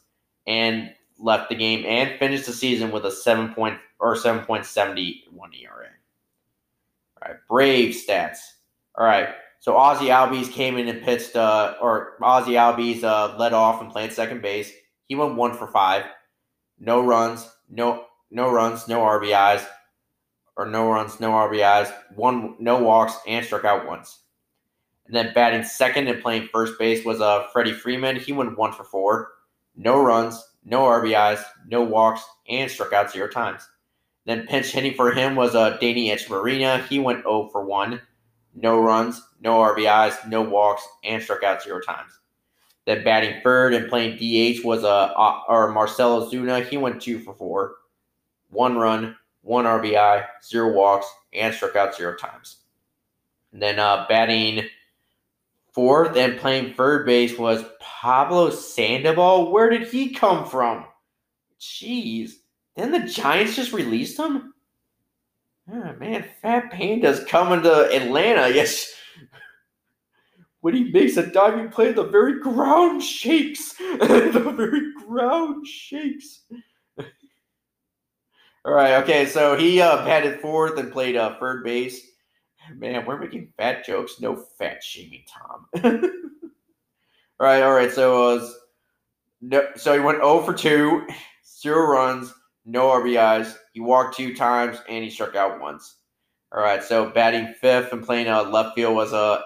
and 0.47 0.93
left 1.19 1.49
the 1.49 1.55
game 1.55 1.85
and 1.87 2.19
finished 2.19 2.47
the 2.47 2.53
season 2.53 2.91
with 2.91 3.05
a 3.07 3.11
seven 3.11 3.55
point 3.55 3.79
or 3.99 4.15
seven 4.15 4.45
point 4.45 4.67
seventy 4.67 5.25
one 5.33 5.53
ERA. 5.55 5.89
All 7.23 7.29
right, 7.29 7.41
Brave 7.49 7.95
stats. 7.95 8.39
All 8.95 9.07
right, 9.07 9.31
so 9.61 9.77
Ozzie 9.77 10.07
Albies 10.07 10.51
came 10.53 10.77
in 10.77 10.89
and 10.89 11.03
pitched, 11.03 11.37
uh, 11.37 11.75
or 11.81 12.17
Ozzie 12.23 12.53
Albies 12.53 13.03
uh, 13.03 13.37
led 13.37 13.53
off 13.53 13.81
and 13.81 13.91
played 13.91 14.13
second 14.13 14.43
base. 14.43 14.73
He 15.09 15.15
went 15.15 15.37
one 15.37 15.55
for 15.55 15.67
five, 15.67 16.05
no 16.79 17.01
runs, 17.03 17.49
no 17.71 18.05
no 18.31 18.51
runs, 18.51 18.89
no 18.89 19.01
RBIs, 19.01 19.67
or 20.57 20.67
no 20.67 20.89
runs, 20.91 21.21
no 21.21 21.31
RBIs, 21.31 21.93
one 22.15 22.57
no 22.59 22.83
walks, 22.83 23.17
and 23.27 23.45
struck 23.45 23.65
out 23.65 23.87
once. 23.87 24.21
And 25.07 25.15
then 25.15 25.33
batting 25.35 25.65
second 25.65 26.09
and 26.09 26.23
playing 26.23 26.49
first 26.53 26.79
base 26.79 27.05
was 27.05 27.21
uh, 27.21 27.47
Freddie 27.53 27.73
Freeman. 27.73 28.17
He 28.17 28.33
went 28.33 28.59
one 28.59 28.73
for 28.73 28.85
four, 28.85 29.33
no 29.77 30.03
runs, 30.03 30.43
no 30.65 30.83
RBIs, 30.83 31.43
no 31.69 31.83
walks, 31.83 32.23
and 32.49 32.71
struck 32.71 32.93
out 32.93 33.13
zero 33.13 33.29
times. 33.29 33.69
Then 34.25 34.47
pinch 34.47 34.73
hitting 34.73 34.95
for 34.95 35.13
him 35.13 35.37
was 35.37 35.55
uh, 35.55 35.77
Danny 35.81 36.15
Marina. 36.29 36.85
He 36.89 36.99
went 36.99 37.23
0 37.23 37.49
for 37.53 37.65
1, 37.65 38.01
no 38.57 38.81
runs, 38.81 39.23
no 39.41 39.61
RBIs, 39.61 40.29
no 40.29 40.43
walks, 40.43 40.87
and 41.05 41.23
struck 41.23 41.45
out 41.45 41.63
zero 41.63 41.81
times. 41.81 42.11
Then 42.87 43.05
batting 43.05 43.41
third 43.43 43.75
and 43.75 43.89
playing 43.89 44.17
DH 44.17 44.65
was 44.65 44.83
uh, 44.83 45.13
or 45.49 45.71
Marcell 45.71 46.27
Ozuna. 46.27 46.67
He 46.67 46.77
went 46.77 47.01
two 47.01 47.19
for 47.19 47.35
four, 47.35 47.77
one 48.57 48.77
run, 48.77 49.15
one 49.43 49.67
RBI, 49.67 50.27
zero 50.43 50.73
walks, 50.73 51.07
and 51.33 51.55
struck 51.55 51.77
out 51.77 51.95
zero 51.95 52.17
times. 52.17 52.57
And 53.53 53.61
then 53.61 53.79
uh, 53.79 54.07
batting 54.09 54.67
fourth 55.73 56.17
and 56.17 56.39
playing 56.39 56.73
third 56.73 57.07
base 57.07 57.39
was 57.39 57.65
Pablo 57.81 58.51
Sandoval. 58.51 59.53
Where 59.53 59.69
did 59.69 59.89
he 59.89 60.15
come 60.15 60.49
from? 60.49 60.87
Jeez. 61.61 62.33
Then 62.75 62.91
the 62.91 63.01
Giants 63.01 63.57
just 63.57 63.73
released 63.73 64.19
him? 64.19 64.55
Oh, 65.71 65.93
man, 65.99 66.25
Fat 66.41 66.71
Panda's 66.71 67.25
coming 67.25 67.63
to 67.63 67.95
Atlanta. 67.95 68.49
Yes. 68.55 68.93
When 70.61 70.75
he 70.75 70.91
makes 70.91 71.17
a 71.17 71.25
diving 71.25 71.69
play, 71.69 71.93
the 71.93 72.03
very 72.03 72.41
ground 72.41 73.01
shakes. 73.01 73.75
the 74.01 74.53
very 74.57 74.93
ground 74.95 75.65
shakes. 75.65 76.41
All 78.67 78.73
right. 78.73 78.95
Okay. 79.05 79.27
So 79.27 79.57
he 79.57 79.81
uh, 79.81 80.05
batted 80.05 80.41
fourth 80.41 80.77
and 80.77 80.91
played 80.93 81.15
uh, 81.15 81.39
third 81.39 81.63
base. 81.63 82.05
Man, 82.75 83.07
we're 83.07 83.17
making 83.17 83.53
fat 83.57 83.87
jokes. 83.87 84.21
No 84.21 84.35
fat 84.35 84.83
shaming, 84.83 85.23
Tom. 85.29 85.67
all 85.85 87.47
right. 87.47 87.63
All 87.63 87.75
right. 87.75 87.93
So 87.93 88.39
uh, 88.39 88.49
no, 89.41 89.69
so 89.77 89.93
he 89.93 90.01
went 90.01 90.19
0 90.19 90.43
for 90.43 90.53
2, 90.53 91.07
zero 91.61 91.87
runs, 91.87 92.35
no 92.65 92.87
RBIs. 92.87 93.55
He 93.73 93.79
walked 93.79 94.17
two 94.17 94.35
times 94.35 94.79
and 94.89 95.05
he 95.05 95.11
struck 95.11 95.37
out 95.37 95.61
once. 95.61 95.99
All 96.51 96.61
right. 96.61 96.83
So 96.83 97.11
batting 97.11 97.55
fifth 97.61 97.93
and 97.93 98.05
playing 98.05 98.27
uh, 98.27 98.43
left 98.51 98.75
field 98.75 98.97
was 98.97 99.13
uh, 99.13 99.43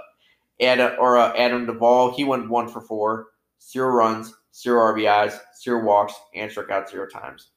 Adam 0.63 0.93
or 0.99 1.19
uh, 1.19 1.35
Adam 1.37 1.67
Duvall. 1.67 2.13
He 2.17 2.25
went 2.25 2.49
one 2.49 2.69
for 2.69 2.81
four, 2.81 3.27
zero 3.63 3.89
runs, 3.89 4.33
zero 4.55 4.95
RBIs, 4.95 5.39
zero 5.63 5.85
walks, 5.85 6.15
and 6.35 6.51
struck 6.51 6.71
out 6.71 6.89
zero 6.89 7.07
times. 7.07 7.51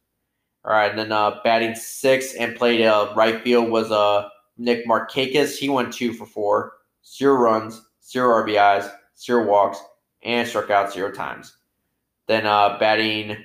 All 0.66 0.72
right, 0.72 0.90
and 0.90 0.98
then 0.98 1.12
uh, 1.12 1.40
batting 1.44 1.76
six 1.76 2.36
and 2.36 2.56
played 2.56 2.86
uh, 2.86 3.14
right 3.16 3.42
field 3.42 3.70
was 3.70 3.92
uh, 3.92 4.30
Nick 4.58 4.88
Markakis. 4.88 5.58
He 5.58 5.68
went 5.68 5.94
two 5.94 6.14
for 6.14 6.26
four, 6.26 6.74
zero 7.06 7.36
runs, 7.36 7.82
zero 8.06 8.44
RBIs, 8.44 8.90
zero 9.20 9.46
walks, 9.46 9.80
and 10.24 10.48
struck 10.48 10.70
out 10.70 10.94
zero 10.94 11.12
times. 11.12 11.58
Then 12.28 12.46
uh, 12.46 12.78
batting 12.80 13.38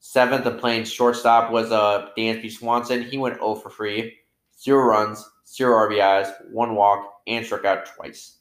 seventh 0.00 0.46
and 0.46 0.58
playing 0.58 0.84
shortstop 0.84 1.52
was 1.52 1.70
uh, 1.70 2.08
Dansby 2.18 2.50
Swanson. 2.50 3.02
He 3.02 3.18
went 3.18 3.36
0 3.36 3.54
for 3.56 3.70
3, 3.70 4.12
zero 4.60 4.82
runs, 4.82 5.24
zero 5.46 5.88
RBIs, 5.88 6.32
one 6.50 6.74
walk, 6.74 7.20
and 7.28 7.46
struck 7.46 7.64
out 7.64 7.86
twice. 7.86 8.38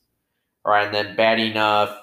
All 0.65 0.71
right, 0.71 0.85
and 0.85 0.95
then 0.95 1.15
batting 1.15 1.57
uh, 1.57 1.95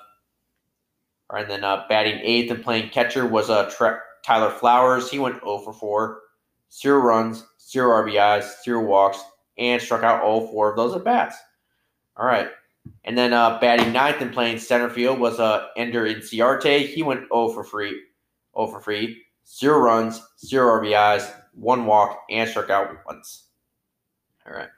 all 1.28 1.36
right, 1.36 1.42
and 1.42 1.50
then 1.50 1.64
uh, 1.64 1.84
batting 1.88 2.20
eighth 2.22 2.52
and 2.52 2.62
playing 2.62 2.90
catcher 2.90 3.26
was 3.26 3.50
uh, 3.50 3.68
Tre- 3.76 3.98
Tyler 4.27 4.51
Flowers, 4.51 5.09
he 5.09 5.20
went 5.20 5.41
0 5.41 5.59
for 5.59 5.72
4, 5.72 6.20
zero 6.72 6.99
runs, 6.99 7.45
zero 7.61 8.05
RBIs, 8.05 8.64
zero 8.64 8.85
walks, 8.85 9.22
and 9.57 9.81
struck 9.81 10.03
out 10.03 10.22
all 10.22 10.49
four 10.49 10.70
of 10.70 10.77
those 10.77 10.97
at 10.97 11.05
bats. 11.05 11.37
All 12.16 12.27
right. 12.27 12.49
And 13.05 13.16
then 13.16 13.33
uh, 13.33 13.61
batting 13.61 13.93
ninth 13.93 14.20
and 14.20 14.33
playing 14.33 14.59
center 14.59 14.91
field 14.91 15.20
was 15.20 15.39
uh, 15.39 15.68
Ender 15.77 16.07
Inciarte. 16.07 16.89
He 16.89 17.05
went 17.05 17.29
0 17.33 17.51
for 17.51 17.64
3, 17.64 17.91
0 17.91 18.66
for 18.66 18.81
3, 18.81 19.16
zero 19.49 19.79
runs, 19.79 20.20
zero 20.45 20.81
RBIs, 20.81 21.33
one 21.55 21.87
walk, 21.87 22.24
and 22.29 22.51
struck 22.51 22.68
out 22.68 22.97
once. 23.07 23.45
All 24.45 24.55
right. 24.55 24.68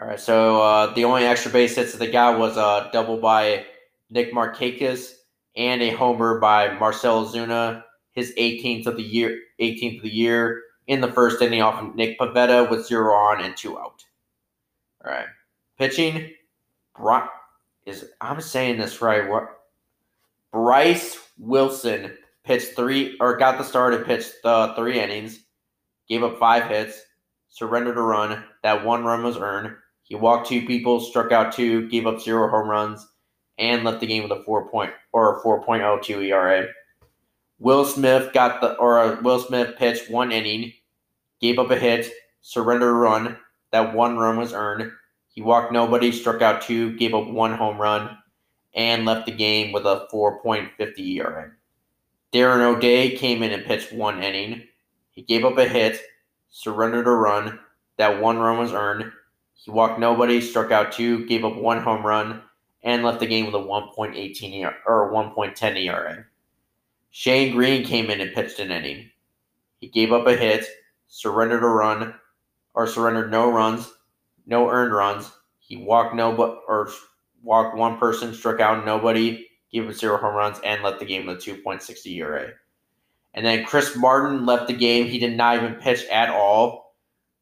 All 0.00 0.06
right. 0.06 0.20
So 0.20 0.62
uh, 0.62 0.94
the 0.94 1.04
only 1.04 1.24
extra 1.24 1.50
base 1.50 1.74
hits 1.74 1.92
that 1.92 1.98
they 1.98 2.12
got 2.12 2.38
was 2.38 2.56
a 2.56 2.60
uh, 2.60 2.90
double 2.92 3.16
by 3.16 3.66
Nick 4.08 4.32
Markakis 4.32 5.14
and 5.56 5.82
a 5.82 5.90
homer 5.90 6.38
by 6.38 6.78
Marcell 6.78 7.26
Ozuna 7.26 7.82
his 8.18 8.34
18th 8.36 8.86
of 8.86 8.96
the 8.96 9.02
year, 9.02 9.38
18th 9.60 9.98
of 9.98 10.02
the 10.02 10.14
year 10.14 10.62
in 10.88 11.00
the 11.00 11.12
first 11.12 11.40
inning 11.40 11.62
off 11.62 11.82
of 11.82 11.94
Nick 11.94 12.18
Pivetta 12.18 12.68
with 12.68 12.86
zero 12.86 13.14
on 13.14 13.42
and 13.44 13.56
two 13.56 13.78
out. 13.78 14.04
All 15.04 15.12
right, 15.12 15.26
pitching. 15.78 16.32
Is 17.86 18.06
I'm 18.20 18.40
saying 18.40 18.78
this 18.78 19.00
right? 19.00 19.28
What? 19.28 19.60
Bryse 20.52 21.16
Wilson 21.38 22.16
pitched 22.42 22.74
three 22.74 23.16
or 23.20 23.36
got 23.36 23.56
the 23.56 23.64
start 23.64 23.94
and 23.94 24.04
pitched 24.04 24.34
the 24.42 24.72
three 24.76 24.98
innings, 24.98 25.44
gave 26.08 26.24
up 26.24 26.38
five 26.38 26.64
hits, 26.64 27.00
surrendered 27.48 27.96
a 27.96 28.02
run. 28.02 28.42
That 28.64 28.84
one 28.84 29.04
run 29.04 29.22
was 29.22 29.36
earned. 29.36 29.76
He 30.02 30.16
walked 30.16 30.48
two 30.48 30.66
people, 30.66 30.98
struck 31.00 31.30
out 31.30 31.52
two, 31.52 31.88
gave 31.88 32.06
up 32.06 32.20
zero 32.20 32.50
home 32.50 32.68
runs, 32.68 33.06
and 33.58 33.84
left 33.84 34.00
the 34.00 34.06
game 34.06 34.22
with 34.22 34.32
a 34.32 34.42
four 34.44 34.68
point 34.68 34.92
or 35.12 35.38
a 35.38 35.42
4.02 35.44 36.24
ERA. 36.24 36.66
Will 37.60 37.84
Smith 37.84 38.32
got 38.32 38.60
the 38.60 38.74
or 38.74 39.00
uh, 39.00 39.20
Will 39.20 39.40
Smith 39.40 39.76
pitched 39.76 40.10
one 40.10 40.30
inning, 40.30 40.72
gave 41.40 41.58
up 41.58 41.70
a 41.70 41.76
hit, 41.76 42.10
surrendered 42.40 42.90
a 42.90 42.92
run. 42.92 43.36
That 43.72 43.94
one 43.94 44.16
run 44.16 44.38
was 44.38 44.52
earned. 44.52 44.92
He 45.28 45.42
walked 45.42 45.72
nobody, 45.72 46.12
struck 46.12 46.40
out 46.40 46.62
two, 46.62 46.96
gave 46.96 47.14
up 47.14 47.26
one 47.28 47.54
home 47.54 47.80
run, 47.80 48.16
and 48.74 49.04
left 49.04 49.26
the 49.26 49.32
game 49.32 49.72
with 49.72 49.86
a 49.86 50.06
4.50 50.12 50.98
ERA. 50.98 51.52
Darren 52.32 52.60
O'Day 52.60 53.16
came 53.16 53.42
in 53.42 53.52
and 53.52 53.64
pitched 53.64 53.92
one 53.92 54.22
inning. 54.22 54.62
He 55.10 55.22
gave 55.22 55.44
up 55.44 55.58
a 55.58 55.66
hit, 55.66 56.00
surrendered 56.50 57.06
a 57.06 57.10
run. 57.10 57.58
That 57.96 58.20
one 58.20 58.38
run 58.38 58.58
was 58.58 58.72
earned. 58.72 59.10
He 59.54 59.70
walked 59.70 59.98
nobody, 59.98 60.40
struck 60.40 60.70
out 60.70 60.92
two, 60.92 61.26
gave 61.26 61.44
up 61.44 61.56
one 61.56 61.82
home 61.82 62.06
run, 62.06 62.42
and 62.82 63.02
left 63.02 63.20
the 63.20 63.26
game 63.26 63.46
with 63.46 63.54
a 63.54 63.58
1.18 63.58 64.54
ERA, 64.54 64.74
or 64.86 65.12
1.10 65.12 65.84
ERA. 65.84 66.24
Shane 67.10 67.54
Greene 67.54 67.84
came 67.84 68.10
in 68.10 68.20
and 68.20 68.34
pitched 68.34 68.58
an 68.58 68.70
inning. 68.70 69.10
He 69.80 69.88
gave 69.88 70.12
up 70.12 70.26
a 70.26 70.36
hit, 70.36 70.66
surrendered 71.08 71.62
a 71.62 71.66
run, 71.66 72.14
or 72.74 72.86
surrendered 72.86 73.30
no 73.30 73.50
runs, 73.50 73.90
no 74.46 74.68
earned 74.70 74.92
runs. 74.92 75.30
He 75.58 75.76
walked 75.76 76.14
no 76.14 76.34
or 76.68 76.90
walked 77.42 77.76
one 77.76 77.98
person, 77.98 78.34
struck 78.34 78.60
out 78.60 78.84
nobody, 78.84 79.46
gave 79.72 79.88
up 79.88 79.94
zero 79.94 80.18
home 80.18 80.34
runs, 80.34 80.60
and 80.64 80.82
left 80.82 80.98
the 80.98 81.06
game 81.06 81.26
with 81.26 81.46
a 81.46 81.50
2.60 81.50 82.16
ERA. 82.16 82.50
And 83.34 83.44
then 83.44 83.64
Chris 83.64 83.94
Martin 83.96 84.46
left 84.46 84.66
the 84.66 84.74
game. 84.74 85.06
He 85.06 85.18
did 85.18 85.36
not 85.36 85.56
even 85.56 85.74
pitch 85.74 86.04
at 86.06 86.30
all 86.30 86.94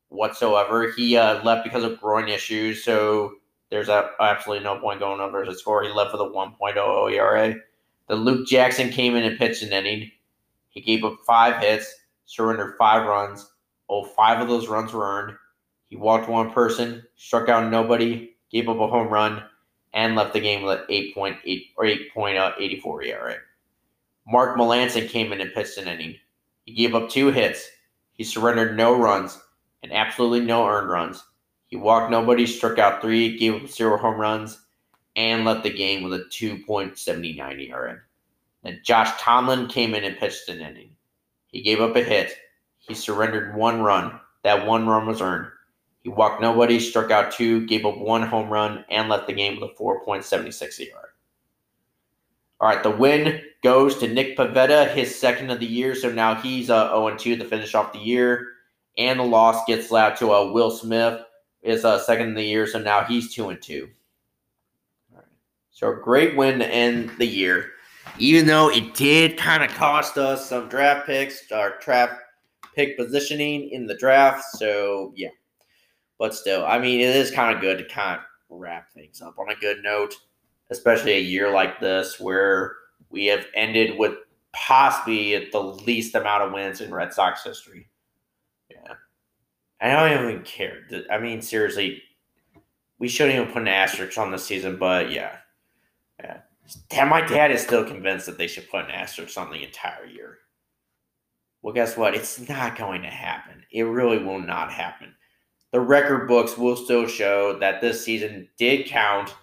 whatsoever. 0.09 0.91
He 0.93 1.17
uh, 1.17 1.43
left 1.43 1.65
because 1.65 1.85
of 1.85 2.01
groin 2.01 2.29
issues, 2.29 2.85
so 2.85 3.35
there's 3.71 3.89
absolutely 3.89 4.65
no 4.65 4.79
point 4.79 5.01
going 5.01 5.21
over 5.21 5.45
his 5.45 5.59
score. 5.59 5.83
He 5.83 5.91
left 5.91 6.13
with 6.13 6.21
a 6.21 6.25
1.00 6.25 7.13
ERA. 7.13 7.55
The 8.09 8.15
Luke 8.15 8.47
Jackson 8.47 8.91
came 8.91 9.17
in 9.17 9.25
and 9.25 9.39
pitched 9.39 9.63
an 9.63 9.73
inning. 9.73 10.11
He 10.69 10.81
gave 10.81 11.05
up 11.05 11.19
five 11.27 11.61
hits, 11.61 11.93
surrendered 12.25 12.77
five 12.79 13.07
runs. 13.07 13.51
Oh, 13.89 14.05
five 14.05 14.41
of 14.41 14.49
those 14.49 14.69
runs 14.69 14.93
were 14.93 15.07
earned. 15.07 15.37
He 15.89 15.97
walked 15.97 16.29
one 16.29 16.51
person, 16.51 17.05
struck 17.17 17.49
out 17.49 17.71
nobody, 17.71 18.37
gave 18.51 18.69
up 18.69 18.79
a 18.79 18.87
home 18.87 19.09
run, 19.09 19.43
and 19.93 20.15
left 20.15 20.35
the 20.35 20.41
game 20.41 20.63
with 20.63 20.81
an 20.81 20.87
8.8 20.89 21.63
or 21.77 21.85
8.84 21.85 22.85
uh, 22.87 22.99
ERA. 23.01 23.37
Mark 24.27 24.57
Melancon 24.57 25.09
came 25.09 25.33
in 25.33 25.41
and 25.41 25.53
pitched 25.55 25.79
an 25.79 25.89
inning. 25.89 26.17
He 26.65 26.75
gave 26.75 26.95
up 26.95 27.09
two 27.09 27.31
hits. 27.31 27.69
He 28.13 28.25
surrendered 28.25 28.77
no 28.77 28.97
runs 28.97 29.39
and 29.83 29.93
absolutely 29.93 30.41
no 30.41 30.67
earned 30.67 30.91
runs. 30.91 31.23
He 31.67 31.77
walked 31.77 32.11
nobody, 32.11 32.47
struck 32.47 32.79
out 32.79 33.01
three, 33.01 33.37
gave 33.39 33.55
up 33.55 33.69
zero 33.69 33.97
home 33.97 34.21
runs, 34.21 34.66
and 35.17 35.45
left 35.45 35.65
the 35.65 35.71
game 35.71 36.03
with 36.03 36.13
a 36.13 36.25
2.79 36.31 37.69
ERA. 37.69 37.99
Then 38.63 38.81
Josh 38.85 39.19
Tomlin 39.19 39.67
came 39.67 39.95
in 39.95 40.05
and 40.05 40.19
pitched 40.19 40.49
an 40.49 40.61
inning. 40.61 40.91
He 41.49 41.63
gave 41.63 41.81
up 41.81 41.97
a 41.97 42.05
hit. 42.05 42.37
He 42.79 42.95
surrendered 42.95 43.57
one 43.57 43.81
run. 43.81 44.21
That 44.45 44.67
one 44.67 44.87
run 44.87 45.07
was 45.07 45.23
earned. 45.23 45.49
He 46.03 46.11
walked 46.11 46.41
nobody, 46.41 46.79
struck 46.79 47.11
out 47.11 47.33
two, 47.33 47.67
gave 47.67 47.85
up 47.85 47.99
one 47.99 48.23
home 48.23 48.49
run, 48.49 48.85
and 48.91 49.09
left 49.09 49.27
the 49.27 49.33
game 49.33 49.59
with 49.59 49.71
a 49.71 49.75
4.76 49.75 50.81
ERA. 50.81 51.01
All 52.61 52.69
right, 52.69 52.83
the 52.83 52.91
win 52.91 53.43
goes 53.65 53.99
to 53.99 54.09
Nick 54.09 54.37
Pivetta, 54.37 54.95
his 54.95 55.19
second 55.19 55.51
of 55.51 55.61
the 55.61 55.67
year. 55.67 55.95
So 55.95 56.11
now 56.11 56.35
he's 56.35 56.71
uh, 56.71 56.89
0 56.91 57.17
2 57.17 57.37
to 57.37 57.45
finish 57.45 57.75
off 57.75 57.93
the 57.93 57.99
year. 57.99 58.47
And 58.97 59.19
the 59.19 59.25
loss 59.25 59.65
gets 59.67 59.93
out 59.93 60.17
to 60.19 60.33
uh, 60.33 60.53
Will 60.53 60.71
Smith, 60.71 61.21
is 61.63 61.85
uh, 61.85 61.99
second 61.99 62.31
of 62.31 62.35
the 62.37 62.45
year. 62.45 62.67
So 62.67 62.79
now 62.79 63.03
he's 63.05 63.35
2 63.35 63.49
and 63.51 63.61
2. 63.61 63.89
So 65.77 65.91
a 65.91 65.97
great 65.97 66.37
win 66.37 66.59
to 66.59 66.67
end 66.67 67.13
the 67.19 67.27
year. 67.27 67.73
Even 68.19 68.47
though 68.47 68.71
it 68.71 68.95
did 68.95 69.37
kind 69.37 69.63
of 69.63 69.71
cost 69.71 70.17
us 70.17 70.49
some 70.49 70.69
draft 70.69 71.07
picks, 71.07 71.53
our 71.53 71.75
draft 71.81 72.15
pick 72.75 72.97
positioning 72.97 73.69
in 73.71 73.87
the 73.87 73.97
draft. 73.97 74.45
So 74.57 75.13
yeah. 75.15 75.29
But 76.19 76.35
still, 76.35 76.65
I 76.65 76.79
mean, 76.79 77.01
it 77.01 77.15
is 77.15 77.31
kind 77.31 77.55
of 77.55 77.61
good 77.61 77.77
to 77.77 77.85
kind 77.85 78.19
of 78.19 78.25
wrap 78.49 78.91
things 78.93 79.21
up 79.21 79.39
on 79.39 79.51
a 79.51 79.57
good 79.57 79.83
note 79.83 80.15
especially 80.71 81.13
a 81.13 81.21
year 81.21 81.51
like 81.53 81.81
this 81.81 82.19
where 82.19 82.77
we 83.11 83.27
have 83.27 83.47
ended 83.55 83.99
with 83.99 84.15
possibly 84.53 85.49
the 85.51 85.61
least 85.61 86.15
amount 86.15 86.43
of 86.43 86.53
wins 86.53 86.81
in 86.81 86.93
Red 86.93 87.13
Sox 87.13 87.45
history. 87.45 87.89
Yeah. 88.71 88.95
I 89.81 90.09
don't 90.09 90.29
even 90.29 90.43
care. 90.43 90.87
I 91.11 91.19
mean, 91.19 91.43
seriously, 91.43 92.03
we 92.99 93.09
shouldn't 93.09 93.37
even 93.37 93.53
put 93.53 93.63
an 93.63 93.69
asterisk 93.69 94.17
on 94.19 94.31
the 94.31 94.39
season, 94.39 94.77
but 94.79 95.13
yeah. 95.13 95.37
Yeah. 96.21 96.41
My 97.05 97.21
dad 97.21 97.51
is 97.51 97.63
still 97.63 97.85
convinced 97.85 98.27
that 98.27 98.39
they 98.39 98.49
should 98.49 98.71
put 98.71 98.85
an 98.85 98.91
asterisk 98.91 99.39
on 99.39 99.51
the 99.51 99.63
entire 99.63 100.07
year. 100.07 100.39
Well, 101.63 101.75
guess 101.75 101.97
what? 101.97 102.15
It's 102.15 102.49
not 102.49 102.77
going 102.77 103.03
to 103.03 103.09
happen. 103.09 103.65
It 103.73 103.83
really 103.83 104.19
will 104.19 104.41
not 104.41 104.73
happen. 104.73 105.15
The 105.73 105.81
record 105.81 106.29
books 106.29 106.57
will 106.57 106.77
still 106.77 107.07
show 107.07 107.59
that 107.59 107.81
this 107.81 108.05
season 108.05 108.49
did 108.57 108.87
count 108.87 109.35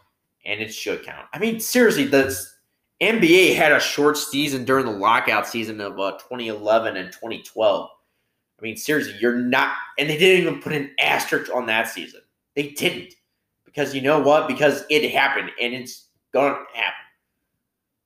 and 0.45 0.61
it 0.61 0.73
should 0.73 1.03
count. 1.03 1.27
I 1.33 1.39
mean, 1.39 1.59
seriously, 1.59 2.05
the 2.05 2.35
NBA 3.01 3.55
had 3.55 3.71
a 3.71 3.79
short 3.79 4.17
season 4.17 4.65
during 4.65 4.85
the 4.85 4.91
lockout 4.91 5.47
season 5.47 5.81
of 5.81 5.99
uh, 5.99 6.13
2011 6.13 6.97
and 6.97 7.11
2012. 7.11 7.89
I 8.57 8.61
mean, 8.61 8.77
seriously, 8.77 9.15
you're 9.19 9.37
not, 9.37 9.75
and 9.99 10.09
they 10.09 10.17
didn't 10.17 10.47
even 10.47 10.61
put 10.61 10.73
an 10.73 10.91
asterisk 10.99 11.53
on 11.53 11.65
that 11.67 11.89
season. 11.89 12.21
They 12.55 12.69
didn't. 12.69 13.13
Because 13.65 13.93
you 13.93 14.01
know 14.01 14.19
what? 14.19 14.47
Because 14.47 14.85
it 14.89 15.11
happened 15.11 15.51
and 15.61 15.73
it's 15.73 16.07
to 16.33 16.77
happen. 16.77 16.93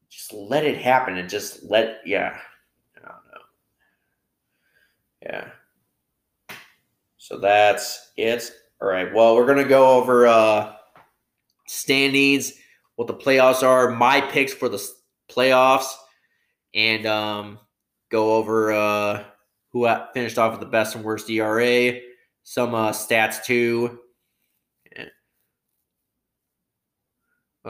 Just 0.09 0.33
let 0.33 0.65
it 0.65 0.77
happen 0.77 1.17
and 1.17 1.29
just 1.29 1.63
let, 1.63 2.01
yeah. 2.05 2.37
I 2.95 2.99
don't 2.99 3.09
know. 3.09 3.41
Yeah. 5.23 6.55
So 7.17 7.37
that's 7.39 8.11
it. 8.17 8.51
All 8.81 8.87
right. 8.87 9.13
Well, 9.13 9.35
we're 9.35 9.45
to 9.57 9.63
go 9.65 9.97
over, 9.97 10.27
uh, 10.27 10.73
standings, 11.67 12.53
what 12.95 13.07
the 13.07 13.13
playoffs 13.13 13.63
are, 13.63 13.91
my 13.91 14.21
picks 14.21 14.53
for 14.53 14.69
the 14.69 14.83
playoffs, 15.29 15.93
and 16.73 17.05
um, 17.05 17.59
go 18.09 18.35
over 18.35 18.71
uh, 18.71 19.23
who 19.71 19.87
finished 20.13 20.37
off 20.37 20.51
with 20.51 20.59
the 20.59 20.65
best 20.65 20.95
and 20.95 21.03
worst 21.03 21.29
ERA, 21.29 21.99
some 22.43 22.73
uh, 22.73 22.91
stats 22.91 23.43
too. 23.43 23.99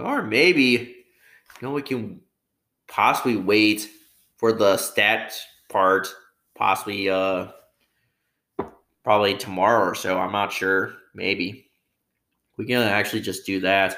Or 0.05 0.23
maybe, 0.23 0.61
you 0.61 1.61
know, 1.61 1.71
we 1.71 1.81
can 1.81 2.21
possibly 2.87 3.35
wait 3.35 3.89
for 4.37 4.51
the 4.51 4.75
stats 4.75 5.39
part, 5.69 6.07
possibly 6.55 7.09
uh, 7.09 7.47
probably 9.03 9.37
tomorrow 9.37 9.89
or 9.89 9.95
so. 9.95 10.17
I'm 10.19 10.31
not 10.31 10.53
sure. 10.53 10.93
Maybe. 11.13 11.69
We 12.57 12.65
can 12.65 12.81
actually 12.81 13.21
just 13.21 13.45
do 13.45 13.59
that. 13.61 13.97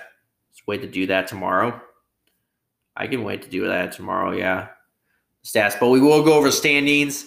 Wait 0.68 0.82
to 0.82 0.88
do 0.88 1.08
that 1.08 1.28
tomorrow. 1.28 1.82
I 2.96 3.08
can 3.08 3.24
wait 3.24 3.42
to 3.44 3.50
do 3.50 3.68
that 3.68 3.94
tomorrow. 3.94 4.34
Yeah, 4.34 4.68
stats, 5.44 5.80
but 5.80 5.90
we 5.90 6.02
will 6.02 6.24
go 6.24 6.34
over 6.34 6.52
standings 6.52 7.26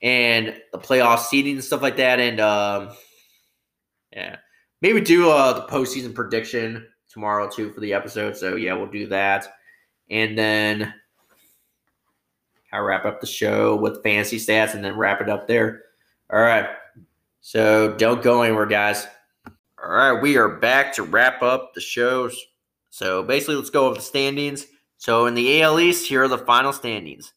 and 0.00 0.54
the 0.72 0.78
playoff 0.78 1.18
seeding 1.18 1.56
and 1.56 1.64
stuff 1.64 1.82
like 1.82 1.96
that, 1.96 2.20
and 2.20 2.40
um, 2.40 2.90
yeah, 4.12 4.36
maybe 4.80 5.00
do 5.00 5.28
uh 5.28 5.52
the 5.52 5.66
postseason 5.66 6.14
prediction 6.14 6.86
tomorrow 7.08 7.48
too 7.48 7.72
for 7.72 7.80
the 7.80 7.92
episode. 7.92 8.36
So 8.36 8.56
yeah, 8.56 8.74
we'll 8.74 8.86
do 8.86 9.06
that, 9.08 9.46
and 10.10 10.36
then 10.36 10.94
I 12.72 12.78
wrap 12.78 13.04
up 13.04 13.20
the 13.20 13.26
show 13.26 13.76
with 13.76 14.02
fancy 14.02 14.38
stats, 14.38 14.74
and 14.74 14.84
then 14.84 14.96
wrap 14.96 15.20
it 15.20 15.30
up 15.30 15.46
there. 15.46 15.82
All 16.30 16.40
right, 16.40 16.68
so 17.40 17.94
don't 17.96 18.22
go 18.22 18.42
anywhere, 18.42 18.66
guys. 18.66 19.06
All 19.82 19.90
right, 19.90 20.20
we 20.20 20.36
are 20.36 20.56
back 20.56 20.92
to 20.94 21.02
wrap 21.02 21.42
up 21.42 21.72
the 21.74 21.80
shows. 21.80 22.38
So 22.90 23.22
basically, 23.22 23.54
let's 23.54 23.70
go 23.70 23.86
over 23.86 23.94
the 23.94 24.00
standings. 24.02 24.66
So 24.96 25.26
in 25.26 25.34
the 25.34 25.62
AL 25.62 25.78
East, 25.78 26.08
here 26.08 26.24
are 26.24 26.28
the 26.28 26.38
final 26.38 26.72
standings. 26.72 27.32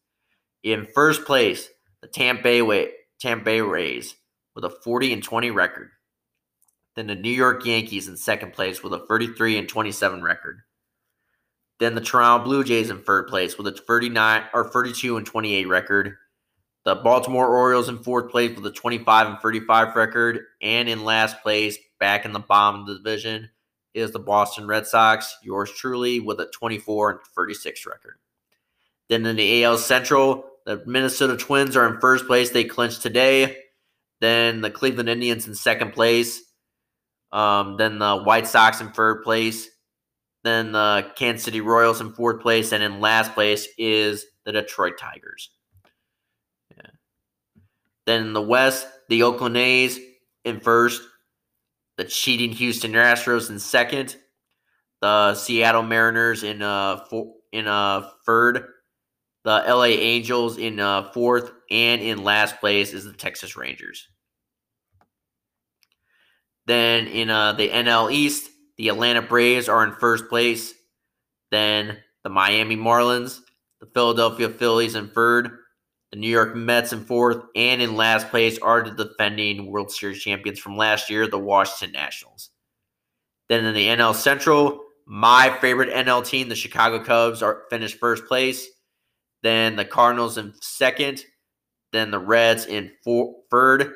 In 0.64 0.88
first 0.96 1.26
place, 1.26 1.70
the 2.02 2.08
Tampa 2.08 2.42
Bay, 2.44 2.92
Tampa 3.20 3.46
Bay 3.46 3.62
Rays 3.62 4.16
with 4.56 4.66
a 4.66 4.70
40 4.70 5.14
and 5.14 5.24
20 5.24 5.52
record. 5.52 5.92
Then 7.02 7.08
the 7.08 7.16
New 7.16 7.32
York 7.32 7.66
Yankees 7.66 8.08
in 8.08 8.16
second 8.16 8.54
place 8.54 8.84
with 8.84 8.94
a 8.94 9.00
33 9.08 9.58
and 9.58 9.68
27 9.68 10.22
record. 10.22 10.62
Then 11.80 11.96
the 11.96 12.02
Toronto 12.02 12.44
Blue 12.44 12.64
Jays 12.64 12.92
in 12.92 13.02
third 13.02 13.28
place 13.28 13.58
with 13.58 13.66
a 13.66 13.72
39 13.72 14.44
or 14.54 14.70
32 14.70 15.18
and 15.18 15.26
28 15.26 15.68
record. 15.68 16.18
The 16.86 16.94
Baltimore 16.94 17.58
Orioles 17.58 17.90
in 17.90 18.04
fourth 18.04 18.30
place 18.30 18.56
with 18.56 18.68
a 18.68 18.72
25 18.72 19.28
and 19.28 19.40
35 19.40 19.96
record. 19.96 20.42
And 20.62 20.88
in 20.88 21.04
last 21.04 21.42
place, 21.42 21.76
back 22.00 22.24
in 22.24 22.34
the 22.34 22.40
bottom 22.40 22.82
of 22.82 22.86
the 22.86 22.98
division, 22.98 23.50
is 23.96 24.12
the 24.12 24.20
Boston 24.20 24.68
Red 24.68 24.86
Sox, 24.86 25.36
yours 25.42 25.72
truly, 25.72 26.20
with 26.20 26.40
a 26.40 26.52
24 26.54 27.10
and 27.10 27.20
36 27.36 27.84
record. 27.88 28.20
Then 29.10 29.26
in 29.26 29.38
the 29.38 29.64
AL 29.64 29.80
Central, 29.80 30.46
the 30.68 30.84
Minnesota 30.86 31.36
Twins 31.36 31.76
are 31.76 31.92
in 31.92 32.00
first 32.00 32.28
place. 32.28 32.52
They 32.52 32.64
clinched 32.64 33.02
today. 33.02 33.58
Then 34.20 34.62
the 34.62 34.70
Cleveland 34.70 35.10
Indians 35.10 35.48
in 35.48 35.56
second 35.56 35.94
place. 35.94 36.44
Um, 37.32 37.78
then 37.78 38.00
the 38.00 38.22
White 38.22 38.48
Sox 38.48 38.82
in 38.82 38.92
third 38.92 39.24
place. 39.24 39.70
Then 40.44 40.72
the 40.72 41.12
Kansas 41.16 41.44
City 41.44 41.62
Royals 41.62 42.02
in 42.02 42.14
fourth 42.14 42.42
place. 42.42 42.72
And 42.72 42.84
in 42.84 43.00
last 43.00 43.34
place 43.34 43.68
is 43.78 44.26
the 44.46 44.52
Detroit 44.52 44.98
Tigers. 44.98 45.52
Then 48.06 48.28
in 48.28 48.34
the 48.34 48.42
West, 48.42 48.88
the 49.10 49.24
Oakland 49.24 49.58
A's 49.58 50.00
in 50.44 50.60
first, 50.60 51.02
the 51.98 52.04
cheating 52.04 52.52
Houston 52.52 52.94
Astros 52.94 53.50
in 53.50 53.60
second, 53.60 54.16
the 55.02 55.36
Seattle 55.36 55.84
Mariners 55.84 56.44
in 56.44 56.62
uh 56.62 57.06
four, 57.06 57.34
in 57.52 57.68
uh 57.68 58.10
third, 58.26 58.66
the 59.44 59.64
LA 59.68 59.86
Angels 59.86 60.58
in 60.58 60.80
uh 60.80 61.12
fourth, 61.12 61.52
and 61.70 62.02
in 62.02 62.24
last 62.24 62.60
place 62.60 62.94
is 62.94 63.06
the 63.06 63.14
Texas 63.14 63.56
Rangers. 63.56 64.08
Then 66.72 67.08
in 67.08 67.30
uh 67.30 67.52
the 67.52 67.68
NL 67.68 68.14
East, 68.14 68.50
the 68.78 68.88
Atlanta 68.88 69.22
Braves 69.22 69.68
are 69.68 69.84
in 69.84 69.92
first 69.92 70.30
place. 70.30 70.74
Then 71.52 71.98
the 72.24 72.30
Miami 72.30 72.78
Marlins, 72.78 73.42
the 73.82 73.88
Philadelphia 73.88 74.48
Phillies 74.48 74.96
in 74.96 75.10
third, 75.10 75.50
the 76.14 76.18
New 76.18 76.30
York 76.30 76.56
Mets 76.56 76.94
in 76.94 77.04
fourth, 77.04 77.44
and 77.58 77.82
in 77.82 77.98
last 77.98 78.30
place 78.30 78.58
are 78.60 78.84
the 78.84 79.04
defending 79.04 79.70
World 79.70 79.92
Series 79.92 80.24
champions 80.24 80.60
from 80.60 80.78
last 80.78 81.10
year, 81.10 81.28
the 81.28 81.38
Washington 81.38 81.92
Nationals. 81.92 82.52
Then 83.50 83.66
in 83.66 83.74
the 83.74 83.88
NL 83.88 84.16
Central, 84.16 84.80
my 85.06 85.50
favorite 85.60 85.94
NL 85.94 86.26
team, 86.26 86.48
the 86.48 86.56
Chicago 86.56 87.04
Cubs, 87.04 87.44
are 87.44 87.64
finished 87.70 88.00
first 88.00 88.28
place. 88.28 88.66
Then 89.44 89.76
the 89.76 89.84
Cardinals 89.84 90.38
in 90.38 90.54
second. 90.62 91.26
Then 91.92 92.12
the 92.12 92.20
Reds 92.20 92.66
in 92.66 92.94
four, 93.04 93.36
third. 93.52 93.92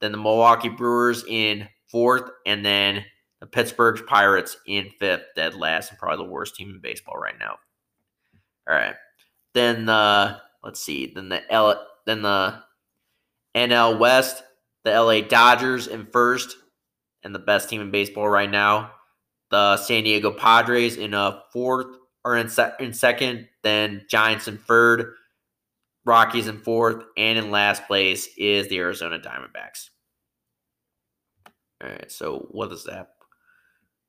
Then 0.00 0.12
the 0.12 0.18
Milwaukee 0.18 0.68
Brewers 0.68 1.24
in 1.26 1.68
fourth, 1.94 2.28
and 2.44 2.66
then 2.66 3.04
the 3.38 3.46
Pittsburgh 3.46 4.04
Pirates 4.04 4.56
in 4.66 4.90
fifth, 4.98 5.22
dead 5.36 5.54
last, 5.54 5.90
and 5.90 5.98
probably 5.98 6.26
the 6.26 6.32
worst 6.32 6.56
team 6.56 6.70
in 6.70 6.80
baseball 6.80 7.16
right 7.16 7.38
now. 7.38 7.54
All 8.68 8.74
right. 8.74 8.96
Then 9.54 9.86
the 9.86 10.40
let's 10.64 10.80
see. 10.80 11.12
Then 11.14 11.28
the 11.28 11.52
L. 11.52 11.86
Then 12.04 12.22
the 12.22 12.56
NL 13.54 14.00
West, 14.00 14.42
the 14.82 14.90
LA 14.90 15.20
Dodgers 15.20 15.86
in 15.86 16.06
first, 16.06 16.56
and 17.22 17.32
the 17.32 17.38
best 17.38 17.68
team 17.68 17.80
in 17.80 17.92
baseball 17.92 18.28
right 18.28 18.50
now. 18.50 18.90
The 19.52 19.76
San 19.76 20.02
Diego 20.02 20.32
Padres 20.32 20.96
in 20.96 21.14
a 21.14 21.42
fourth 21.52 21.86
or 22.24 22.36
in, 22.36 22.48
se- 22.48 22.72
in 22.80 22.92
second. 22.92 23.46
Then 23.62 24.04
Giants 24.10 24.48
in 24.48 24.58
third. 24.58 25.12
Rockies 26.04 26.48
in 26.48 26.58
fourth, 26.58 27.04
and 27.16 27.38
in 27.38 27.50
last 27.50 27.86
place 27.86 28.28
is 28.36 28.68
the 28.68 28.78
Arizona 28.78 29.18
Diamondbacks. 29.18 29.90
All 31.82 31.90
right, 31.90 32.10
so 32.10 32.48
what 32.50 32.70
does 32.70 32.84
that 32.84 33.08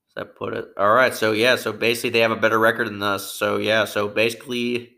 does 0.07 0.15
that 0.15 0.35
put 0.35 0.53
it? 0.53 0.67
All 0.77 0.93
right, 0.93 1.13
so 1.13 1.31
yeah, 1.31 1.55
so 1.55 1.73
basically 1.73 2.11
they 2.11 2.19
have 2.19 2.31
a 2.31 2.35
better 2.35 2.59
record 2.59 2.87
than 2.87 3.01
us. 3.01 3.33
So 3.33 3.57
yeah, 3.57 3.85
so 3.85 4.07
basically 4.07 4.97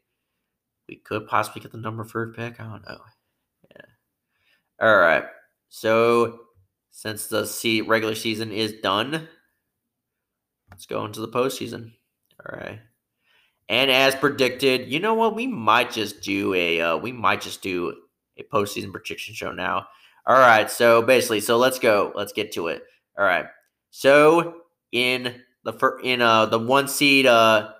we 0.87 0.97
could 0.97 1.27
possibly 1.27 1.61
get 1.61 1.71
the 1.71 1.77
number 1.77 2.03
third 2.03 2.35
pick. 2.35 2.59
I 2.59 2.63
don't 2.63 2.87
know. 2.87 2.99
Yeah. 3.75 4.85
All 4.87 4.97
right, 4.97 5.25
so 5.69 6.41
since 6.91 7.27
the 7.27 7.45
se- 7.45 7.81
regular 7.81 8.15
season 8.15 8.51
is 8.51 8.73
done, 8.81 9.27
let's 10.69 10.85
go 10.85 11.05
into 11.05 11.21
the 11.21 11.27
postseason. 11.27 11.91
All 12.39 12.57
right. 12.57 12.79
And 13.69 13.91
as 13.91 14.15
predicted, 14.15 14.91
you 14.91 14.99
know 14.99 15.13
what? 15.13 15.35
We 15.35 15.45
might 15.45 15.91
just 15.91 16.21
do 16.21 16.53
a 16.53 16.81
uh, 16.81 16.97
we 16.97 17.11
might 17.11 17.41
just 17.41 17.61
do 17.61 17.93
a 18.37 18.43
postseason 18.43 18.91
prediction 18.91 19.33
show 19.33 19.51
now. 19.51 19.87
All 20.27 20.37
right, 20.37 20.69
so 20.69 21.01
basically, 21.01 21.39
so 21.39 21.57
let's 21.57 21.79
go. 21.79 22.11
Let's 22.13 22.33
get 22.33 22.51
to 22.53 22.67
it. 22.67 22.83
All 23.17 23.25
right. 23.25 23.45
So 23.91 24.61
in 24.91 25.41
the 25.63 25.73
fir- 25.73 25.99
in 26.01 26.21
uh 26.21 26.47
the 26.47 26.59
one 26.59 26.87
seed 26.89 27.25
uh 27.25 27.71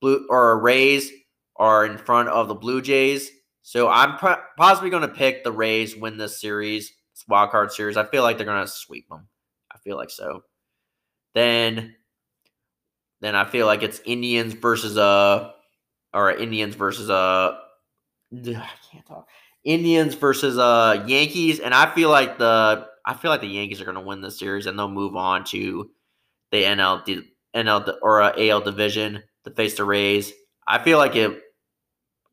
blue 0.00 0.26
or 0.30 0.60
Rays 0.60 1.10
are 1.56 1.84
in 1.84 1.98
front 1.98 2.28
of 2.28 2.48
the 2.48 2.54
Blue 2.54 2.80
Jays. 2.80 3.30
So 3.62 3.88
I'm 3.88 4.16
possibly 4.56 4.90
going 4.90 5.02
to 5.02 5.08
pick 5.08 5.44
the 5.44 5.52
Rays 5.52 5.96
win 5.96 6.16
this 6.16 6.40
series, 6.40 6.88
this 7.14 7.24
wild 7.28 7.50
card 7.50 7.72
series. 7.72 7.96
I 7.96 8.04
feel 8.06 8.22
like 8.22 8.38
they're 8.38 8.46
going 8.46 8.64
to 8.64 8.70
sweep 8.70 9.08
them. 9.08 9.28
I 9.72 9.78
feel 9.78 9.96
like 9.96 10.10
so. 10.10 10.44
Then 11.34 11.96
then 13.20 13.34
I 13.34 13.44
feel 13.44 13.66
like 13.66 13.82
it's 13.82 14.00
Indians 14.04 14.54
versus 14.54 14.96
uh 14.96 15.50
or 16.14 16.30
Indians 16.30 16.76
versus 16.76 17.10
uh 17.10 17.58
I 18.32 18.68
can't 18.92 19.06
talk. 19.06 19.28
Indians 19.64 20.14
versus 20.14 20.58
uh 20.58 21.04
Yankees, 21.06 21.60
and 21.60 21.74
I 21.74 21.92
feel 21.94 22.10
like 22.10 22.38
the 22.38 22.86
I 23.04 23.14
feel 23.14 23.30
like 23.30 23.40
the 23.40 23.48
Yankees 23.48 23.80
are 23.80 23.84
going 23.84 23.96
to 23.96 24.02
win 24.02 24.20
this 24.20 24.38
series, 24.38 24.66
and 24.66 24.78
they'll 24.78 24.88
move 24.88 25.16
on 25.16 25.44
to 25.46 25.90
the 26.50 26.62
NL 26.62 27.24
NL 27.54 27.96
or 28.02 28.22
uh, 28.22 28.32
AL 28.36 28.60
division 28.60 29.22
to 29.44 29.50
face 29.50 29.76
the 29.76 29.84
Rays. 29.84 30.32
I 30.66 30.78
feel 30.78 30.98
like 30.98 31.16
it. 31.16 31.40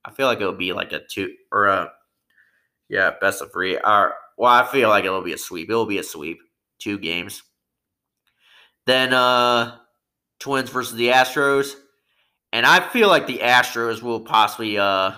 I 0.03 0.11
feel 0.11 0.27
like 0.27 0.39
it'll 0.39 0.53
be 0.53 0.73
like 0.73 0.91
a 0.91 1.01
two 1.09 1.33
or 1.51 1.67
a 1.67 1.91
yeah 2.89 3.11
best 3.19 3.41
of 3.41 3.51
three. 3.51 3.77
Or 3.77 4.13
well, 4.37 4.51
I 4.51 4.65
feel 4.65 4.89
like 4.89 5.05
it'll 5.05 5.21
be 5.21 5.33
a 5.33 5.37
sweep. 5.37 5.69
It'll 5.69 5.85
be 5.85 5.97
a 5.97 6.03
sweep, 6.03 6.39
two 6.79 6.99
games. 6.99 7.41
Then 8.85 9.13
uh 9.13 9.77
Twins 10.39 10.69
versus 10.69 10.95
the 10.95 11.07
Astros, 11.07 11.73
and 12.51 12.65
I 12.65 12.81
feel 12.89 13.07
like 13.07 13.27
the 13.27 13.39
Astros 13.39 14.01
will 14.01 14.21
possibly 14.21 14.77
uh 14.77 15.13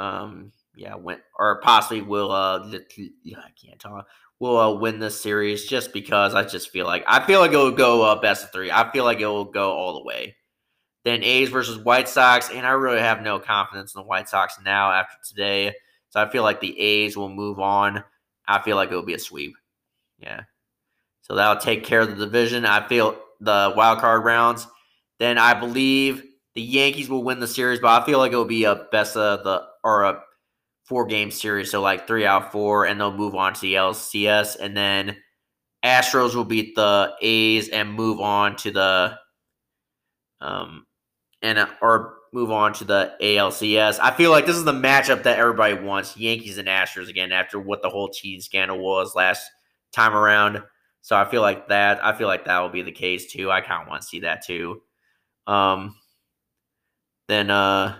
um 0.00 0.52
yeah 0.76 0.94
win 0.94 1.18
or 1.38 1.60
possibly 1.60 2.02
will 2.02 2.30
uh 2.30 2.58
I 2.68 3.50
can't 3.60 3.78
talk 3.78 4.06
will 4.40 4.56
uh, 4.58 4.72
win 4.72 4.98
this 4.98 5.20
series 5.20 5.66
just 5.66 5.92
because 5.92 6.34
I 6.34 6.42
just 6.42 6.70
feel 6.70 6.86
like 6.86 7.04
I 7.06 7.24
feel 7.24 7.40
like 7.40 7.52
it 7.52 7.56
will 7.56 7.70
go 7.70 8.02
uh, 8.02 8.20
best 8.20 8.44
of 8.44 8.52
three. 8.52 8.70
I 8.70 8.90
feel 8.90 9.04
like 9.04 9.20
it 9.20 9.26
will 9.26 9.44
go 9.44 9.70
all 9.70 9.94
the 9.94 10.04
way. 10.04 10.34
Then 11.04 11.22
A's 11.22 11.50
versus 11.50 11.78
White 11.78 12.08
Sox, 12.08 12.50
and 12.50 12.66
I 12.66 12.70
really 12.70 13.00
have 13.00 13.22
no 13.22 13.38
confidence 13.38 13.94
in 13.94 14.00
the 14.00 14.06
White 14.06 14.28
Sox 14.28 14.58
now 14.64 14.90
after 14.90 15.16
today. 15.26 15.74
So 16.08 16.20
I 16.20 16.28
feel 16.28 16.42
like 16.42 16.60
the 16.60 16.78
A's 16.78 17.16
will 17.16 17.28
move 17.28 17.60
on. 17.60 18.02
I 18.48 18.60
feel 18.60 18.76
like 18.76 18.90
it 18.90 18.94
will 18.94 19.02
be 19.02 19.14
a 19.14 19.18
sweep. 19.18 19.54
Yeah. 20.18 20.42
So 21.22 21.36
that'll 21.36 21.62
take 21.62 21.84
care 21.84 22.00
of 22.00 22.08
the 22.08 22.24
division. 22.24 22.66
I 22.66 22.86
feel 22.86 23.16
the 23.40 23.72
wild 23.76 24.00
card 24.00 24.24
rounds. 24.24 24.66
Then 25.18 25.38
I 25.38 25.54
believe 25.54 26.24
the 26.54 26.62
Yankees 26.62 27.08
will 27.08 27.22
win 27.22 27.40
the 27.40 27.46
series, 27.46 27.78
but 27.78 28.02
I 28.02 28.04
feel 28.04 28.18
like 28.18 28.32
it 28.32 28.36
will 28.36 28.44
be 28.44 28.64
a 28.64 28.86
best 28.90 29.16
of 29.16 29.44
the 29.44 29.69
or 29.84 30.04
a 30.04 30.22
four 30.84 31.06
game 31.06 31.30
series, 31.30 31.70
so 31.70 31.80
like 31.80 32.06
three 32.06 32.26
out 32.26 32.52
four, 32.52 32.86
and 32.86 33.00
they'll 33.00 33.12
move 33.12 33.34
on 33.34 33.54
to 33.54 33.60
the 33.60 33.74
LCS, 33.74 34.56
and 34.60 34.76
then 34.76 35.16
Astros 35.84 36.34
will 36.34 36.44
beat 36.44 36.74
the 36.74 37.14
A's 37.22 37.68
and 37.68 37.92
move 37.94 38.20
on 38.20 38.56
to 38.56 38.70
the 38.70 39.18
um 40.40 40.86
and 41.42 41.58
uh, 41.58 41.66
or 41.80 42.16
move 42.32 42.50
on 42.50 42.72
to 42.74 42.84
the 42.84 43.14
ALCS. 43.20 43.98
I 44.00 44.12
feel 44.12 44.30
like 44.30 44.46
this 44.46 44.56
is 44.56 44.64
the 44.64 44.72
matchup 44.72 45.22
that 45.22 45.38
everybody 45.38 45.74
wants: 45.74 46.16
Yankees 46.16 46.58
and 46.58 46.68
Astros 46.68 47.08
again 47.08 47.32
after 47.32 47.58
what 47.58 47.82
the 47.82 47.88
whole 47.88 48.08
cheese 48.08 48.44
scandal 48.44 48.78
was 48.78 49.14
last 49.14 49.50
time 49.92 50.14
around. 50.14 50.62
So 51.02 51.16
I 51.16 51.24
feel 51.24 51.40
like 51.40 51.68
that. 51.68 52.04
I 52.04 52.16
feel 52.16 52.28
like 52.28 52.44
that 52.44 52.58
will 52.60 52.68
be 52.68 52.82
the 52.82 52.92
case 52.92 53.32
too. 53.32 53.50
I 53.50 53.60
kind 53.60 53.82
of 53.82 53.88
want 53.88 54.02
to 54.02 54.08
see 54.08 54.20
that 54.20 54.44
too. 54.44 54.82
Um. 55.46 55.96
Then 57.28 57.50
uh. 57.50 57.96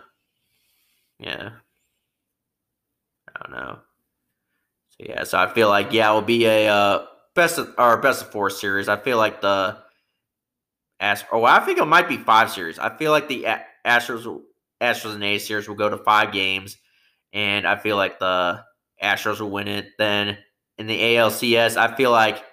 Yeah. 1.18 1.50
Don't 3.50 3.60
know. 3.60 3.78
So 4.90 5.06
yeah. 5.08 5.24
So 5.24 5.38
I 5.38 5.52
feel 5.52 5.68
like 5.68 5.92
yeah, 5.92 6.10
it 6.10 6.14
will 6.14 6.22
be 6.22 6.46
a 6.46 6.68
uh, 6.68 7.06
best 7.34 7.58
of 7.58 7.74
or 7.78 7.96
best 7.98 8.22
of 8.22 8.30
four 8.30 8.50
series. 8.50 8.88
I 8.88 8.96
feel 8.96 9.18
like 9.18 9.40
the. 9.40 9.78
Ast- 11.00 11.24
oh, 11.32 11.44
I 11.44 11.60
think 11.60 11.78
it 11.78 11.84
might 11.86 12.08
be 12.08 12.18
five 12.18 12.50
series. 12.50 12.78
I 12.78 12.94
feel 12.94 13.10
like 13.10 13.26
the 13.26 13.46
Astros, 13.86 14.42
Astros 14.82 15.14
and 15.14 15.24
A 15.24 15.38
series 15.38 15.66
will 15.66 15.76
go 15.76 15.88
to 15.88 15.96
five 15.96 16.30
games, 16.30 16.76
and 17.32 17.66
I 17.66 17.76
feel 17.76 17.96
like 17.96 18.18
the 18.18 18.62
Astros 19.02 19.40
will 19.40 19.50
win 19.50 19.66
it. 19.66 19.92
Then 19.96 20.36
in 20.76 20.86
the 20.86 21.00
ALCS, 21.00 21.78
I 21.78 21.96
feel 21.96 22.10
like 22.10 22.44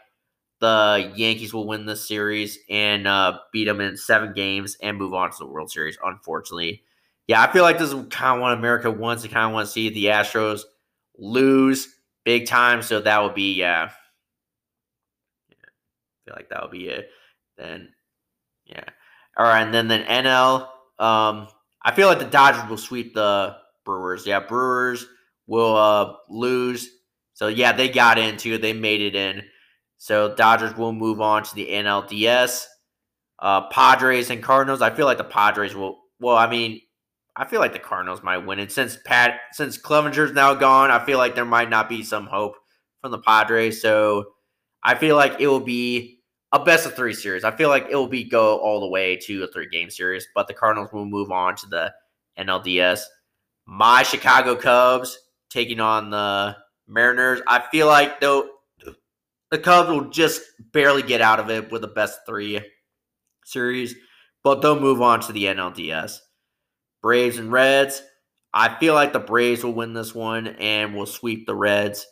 the 0.61 1.11
Yankees 1.15 1.53
will 1.53 1.67
win 1.67 1.85
this 1.85 2.07
series 2.07 2.57
and 2.69 3.05
uh, 3.05 3.37
beat 3.51 3.65
them 3.65 3.81
in 3.81 3.97
seven 3.97 4.31
games 4.33 4.77
and 4.81 4.97
move 4.97 5.13
on 5.13 5.29
to 5.29 5.37
the 5.39 5.45
World 5.45 5.69
Series. 5.69 5.97
Unfortunately, 6.01 6.83
yeah, 7.27 7.41
I 7.41 7.51
feel 7.51 7.63
like 7.63 7.77
this 7.77 7.91
is 7.91 8.05
kind 8.09 8.37
of 8.37 8.41
what 8.41 8.53
America 8.53 8.89
wants. 8.89 9.25
I 9.25 9.27
kind 9.27 9.47
of 9.47 9.51
want 9.51 9.67
to 9.67 9.71
see 9.71 9.89
the 9.89 10.05
Astros 10.05 10.61
lose 11.17 11.87
big 12.25 12.47
time. 12.47 12.81
So 12.81 13.01
that 13.01 13.21
would 13.21 13.35
be 13.35 13.53
yeah. 13.53 13.89
yeah. 15.49 15.55
I 15.55 16.25
feel 16.25 16.35
like 16.35 16.49
that 16.49 16.61
would 16.61 16.71
be 16.71 16.87
it. 16.87 17.09
Then 17.57 17.89
yeah. 18.65 18.83
All 19.37 19.45
right, 19.45 19.61
and 19.61 19.73
then 19.73 19.87
the 19.87 19.99
NL. 19.99 20.67
Um, 20.99 21.47
I 21.83 21.91
feel 21.93 22.07
like 22.07 22.19
the 22.19 22.25
Dodgers 22.25 22.67
will 22.69 22.77
sweep 22.77 23.13
the 23.13 23.55
Brewers. 23.85 24.25
Yeah, 24.25 24.39
Brewers 24.39 25.05
will 25.45 25.75
uh, 25.75 26.13
lose. 26.29 26.89
So 27.33 27.47
yeah, 27.47 27.71
they 27.71 27.87
got 27.89 28.17
into. 28.17 28.57
They 28.57 28.73
made 28.73 29.01
it 29.01 29.15
in. 29.15 29.43
So 29.97 30.35
Dodgers 30.35 30.75
will 30.75 30.91
move 30.91 31.21
on 31.21 31.43
to 31.43 31.55
the 31.55 31.67
NLDS. 31.67 32.65
Uh, 33.39 33.69
Padres 33.69 34.31
and 34.31 34.41
Cardinals. 34.41 34.81
I 34.81 34.89
feel 34.89 35.05
like 35.05 35.19
the 35.19 35.23
Padres 35.23 35.75
will. 35.75 35.99
Well, 36.19 36.35
I 36.35 36.49
mean, 36.49 36.81
I 37.37 37.45
feel 37.45 37.59
like 37.59 37.73
the 37.73 37.79
Cardinals 37.79 38.23
might 38.23 38.39
win 38.39 38.59
it 38.59 38.71
since 38.71 38.97
Pat 39.05 39.39
since 39.51 39.77
Clevinger's 39.77 40.33
now 40.33 40.55
gone. 40.55 40.89
I 40.89 41.05
feel 41.05 41.19
like 41.19 41.35
there 41.35 41.45
might 41.45 41.69
not 41.69 41.87
be 41.87 42.03
some 42.03 42.25
hope 42.25 42.55
from 43.01 43.11
the 43.11 43.19
Padres. 43.19 43.81
So 43.81 44.33
I 44.83 44.95
feel 44.95 45.15
like 45.15 45.39
it 45.39 45.47
will 45.47 45.59
be 45.59 46.19
a 46.51 46.63
best 46.63 46.87
of 46.87 46.95
three 46.95 47.13
series. 47.13 47.43
I 47.43 47.55
feel 47.55 47.69
like 47.69 47.87
it 47.91 47.95
will 47.95 48.07
be 48.07 48.23
go 48.23 48.57
all 48.57 48.79
the 48.79 48.87
way 48.87 49.17
to 49.17 49.43
a 49.43 49.47
three 49.47 49.69
game 49.69 49.91
series, 49.91 50.27
but 50.33 50.47
the 50.47 50.53
Cardinals 50.55 50.91
will 50.91 51.05
move 51.05 51.31
on 51.31 51.55
to 51.57 51.67
the 51.67 51.93
NLDS. 52.39 53.01
My 53.67 54.01
Chicago 54.01 54.55
Cubs 54.55 55.17
taking 55.49 55.79
on 55.79 56.09
the 56.09 56.57
Mariners. 56.87 57.41
I 57.47 57.63
feel 57.71 57.85
like 57.85 58.19
though 58.19 58.49
the 59.51 59.59
Cubs 59.59 59.89
will 59.89 60.09
just 60.09 60.41
barely 60.73 61.03
get 61.03 61.21
out 61.21 61.39
of 61.39 61.51
it 61.51 61.71
with 61.71 61.81
the 61.81 61.87
best 61.87 62.21
three 62.25 62.61
Series, 63.47 63.95
but 64.43 64.61
they'll 64.61 64.77
move 64.77 65.01
on 65.01 65.21
to 65.21 65.31
the 65.31 65.45
NLDS. 65.45 66.19
Braves 67.01 67.37
and 67.37 67.51
Reds. 67.51 68.01
I 68.53 68.77
feel 68.79 68.93
like 68.93 69.13
the 69.13 69.19
Braves 69.19 69.63
will 69.63 69.73
win 69.73 69.93
this 69.93 70.15
one 70.15 70.47
and 70.47 70.95
will 70.95 71.05
sweep 71.05 71.45
the 71.45 71.55
Reds 71.55 72.05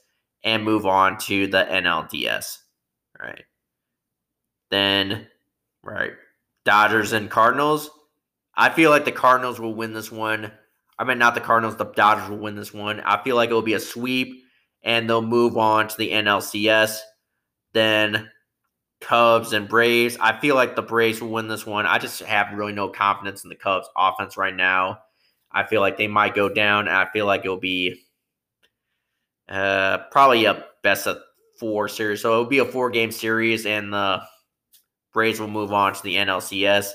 and 0.44 0.64
move 0.64 0.86
on 0.86 1.18
to 1.20 1.48
the 1.48 1.64
NLDS. 1.64 2.58
Right. 3.20 3.44
Then, 4.70 5.28
right. 5.84 6.14
Dodgers 6.66 7.14
and 7.14 7.30
Cardinals. 7.30 7.90
I 8.56 8.70
feel 8.70 8.90
like 8.90 9.06
the 9.06 9.12
Cardinals 9.12 9.60
will 9.60 9.74
win 9.74 9.94
this 9.94 10.12
one. 10.12 10.52
I 10.98 11.04
mean, 11.04 11.18
not 11.18 11.36
the 11.36 11.42
Cardinals, 11.42 11.76
the 11.76 11.86
Dodgers 11.86 12.30
will 12.30 12.38
win 12.38 12.56
this 12.56 12.74
one. 12.74 13.02
I 13.02 13.22
feel 13.24 13.36
like 13.36 13.50
it 13.50 13.54
will 13.54 13.62
be 13.62 13.74
a 13.74 13.80
sweep 13.80 14.44
and 14.84 15.10
they'll 15.10 15.22
move 15.22 15.58
on 15.58 15.88
to 15.88 15.98
the 15.98 16.12
NLCS. 16.12 17.00
Then 17.74 18.30
Cubs 19.06 19.54
and 19.54 19.68
Braves. 19.68 20.18
I 20.20 20.40
feel 20.40 20.56
like 20.56 20.76
the 20.76 20.82
Braves 20.82 21.22
will 21.22 21.30
win 21.30 21.48
this 21.48 21.66
one. 21.66 21.86
I 21.86 22.00
just 22.00 22.24
have 22.24 22.58
really 22.58 22.74
no 22.74 22.90
confidence 22.90 23.44
in 23.44 23.50
the 23.50 23.56
Cubs 23.56 23.88
offense 23.96 24.36
right 24.36 24.56
now. 24.56 25.00
I 25.52 25.64
feel 25.64 25.80
like 25.82 25.98
they 25.98 26.08
might 26.08 26.34
go 26.34 26.50
down. 26.50 26.88
I 26.88 27.06
feel 27.12 27.28
like 27.28 27.42
it'll 27.46 27.58
be 27.58 28.02
uh, 29.48 30.00
probably 30.12 30.46
a 30.46 30.66
best 30.82 31.06
of 31.06 31.20
four 31.60 31.88
series. 31.88 32.22
So 32.22 32.32
it'll 32.32 32.46
be 32.46 32.58
a 32.60 32.66
four 32.66 32.90
game 32.90 33.12
series, 33.12 33.68
and 33.68 33.94
the 33.94 34.24
Braves 35.14 35.40
will 35.40 35.48
move 35.48 35.72
on 35.72 35.94
to 35.94 36.04
the 36.04 36.16
NLCS. 36.16 36.90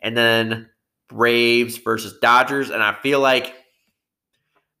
And 0.00 0.14
then 0.14 0.68
Braves 1.08 1.78
versus 1.78 2.18
Dodgers. 2.20 2.68
And 2.68 2.82
I 2.82 2.92
feel 2.92 3.20
like 3.20 3.54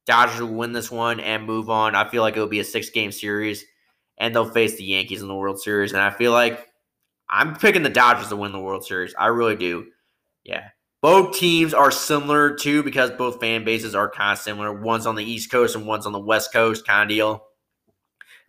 Dodgers 0.06 0.40
will 0.40 0.54
win 0.54 0.72
this 0.72 0.90
one 0.90 1.20
and 1.20 1.46
move 1.46 1.70
on. 1.70 1.94
I 1.94 2.08
feel 2.08 2.22
like 2.22 2.34
it'll 2.34 2.48
be 2.48 2.60
a 2.60 2.64
six 2.64 2.90
game 2.90 3.12
series 3.12 3.64
and 4.18 4.34
they'll 4.34 4.48
face 4.48 4.76
the 4.76 4.84
Yankees 4.84 5.22
in 5.22 5.28
the 5.28 5.34
World 5.34 5.60
Series. 5.60 5.92
And 5.92 6.00
I 6.00 6.10
feel 6.10 6.32
like 6.32 6.65
I'm 7.28 7.56
picking 7.56 7.82
the 7.82 7.90
Dodgers 7.90 8.28
to 8.28 8.36
win 8.36 8.52
the 8.52 8.60
World 8.60 8.84
Series. 8.84 9.14
I 9.18 9.26
really 9.26 9.56
do. 9.56 9.86
Yeah. 10.44 10.68
Both 11.02 11.38
teams 11.38 11.74
are 11.74 11.90
similar 11.90 12.54
too 12.54 12.82
because 12.82 13.10
both 13.10 13.40
fan 13.40 13.64
bases 13.64 13.94
are 13.94 14.10
kind 14.10 14.32
of 14.32 14.38
similar. 14.38 14.72
One's 14.72 15.06
on 15.06 15.14
the 15.14 15.24
East 15.24 15.50
Coast 15.50 15.76
and 15.76 15.86
one's 15.86 16.06
on 16.06 16.12
the 16.12 16.18
West 16.18 16.52
Coast, 16.52 16.86
kind 16.86 17.02
of 17.02 17.08
deal. 17.08 17.44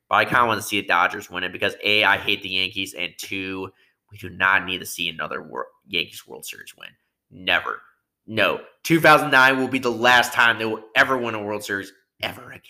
But 0.10 0.16
I 0.16 0.26
kind 0.26 0.38
of 0.38 0.48
want 0.48 0.62
to 0.62 0.68
see 0.68 0.82
the 0.82 0.88
Dodgers 0.88 1.30
win 1.30 1.44
it 1.44 1.52
because 1.52 1.76
A, 1.84 2.04
I 2.04 2.18
hate 2.18 2.42
the 2.42 2.50
Yankees, 2.50 2.94
and 2.94 3.14
two, 3.18 3.70
we 4.10 4.18
do 4.18 4.30
not 4.30 4.66
need 4.66 4.80
to 4.80 4.86
see 4.86 5.10
another 5.10 5.46
Yankees 5.86 6.26
World 6.26 6.46
Series 6.46 6.74
win. 6.78 6.90
Never. 7.30 7.82
No. 8.26 8.62
2009 8.84 9.58
will 9.58 9.68
be 9.68 9.80
the 9.80 9.92
last 9.92 10.34
time 10.34 10.58
they 10.58 10.66
will 10.66 10.84
ever 10.96 11.18
win 11.18 11.36
a 11.36 11.44
World 11.44 11.64
Series 11.64 11.92
ever 12.22 12.50
again. 12.52 12.62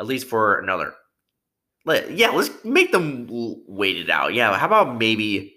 At 0.00 0.06
least 0.06 0.26
for 0.26 0.58
another. 0.58 0.94
Let, 1.84 2.12
yeah, 2.12 2.30
let's 2.30 2.50
make 2.64 2.92
them 2.92 3.26
wait 3.66 3.98
it 3.98 4.08
out. 4.08 4.32
Yeah, 4.34 4.56
how 4.56 4.66
about 4.66 4.96
maybe 4.98 5.54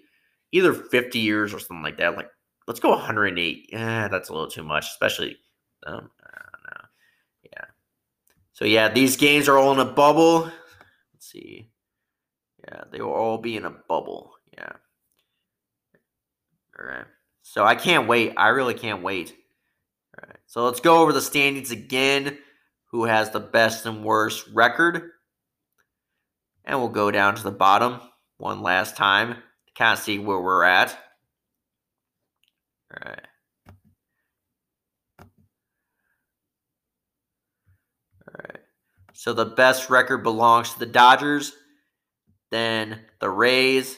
either 0.52 0.74
50 0.74 1.18
years 1.18 1.54
or 1.54 1.58
something 1.58 1.82
like 1.82 1.96
that? 1.98 2.16
Like, 2.16 2.30
let's 2.66 2.80
go 2.80 2.90
108. 2.90 3.70
Yeah, 3.72 4.08
that's 4.08 4.28
a 4.28 4.32
little 4.32 4.50
too 4.50 4.62
much, 4.62 4.86
especially. 4.86 5.38
Um, 5.86 6.10
Yeah. 7.44 7.64
So, 8.52 8.64
yeah, 8.66 8.88
these 8.88 9.16
games 9.16 9.48
are 9.48 9.56
all 9.56 9.72
in 9.72 9.78
a 9.78 9.90
bubble. 9.90 10.50
Let's 11.14 11.30
see. 11.30 11.70
Yeah, 12.64 12.84
they 12.90 13.00
will 13.00 13.12
all 13.12 13.38
be 13.38 13.56
in 13.56 13.64
a 13.64 13.70
bubble. 13.70 14.34
Yeah. 14.52 14.72
All 16.78 16.86
right. 16.86 17.06
So 17.42 17.64
I 17.64 17.74
can't 17.74 18.06
wait. 18.06 18.34
I 18.36 18.48
really 18.48 18.74
can't 18.74 19.02
wait. 19.02 19.34
All 20.18 20.28
right. 20.28 20.38
So 20.46 20.64
let's 20.64 20.80
go 20.80 21.00
over 21.00 21.14
the 21.14 21.22
standings 21.22 21.70
again. 21.70 22.36
Who 22.90 23.04
has 23.04 23.30
the 23.30 23.40
best 23.40 23.86
and 23.86 24.04
worst 24.04 24.46
record? 24.52 25.12
And 26.68 26.78
we'll 26.78 26.90
go 26.90 27.10
down 27.10 27.34
to 27.34 27.42
the 27.42 27.50
bottom 27.50 27.98
one 28.36 28.60
last 28.60 28.94
time 28.94 29.32
to 29.32 29.72
kind 29.74 29.98
of 29.98 30.04
see 30.04 30.18
where 30.18 30.38
we're 30.38 30.64
at. 30.64 30.90
All 32.92 33.10
right. 33.10 33.26
All 38.28 38.34
right. 38.44 38.58
So 39.14 39.32
the 39.32 39.46
best 39.46 39.88
record 39.88 40.18
belongs 40.18 40.74
to 40.74 40.78
the 40.78 40.84
Dodgers, 40.84 41.54
then 42.50 43.00
the 43.18 43.30
Rays, 43.30 43.96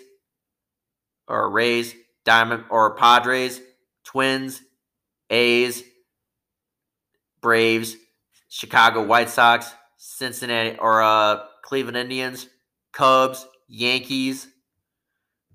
or 1.26 1.50
Rays, 1.50 1.92
Diamond 2.24 2.64
or 2.70 2.94
Padres, 2.94 3.60
Twins, 4.04 4.62
A's, 5.28 5.82
Braves, 7.40 7.96
Chicago 8.48 9.02
White 9.04 9.30
Sox, 9.30 9.72
Cincinnati 9.96 10.78
or 10.78 11.02
uh, 11.02 11.40
Cleveland 11.62 11.96
Indians, 11.96 12.46
Cubs, 12.92 13.46
Yankees. 13.68 14.48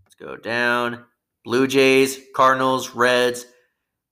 Let's 0.03 0.15
go 0.15 0.35
down. 0.37 1.05
Blue 1.43 1.67
Jays, 1.67 2.19
Cardinals, 2.35 2.95
Reds, 2.95 3.45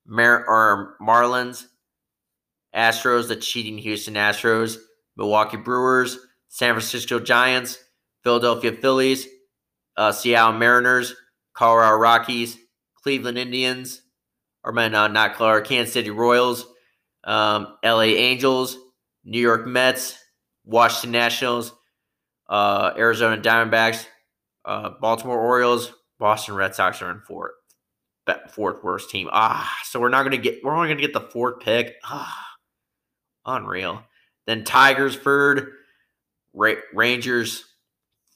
Mar- 0.05 0.45
or 0.47 0.95
Marlins, 1.01 1.65
Astros, 2.75 3.27
the 3.27 3.35
cheating 3.35 3.77
Houston 3.77 4.13
Astros, 4.15 4.77
Milwaukee 5.17 5.57
Brewers, 5.57 6.17
San 6.49 6.73
Francisco 6.73 7.19
Giants, 7.19 7.79
Philadelphia 8.23 8.71
Phillies, 8.71 9.27
uh, 9.97 10.11
Seattle 10.11 10.53
Mariners, 10.53 11.15
Colorado 11.53 11.97
Rockies, 11.97 12.57
Cleveland 12.95 13.37
Indians, 13.37 14.01
or 14.63 14.71
man, 14.71 14.95
uh, 14.95 15.07
not 15.07 15.35
Colorado, 15.35 15.65
Kansas 15.65 15.93
City 15.93 16.09
Royals, 16.09 16.65
um, 17.23 17.77
LA 17.83 18.01
Angels, 18.01 18.77
New 19.23 19.39
York 19.39 19.67
Mets, 19.67 20.17
Washington 20.65 21.11
Nationals, 21.11 21.73
uh, 22.53 22.93
Arizona 22.95 23.41
Diamondbacks, 23.41 24.05
uh, 24.63 24.91
Baltimore 25.01 25.39
Orioles, 25.39 25.91
Boston 26.19 26.53
Red 26.53 26.75
Sox 26.75 27.01
are 27.01 27.09
in 27.09 27.19
fourth, 27.21 27.53
fourth 28.51 28.83
worst 28.83 29.09
team. 29.09 29.27
Ah, 29.31 29.75
so 29.85 29.99
we're 29.99 30.09
not 30.09 30.21
gonna 30.21 30.37
get 30.37 30.63
we're 30.63 30.75
only 30.75 30.87
gonna 30.87 31.01
get 31.01 31.13
the 31.13 31.19
fourth 31.31 31.61
pick. 31.61 31.95
Ah, 32.03 32.45
unreal. 33.47 34.03
Then 34.45 34.63
Tigers 34.63 35.15
third, 35.15 35.71
Ra- 36.53 36.75
Rangers 36.93 37.65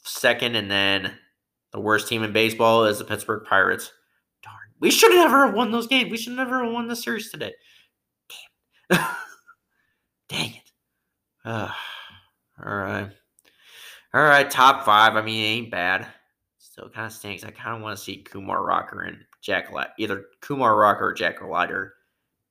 second, 0.03 0.55
and 0.55 0.71
then 0.71 1.13
the 1.71 1.79
worst 1.79 2.07
team 2.07 2.23
in 2.23 2.33
baseball 2.33 2.85
is 2.85 2.97
the 2.97 3.05
Pittsburgh 3.05 3.45
Pirates. 3.47 3.91
Darn. 4.41 4.55
We 4.79 4.89
should 4.89 5.11
never 5.11 5.45
have 5.45 5.53
won 5.53 5.69
those 5.71 5.85
games. 5.85 6.09
We 6.09 6.17
should 6.17 6.33
never 6.35 6.63
have 6.63 6.73
won 6.73 6.87
the 6.87 6.95
series 6.95 7.29
today. 7.29 7.53
Damn. 8.89 8.99
Dang 10.29 10.53
it. 10.55 10.71
Uh, 11.45 11.71
all 12.65 12.75
right. 12.75 13.11
All 14.13 14.23
right, 14.23 14.49
top 14.49 14.85
five. 14.85 15.15
I 15.15 15.21
mean, 15.21 15.43
it 15.43 15.47
ain't 15.47 15.71
bad. 15.71 16.07
Still 16.57 16.89
kind 16.89 17.07
of 17.07 17.11
stinks. 17.11 17.43
I 17.43 17.51
kind 17.51 17.75
of 17.75 17.81
want 17.81 17.97
to 17.97 18.03
see 18.03 18.17
Kumar 18.17 18.63
Rocker 18.63 19.01
and 19.01 19.17
Jack 19.41 19.71
Leiter, 19.71 19.91
either 19.97 20.25
Kumar 20.41 20.75
Rocker 20.77 21.07
or 21.07 21.13
Jack 21.13 21.41
Leiter 21.41 21.93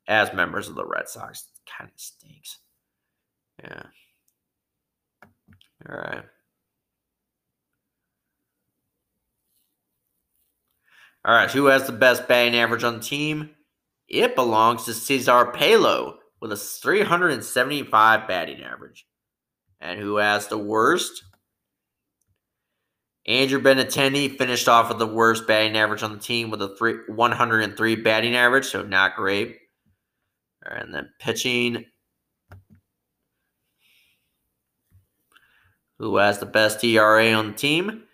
as 0.09 0.33
members 0.33 0.69
of 0.69 0.75
the 0.75 0.85
Red 0.85 1.09
Sox. 1.09 1.45
Kind 1.67 1.91
of 1.93 2.01
stinks. 2.01 2.59
Yeah. 3.63 3.83
All 5.89 5.97
right. 5.97 6.25
All 11.25 11.35
right, 11.35 11.51
who 11.51 11.67
has 11.67 11.87
the 11.87 11.93
best 11.93 12.29
batting 12.29 12.55
average 12.55 12.85
on 12.85 12.99
the 12.99 13.05
team? 13.05 13.51
It 14.09 14.37
belongs 14.37 14.85
to 14.85 14.95
Cesar 14.95 15.47
Puello 15.47 16.19
with 16.41 16.53
a 16.53 16.57
375 16.57 18.29
batting 18.29 18.63
average. 18.63 19.07
And 19.81 19.99
who 19.99 20.17
has 20.17 20.47
the 20.47 20.59
worst? 20.59 21.25
Andrew 23.27 23.61
Benintendi 23.61 24.39
finished 24.39 24.69
off 24.69 24.89
with 24.89 24.99
the 24.99 25.07
worst 25.07 25.47
batting 25.47 25.77
average 25.77 26.03
on 26.03 26.13
the 26.13 26.19
team 26.19 26.51
with 26.51 26.63
a 26.63 26.77
three, 26.77 26.99
103 27.09 27.97
batting 27.97 28.37
average, 28.37 28.67
so 28.67 28.83
not 28.83 29.17
great. 29.17 29.59
And 30.65 30.95
then 30.95 31.11
pitching. 31.19 31.85
Who 35.99 36.17
has 36.17 36.39
the 36.39 36.47
best 36.47 36.85
ERA 36.85 37.33
on 37.33 37.49
the 37.49 37.57
team? 37.57 38.05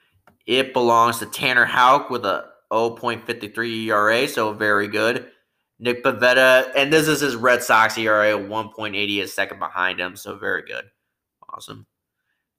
It 0.47 0.73
belongs 0.73 1.19
to 1.19 1.27
Tanner 1.27 1.65
Houck 1.65 2.11
with 2.11 2.25
a 2.25 2.47
0.53 2.71 3.87
ERA, 3.87 4.29
so 4.29 4.53
very 4.53 4.89
good. 4.89 5.31
Nick 5.79 6.05
Pivetta, 6.05 6.71
and 6.77 6.93
this 6.93 7.09
is 7.09 7.21
his 7.21 7.37
Red 7.37 7.63
Sox 7.63 7.99
ERA, 7.99 8.39
1.80 8.39 9.23
is 9.23 9.35
second 9.35 9.59
behind 9.59 9.99
him, 9.99 10.17
so 10.17 10.37
very 10.37 10.63
good. 10.63 10.85
Awesome. 11.53 11.87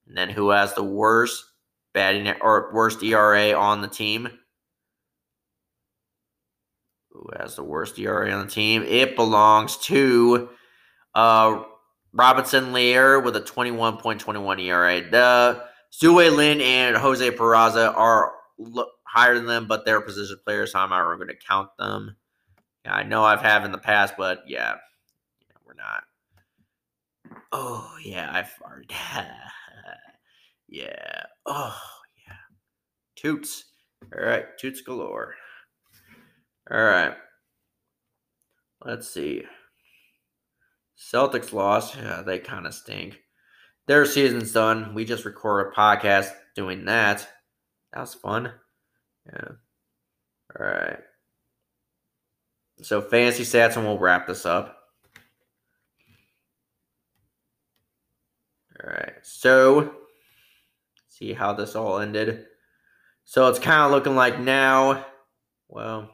And 0.08 0.18
then 0.18 0.30
who 0.30 0.50
has 0.50 0.74
the 0.74 0.84
worst 0.84 1.46
batting 1.94 2.34
or 2.42 2.72
worst 2.74 3.02
ERA 3.04 3.54
on 3.54 3.82
the 3.82 3.88
team? 3.88 4.30
Who 7.12 7.30
has 7.38 7.56
the 7.56 7.64
worst 7.64 7.98
ERA 8.00 8.32
on 8.32 8.48
the 8.48 8.52
team? 8.52 8.84
It 8.84 9.16
belongs 9.16 9.78
to 9.78 10.50
uh, 11.14 11.64
Robinson 12.12 12.74
Leyer 12.74 13.24
with 13.24 13.36
a 13.36 13.42
21.21 13.42 14.62
ERA. 14.62 15.02
The 15.10 15.64
Tzu-Wei 15.92 16.30
Lin 16.30 16.62
and 16.62 16.98
Jose 16.98 17.30
Peraza 17.32 17.96
are 17.96 18.34
higher 19.04 19.36
than 19.36 19.46
them, 19.46 19.68
but 19.68 19.86
they're 19.86 20.02
position 20.02 20.38
players, 20.44 20.72
so 20.72 20.80
I'm 20.80 20.90
not 20.90 21.04
going 21.16 21.28
to 21.28 21.36
count 21.36 21.70
them. 21.78 22.16
Yeah, 22.84 22.96
I 22.96 23.04
know 23.04 23.24
I've 23.24 23.42
have 23.42 23.64
in 23.64 23.72
the 23.72 23.78
past, 23.78 24.16
but 24.18 24.44
yeah, 24.48 24.76
yeah 25.42 25.56
we're 25.66 25.76
not. 25.76 26.04
Oh 27.52 27.96
yeah, 28.04 28.30
I 28.32 28.42
farted. 28.42 28.92
yeah. 30.68 31.24
Oh 31.46 31.78
yeah. 32.28 32.36
Toots. 33.16 33.66
All 34.16 34.24
right, 34.24 34.46
toots 34.60 34.82
galore. 34.82 35.34
All 36.72 36.84
right. 36.84 37.14
Let's 38.86 39.10
see. 39.10 39.44
Celtics 40.98 41.54
lost. 41.54 41.96
Yeah, 41.96 42.22
they 42.22 42.40
kind 42.40 42.66
of 42.66 42.74
stink. 42.74 43.20
Their 43.88 44.06
season's 44.06 44.54
done. 44.54 44.94
We 44.94 45.06
just 45.06 45.26
recorded 45.26 45.72
a 45.72 45.76
podcast 45.76 46.32
doing 46.56 46.86
that. 46.86 47.28
That 47.94 48.02
was 48.02 48.14
fun. 48.14 48.52
Yeah. 49.26 49.50
All 50.60 50.66
right. 50.66 51.00
So 52.82 53.02
fantasy 53.02 53.44
stats, 53.44 53.76
and 53.76 53.86
we'll 53.86 54.00
wrap 54.00 54.28
this 54.28 54.46
up. 54.46 54.78
All 58.84 58.90
right. 58.90 59.14
So 59.22 59.94
see 61.14 61.34
how 61.34 61.54
this 61.54 61.76
all 61.76 62.00
ended. 62.00 62.46
So 63.24 63.48
it's 63.48 63.60
kind 63.60 63.82
of 63.82 63.92
looking 63.92 64.16
like 64.16 64.40
now. 64.40 65.06
Well, 65.70 66.10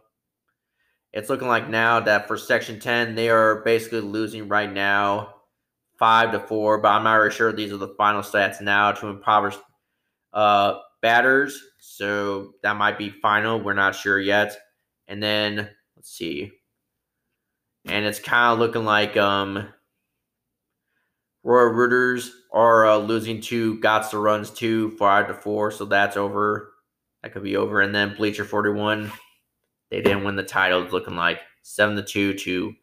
it's 1.13 1.29
looking 1.29 1.47
like 1.47 1.69
now 1.69 2.01
that 2.01 2.27
for 2.27 2.37
Section 2.37 2.79
10, 2.79 3.15
they 3.15 3.29
are 3.29 3.63
basically 3.63 4.01
losing 4.01 4.47
right 4.47 4.71
now 4.71 5.35
five 5.97 6.31
to 6.31 6.39
four, 6.39 6.79
but 6.79 6.89
I'm 6.89 7.03
not 7.03 7.15
really 7.15 7.31
sure 7.33 7.51
these 7.51 7.73
are 7.73 7.77
the 7.77 7.95
final 7.97 8.21
stats 8.21 8.61
now 8.61 8.91
to 8.91 9.07
impoverished 9.07 9.59
uh, 10.33 10.75
batters. 11.01 11.59
So 11.79 12.53
that 12.63 12.77
might 12.77 12.97
be 12.97 13.09
final. 13.09 13.59
We're 13.59 13.73
not 13.73 13.95
sure 13.95 14.19
yet. 14.19 14.57
And 15.07 15.21
then 15.21 15.69
let's 15.95 16.11
see. 16.11 16.51
And 17.85 18.05
it's 18.05 18.19
kind 18.19 18.53
of 18.53 18.59
looking 18.59 18.85
like 18.85 19.17
um 19.17 19.67
Royal 21.43 21.69
Rooters 21.69 22.31
are 22.51 22.87
uh, 22.87 22.97
losing 22.97 23.41
two. 23.41 23.79
Gots 23.79 24.11
the 24.11 24.17
Runs 24.17 24.49
two, 24.49 24.91
five 24.91 25.27
to 25.27 25.33
four. 25.33 25.71
So 25.71 25.85
that's 25.85 26.17
over. 26.17 26.73
That 27.21 27.33
could 27.33 27.43
be 27.43 27.57
over. 27.57 27.81
And 27.81 27.93
then 27.93 28.15
Bleacher 28.15 28.45
41 28.45 29.11
they 29.91 30.01
didn't 30.01 30.23
win 30.23 30.35
the 30.35 30.43
title. 30.43 30.83
It's 30.83 30.93
looking 30.93 31.15
like 31.15 31.41
seven 31.63 31.95
to 31.95 32.03
two 32.03 32.33
to 32.35 32.73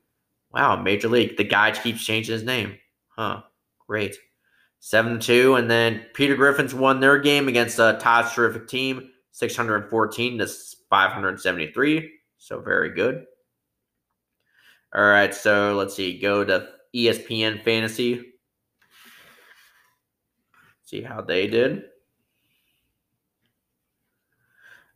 wow, 0.53 0.77
Major 0.77 1.09
League. 1.09 1.37
The 1.37 1.45
guy 1.45 1.71
keeps 1.71 2.05
changing 2.05 2.33
his 2.33 2.43
name. 2.43 2.77
Huh. 3.09 3.43
Great. 3.87 4.17
Seven 4.81 5.19
to 5.19 5.27
two. 5.27 5.55
And 5.55 5.71
then 5.71 6.05
Peter 6.15 6.37
Griffins 6.37 6.75
won 6.75 7.01
their 7.01 7.19
game 7.19 7.49
against 7.49 7.79
uh, 7.79 7.99
Todd's 7.99 8.33
terrific 8.33 8.69
team, 8.69 9.11
614 9.33 10.39
to 10.39 10.49
573. 10.91 12.11
So 12.39 12.61
very 12.61 12.91
good. 12.91 13.25
All 14.95 15.05
right, 15.05 15.35
so 15.35 15.75
let's 15.75 15.95
see. 15.95 16.19
Go 16.19 16.45
to 16.45 16.69
ESPN 16.95 17.63
Fantasy. 17.63 18.33
See 20.87 21.03
how 21.03 21.21
they 21.21 21.47
did. 21.49 21.83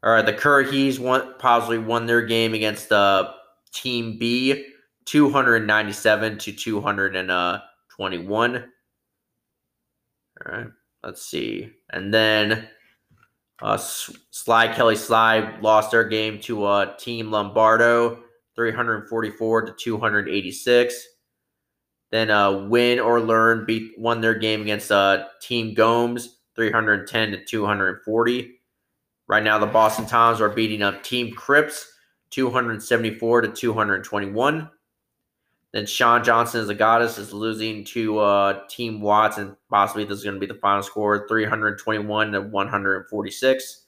All 0.03 0.13
right, 0.13 0.25
the 0.25 0.33
Currahee 0.33 0.99
won 0.99 1.35
possibly 1.39 1.77
won 1.79 2.07
their 2.07 2.23
game 2.23 2.55
against 2.55 2.89
the 2.89 2.97
uh, 2.97 3.35
Team 3.73 4.19
B, 4.19 4.65
297 5.05 6.39
to 6.39 6.53
221. 6.53 8.57
All 8.57 8.63
right, 10.47 10.67
let's 11.03 11.23
see. 11.23 11.71
And 11.91 12.15
then 12.15 12.67
uh, 13.61 13.77
Sly 13.77 14.69
Kelly 14.69 14.97
Sly 14.97 15.59
lost 15.61 15.91
their 15.91 16.05
game 16.05 16.39
to 16.43 16.65
uh, 16.65 16.97
Team 16.97 17.33
Lombardo, 17.33 18.23
344 18.55 19.67
to 19.67 19.73
286. 19.73 21.07
Then 22.11 22.31
uh, 22.31 22.67
Win 22.67 22.99
or 22.99 23.21
Learn 23.21 23.65
beat 23.65 23.99
won 23.99 24.21
their 24.21 24.35
game 24.35 24.63
against 24.63 24.91
uh, 24.91 25.27
Team 25.41 25.75
Gomes, 25.75 26.39
310 26.57 27.31
to 27.33 27.45
240. 27.45 28.61
Right 29.29 29.43
now, 29.43 29.59
the 29.59 29.67
Boston 29.67 30.07
Times 30.07 30.41
are 30.41 30.49
beating 30.49 30.83
up 30.83 31.05
Team 31.05 31.33
Crips 31.35 31.87
274 32.31 33.43
to 33.43 33.49
221. 33.49 34.71
Then 35.73 35.87
Sean 35.87 36.25
Johnson 36.25 36.63
as 36.63 36.69
a 36.69 36.75
goddess 36.75 37.17
is 37.17 37.33
losing 37.33 37.85
to 37.85 38.19
uh, 38.19 38.67
Team 38.69 39.01
Watts, 39.01 39.39
and 39.39 39.55
possibly 39.69 40.05
this 40.05 40.19
is 40.19 40.25
going 40.25 40.35
to 40.35 40.41
be 40.41 40.53
the 40.53 40.59
final 40.59 40.83
score 40.83 41.29
321 41.29 42.33
to 42.33 42.41
146. 42.41 43.87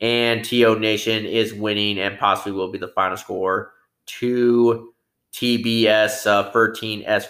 And 0.00 0.44
TO 0.44 0.78
Nation 0.78 1.24
is 1.24 1.54
winning 1.54 1.98
and 1.98 2.18
possibly 2.18 2.52
will 2.52 2.70
be 2.70 2.78
the 2.78 2.88
final 2.88 3.16
score 3.16 3.72
to 4.06 4.92
TBS 5.32 6.26
uh, 6.26 6.50
13 6.50 7.04
S 7.06 7.28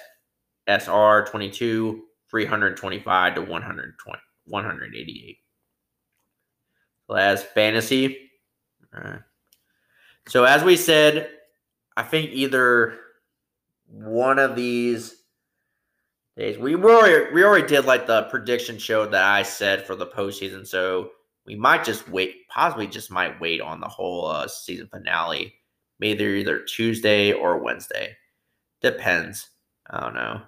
SR 0.66 1.26
22 1.26 2.02
325 2.30 3.34
to 3.34 3.40
120 3.40 4.18
188 4.46 5.38
as 7.16 7.42
fantasy. 7.42 8.30
So 10.26 10.44
as 10.44 10.62
we 10.62 10.76
said, 10.76 11.30
I 11.96 12.02
think 12.02 12.30
either 12.32 12.98
one 13.86 14.38
of 14.38 14.54
these 14.54 15.14
days 16.36 16.58
we 16.58 16.74
already 16.76 17.32
we 17.34 17.42
already 17.42 17.66
did 17.66 17.86
like 17.86 18.06
the 18.06 18.24
prediction 18.24 18.78
show 18.78 19.06
that 19.06 19.24
I 19.24 19.42
said 19.42 19.86
for 19.86 19.96
the 19.96 20.06
postseason. 20.06 20.66
So 20.66 21.10
we 21.46 21.56
might 21.56 21.84
just 21.84 22.08
wait, 22.08 22.46
possibly 22.48 22.86
just 22.86 23.10
might 23.10 23.40
wait 23.40 23.60
on 23.60 23.80
the 23.80 23.88
whole 23.88 24.26
uh, 24.26 24.46
season 24.46 24.86
finale, 24.88 25.54
maybe 26.00 26.18
they're 26.18 26.36
either 26.36 26.60
Tuesday 26.60 27.32
or 27.32 27.58
Wednesday. 27.58 28.16
Depends. 28.82 29.48
I 29.90 30.00
don't 30.00 30.14
know. 30.14 30.42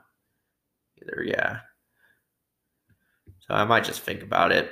Either 1.03 1.25
yeah. 1.25 1.61
So 3.41 3.55
I 3.55 3.65
might 3.65 3.85
just 3.85 4.03
think 4.03 4.23
about 4.23 4.53
it. 4.53 4.71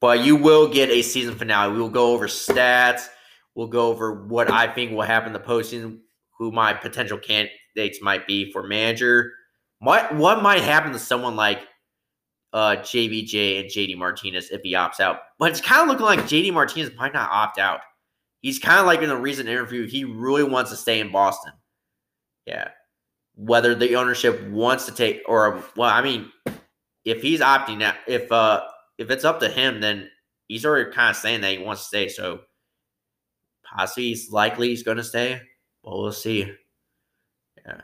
But 0.00 0.24
you 0.24 0.36
will 0.36 0.68
get 0.68 0.90
a 0.90 1.02
season 1.02 1.34
finale. 1.34 1.72
We 1.72 1.80
will 1.80 1.88
go 1.88 2.12
over 2.12 2.26
stats. 2.26 3.08
We'll 3.54 3.66
go 3.66 3.88
over 3.88 4.24
what 4.24 4.50
I 4.50 4.66
think 4.66 4.92
will 4.92 5.02
happen 5.02 5.28
in 5.28 5.32
the 5.32 5.40
postseason, 5.40 5.98
who 6.38 6.50
my 6.50 6.72
potential 6.72 7.18
candidates 7.18 8.00
might 8.00 8.26
be 8.26 8.50
for 8.52 8.66
manager. 8.66 9.32
What 9.80 10.14
what 10.14 10.42
might 10.42 10.62
happen 10.62 10.92
to 10.92 10.98
someone 10.98 11.36
like 11.36 11.60
uh, 12.52 12.76
JBJ 12.76 13.60
and 13.60 13.70
JD 13.70 13.96
Martinez 13.96 14.50
if 14.50 14.62
he 14.62 14.74
opts 14.74 15.00
out? 15.00 15.20
But 15.38 15.50
it's 15.50 15.60
kind 15.60 15.82
of 15.82 15.88
looking 15.88 16.06
like 16.06 16.20
JD 16.20 16.52
Martinez 16.52 16.90
might 16.96 17.12
not 17.12 17.30
opt 17.30 17.58
out. 17.58 17.80
He's 18.40 18.58
kind 18.58 18.80
of 18.80 18.86
like 18.86 19.02
in 19.02 19.10
a 19.10 19.16
recent 19.16 19.48
interview, 19.48 19.86
he 19.86 20.04
really 20.04 20.44
wants 20.44 20.70
to 20.70 20.76
stay 20.76 21.00
in 21.00 21.12
Boston. 21.12 21.52
Yeah. 22.46 22.68
Whether 23.34 23.74
the 23.74 23.96
ownership 23.96 24.42
wants 24.48 24.86
to 24.86 24.92
take 24.92 25.22
or 25.26 25.62
well, 25.76 25.90
I 25.90 26.02
mean, 26.02 26.30
if 27.04 27.22
he's 27.22 27.40
opting 27.40 27.82
out, 27.82 27.96
if 28.06 28.30
uh 28.32 28.62
if 28.98 29.10
it's 29.10 29.24
up 29.24 29.40
to 29.40 29.48
him, 29.48 29.80
then 29.80 30.10
he's 30.48 30.66
already 30.66 30.90
kind 30.90 31.10
of 31.10 31.16
saying 31.16 31.40
that 31.42 31.52
he 31.52 31.64
wants 31.64 31.82
to 31.82 31.88
stay. 31.88 32.08
So 32.08 32.40
possibly 33.64 34.08
he's 34.08 34.30
likely 34.30 34.68
he's 34.68 34.82
to 34.82 35.04
stay. 35.04 35.40
Well, 35.82 36.02
we'll 36.02 36.12
see. 36.12 36.52
Yeah, 37.64 37.80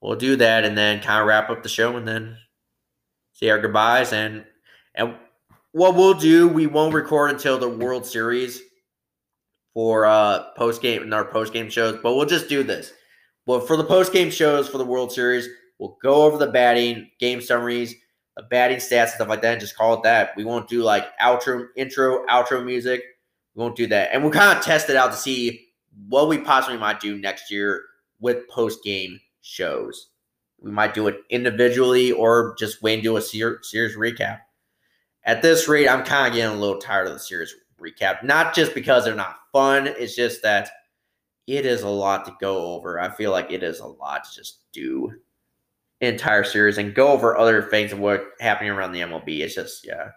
we'll 0.00 0.16
do 0.16 0.36
that 0.36 0.64
and 0.64 0.76
then 0.76 1.00
kind 1.00 1.20
of 1.20 1.26
wrap 1.26 1.50
up 1.50 1.62
the 1.62 1.68
show 1.68 1.96
and 1.96 2.06
then 2.06 2.36
say 3.32 3.50
our 3.50 3.60
goodbyes 3.60 4.12
and 4.12 4.44
and 4.94 5.14
what 5.72 5.94
we'll 5.94 6.14
do, 6.14 6.48
we 6.48 6.66
won't 6.66 6.94
record 6.94 7.30
until 7.30 7.58
the 7.58 7.68
World 7.68 8.06
Series 8.06 8.62
for 9.76 10.06
uh 10.06 10.50
post 10.56 10.80
game 10.80 11.02
in 11.02 11.12
our 11.12 11.26
post 11.26 11.52
game 11.52 11.68
shows, 11.68 12.00
but 12.02 12.14
we'll 12.14 12.24
just 12.24 12.48
do 12.48 12.62
this. 12.62 12.94
But 13.44 13.66
for 13.66 13.76
the 13.76 13.84
post 13.84 14.10
game 14.10 14.30
shows 14.30 14.68
for 14.68 14.78
the 14.78 14.86
World 14.86 15.12
Series, 15.12 15.46
we'll 15.78 15.98
go 16.02 16.22
over 16.22 16.38
the 16.38 16.50
batting 16.50 17.10
game 17.20 17.42
summaries 17.42 17.94
the 18.36 18.42
batting 18.42 18.78
stats 18.78 19.02
and 19.02 19.10
stuff 19.10 19.28
like 19.28 19.42
that 19.42 19.52
and 19.52 19.60
just 19.60 19.76
call 19.76 19.94
it 19.94 20.02
that. 20.02 20.32
We 20.36 20.44
won't 20.44 20.68
do 20.68 20.82
like 20.82 21.06
outro, 21.18 21.66
intro, 21.74 22.24
outro 22.26 22.64
music. 22.64 23.02
We 23.54 23.62
won't 23.62 23.76
do 23.76 23.86
that. 23.88 24.10
And 24.12 24.22
we'll 24.22 24.32
kind 24.32 24.56
of 24.56 24.64
test 24.64 24.90
it 24.90 24.96
out 24.96 25.10
to 25.12 25.16
see 25.16 25.66
what 26.08 26.28
we 26.28 26.38
possibly 26.38 26.78
might 26.78 27.00
do 27.00 27.18
next 27.18 27.50
year 27.50 27.82
with 28.20 28.46
post 28.48 28.84
game 28.84 29.18
shows. 29.40 30.10
We 30.60 30.70
might 30.70 30.94
do 30.94 31.06
it 31.06 31.16
individually 31.30 32.12
or 32.12 32.54
just 32.58 32.82
wait 32.82 32.94
and 32.94 33.02
do 33.02 33.16
a 33.16 33.22
ser- 33.22 33.60
series 33.62 33.96
recap. 33.96 34.40
At 35.24 35.42
this 35.42 35.66
rate, 35.66 35.88
I'm 35.88 36.04
kind 36.04 36.28
of 36.28 36.34
getting 36.34 36.56
a 36.56 36.60
little 36.60 36.78
tired 36.78 37.06
of 37.06 37.14
the 37.14 37.18
series 37.18 37.54
recap. 37.80 38.22
Not 38.22 38.54
just 38.54 38.74
because 38.74 39.04
they're 39.04 39.14
not 39.14 39.36
fun, 39.52 39.86
it's 39.86 40.16
just 40.16 40.42
that 40.42 40.70
it 41.46 41.64
is 41.64 41.82
a 41.82 41.88
lot 41.88 42.24
to 42.24 42.34
go 42.40 42.74
over. 42.74 43.00
I 43.00 43.08
feel 43.08 43.30
like 43.30 43.52
it 43.52 43.62
is 43.62 43.80
a 43.80 43.86
lot 43.86 44.24
to 44.24 44.34
just 44.34 44.60
do 44.72 45.12
entire 46.00 46.44
series 46.44 46.78
and 46.78 46.94
go 46.94 47.08
over 47.08 47.36
other 47.36 47.62
things 47.62 47.92
of 47.92 47.98
what 47.98 48.30
happening 48.40 48.70
around 48.70 48.92
the 48.92 49.00
MLB. 49.00 49.40
It's 49.40 49.54
just 49.54 49.86
yeah. 49.86 50.10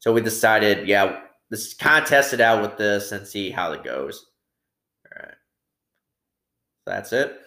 So 0.00 0.12
we 0.12 0.20
decided, 0.20 0.86
yeah, 0.86 1.20
let's 1.50 1.74
kind 1.74 2.02
of 2.02 2.08
test 2.08 2.32
it 2.32 2.40
out 2.40 2.62
with 2.62 2.76
this 2.76 3.12
and 3.12 3.26
see 3.26 3.50
how 3.50 3.72
it 3.72 3.82
goes. 3.82 4.26
All 5.06 5.22
right. 5.22 5.34
That's 6.84 7.12
it. 7.12 7.40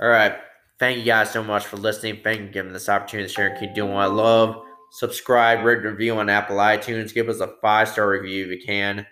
All 0.00 0.08
right. 0.08 0.36
Thank 0.78 0.98
you 0.98 1.04
guys 1.04 1.30
so 1.30 1.42
much 1.42 1.64
for 1.64 1.76
listening. 1.76 2.20
Thank 2.22 2.40
you 2.40 2.46
for 2.46 2.52
giving 2.52 2.72
this 2.72 2.88
opportunity 2.88 3.28
to 3.28 3.34
share 3.34 3.48
and 3.48 3.58
keep 3.58 3.74
doing 3.74 3.92
what 3.92 4.02
I 4.02 4.06
love. 4.06 4.62
Subscribe, 4.94 5.64
rate, 5.64 5.82
review 5.82 6.18
on 6.18 6.28
Apple 6.28 6.56
iTunes. 6.58 7.14
Give 7.14 7.30
us 7.30 7.40
a 7.40 7.54
five 7.62 7.88
star 7.88 8.10
review 8.10 8.44
if 8.44 8.50
you 8.50 8.62
can. 8.62 9.06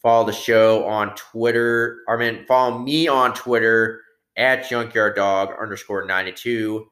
Follow 0.00 0.24
the 0.24 0.32
show 0.32 0.86
on 0.86 1.14
Twitter. 1.16 1.98
I 2.08 2.16
mean, 2.16 2.46
follow 2.46 2.78
me 2.78 3.08
on 3.08 3.34
Twitter 3.34 4.00
at 4.38 4.66
junkyard 4.70 5.16
dog 5.16 5.50
underscore 5.60 6.06
92. 6.06 6.86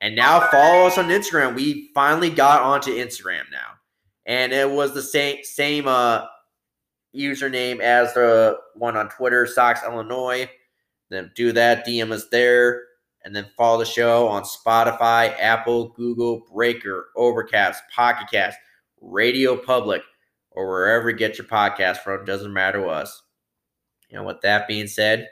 And 0.00 0.16
now 0.16 0.48
follow 0.50 0.88
us 0.88 0.98
on 0.98 1.10
Instagram. 1.10 1.54
We 1.54 1.92
finally 1.94 2.28
got 2.28 2.60
onto 2.60 2.90
Instagram 2.90 3.44
now. 3.52 3.74
And 4.26 4.52
it 4.52 4.68
was 4.68 4.92
the 4.92 5.00
same 5.00 5.44
same 5.44 5.86
uh 5.86 6.24
username 7.14 7.78
as 7.78 8.12
the 8.14 8.58
one 8.74 8.96
on 8.96 9.10
Twitter, 9.10 9.46
Sox 9.46 9.84
Illinois. 9.84 10.50
Then 11.08 11.30
do 11.36 11.52
that. 11.52 11.86
DM 11.86 12.10
us 12.10 12.26
there. 12.32 12.82
And 13.26 13.34
then 13.34 13.46
follow 13.56 13.80
the 13.80 13.84
show 13.84 14.28
on 14.28 14.44
Spotify, 14.44 15.34
Apple, 15.40 15.88
Google, 15.88 16.46
Breaker, 16.54 17.08
Overcast, 17.16 17.82
Pocket 17.92 18.28
Cast, 18.30 18.56
Radio 19.00 19.56
Public, 19.56 20.00
or 20.52 20.68
wherever 20.68 21.10
you 21.10 21.16
get 21.16 21.36
your 21.36 21.48
podcast 21.48 21.98
from. 21.98 22.24
Doesn't 22.24 22.52
matter 22.52 22.80
to 22.82 22.86
us. 22.86 23.24
And 24.12 24.24
with 24.24 24.40
that 24.42 24.68
being 24.68 24.86
said, 24.86 25.28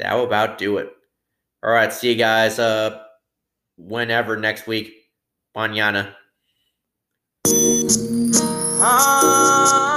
that 0.00 0.12
will 0.14 0.24
about 0.24 0.58
do 0.58 0.78
it. 0.78 0.90
All 1.62 1.70
right, 1.70 1.92
see 1.92 2.10
you 2.10 2.16
guys 2.16 2.58
uh 2.58 3.00
whenever 3.76 4.36
next 4.36 4.66
week. 4.66 4.92
Manana. 5.54 6.16
Oh, 8.82 9.89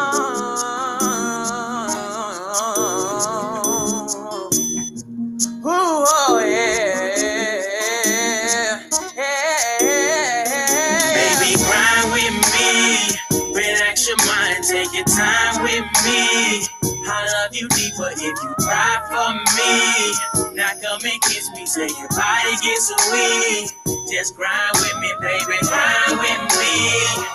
with 15.84 16.06
me. 16.06 16.68
I 17.06 17.28
love 17.40 17.56
you 17.56 17.68
deeper 17.70 18.10
if 18.12 18.36
you 18.44 18.52
cry 18.64 18.96
for 19.12 19.32
me. 19.60 20.56
Now 20.56 20.72
come 20.82 21.02
and 21.04 21.22
kiss 21.24 21.50
me, 21.52 21.66
say 21.66 21.88
your 21.88 22.10
body 22.10 22.56
gets 22.64 22.92
weak. 23.12 23.72
Just 24.12 24.36
grind 24.36 24.76
with 24.76 24.96
me, 25.02 25.12
baby, 25.20 25.58
grind 25.68 26.16
with 26.20 26.44
me. 26.56 26.76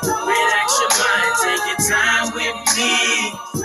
Relax 0.04 0.68
your 0.80 0.92
mind, 0.96 1.32
take 1.42 1.64
your 1.68 1.80
time 1.88 2.26
with 2.34 2.58
me. 2.76 2.94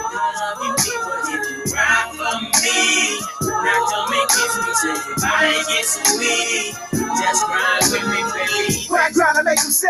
I 0.04 0.28
love 0.40 0.60
you 0.64 0.74
deeper 0.84 1.18
if 1.32 1.44
you 1.48 1.74
cry 1.74 2.04
for 2.12 2.36
me. 2.60 3.20
Now 3.48 3.80
come 3.88 4.14
and 4.14 4.28
kiss 4.30 4.54
me, 4.60 4.72
say 4.76 4.96
your 5.08 5.18
body 5.24 5.60
gets 5.72 5.94
weak. 6.20 6.76
Just 7.20 7.46
grind 7.48 7.86
with 7.92 8.06
me, 8.12 8.22
baby. 8.36 8.83
Grind, 8.94 9.18
grind, 9.18 9.38
I 9.38 9.42
make 9.42 9.58
them 9.58 9.74
say. 9.74 9.90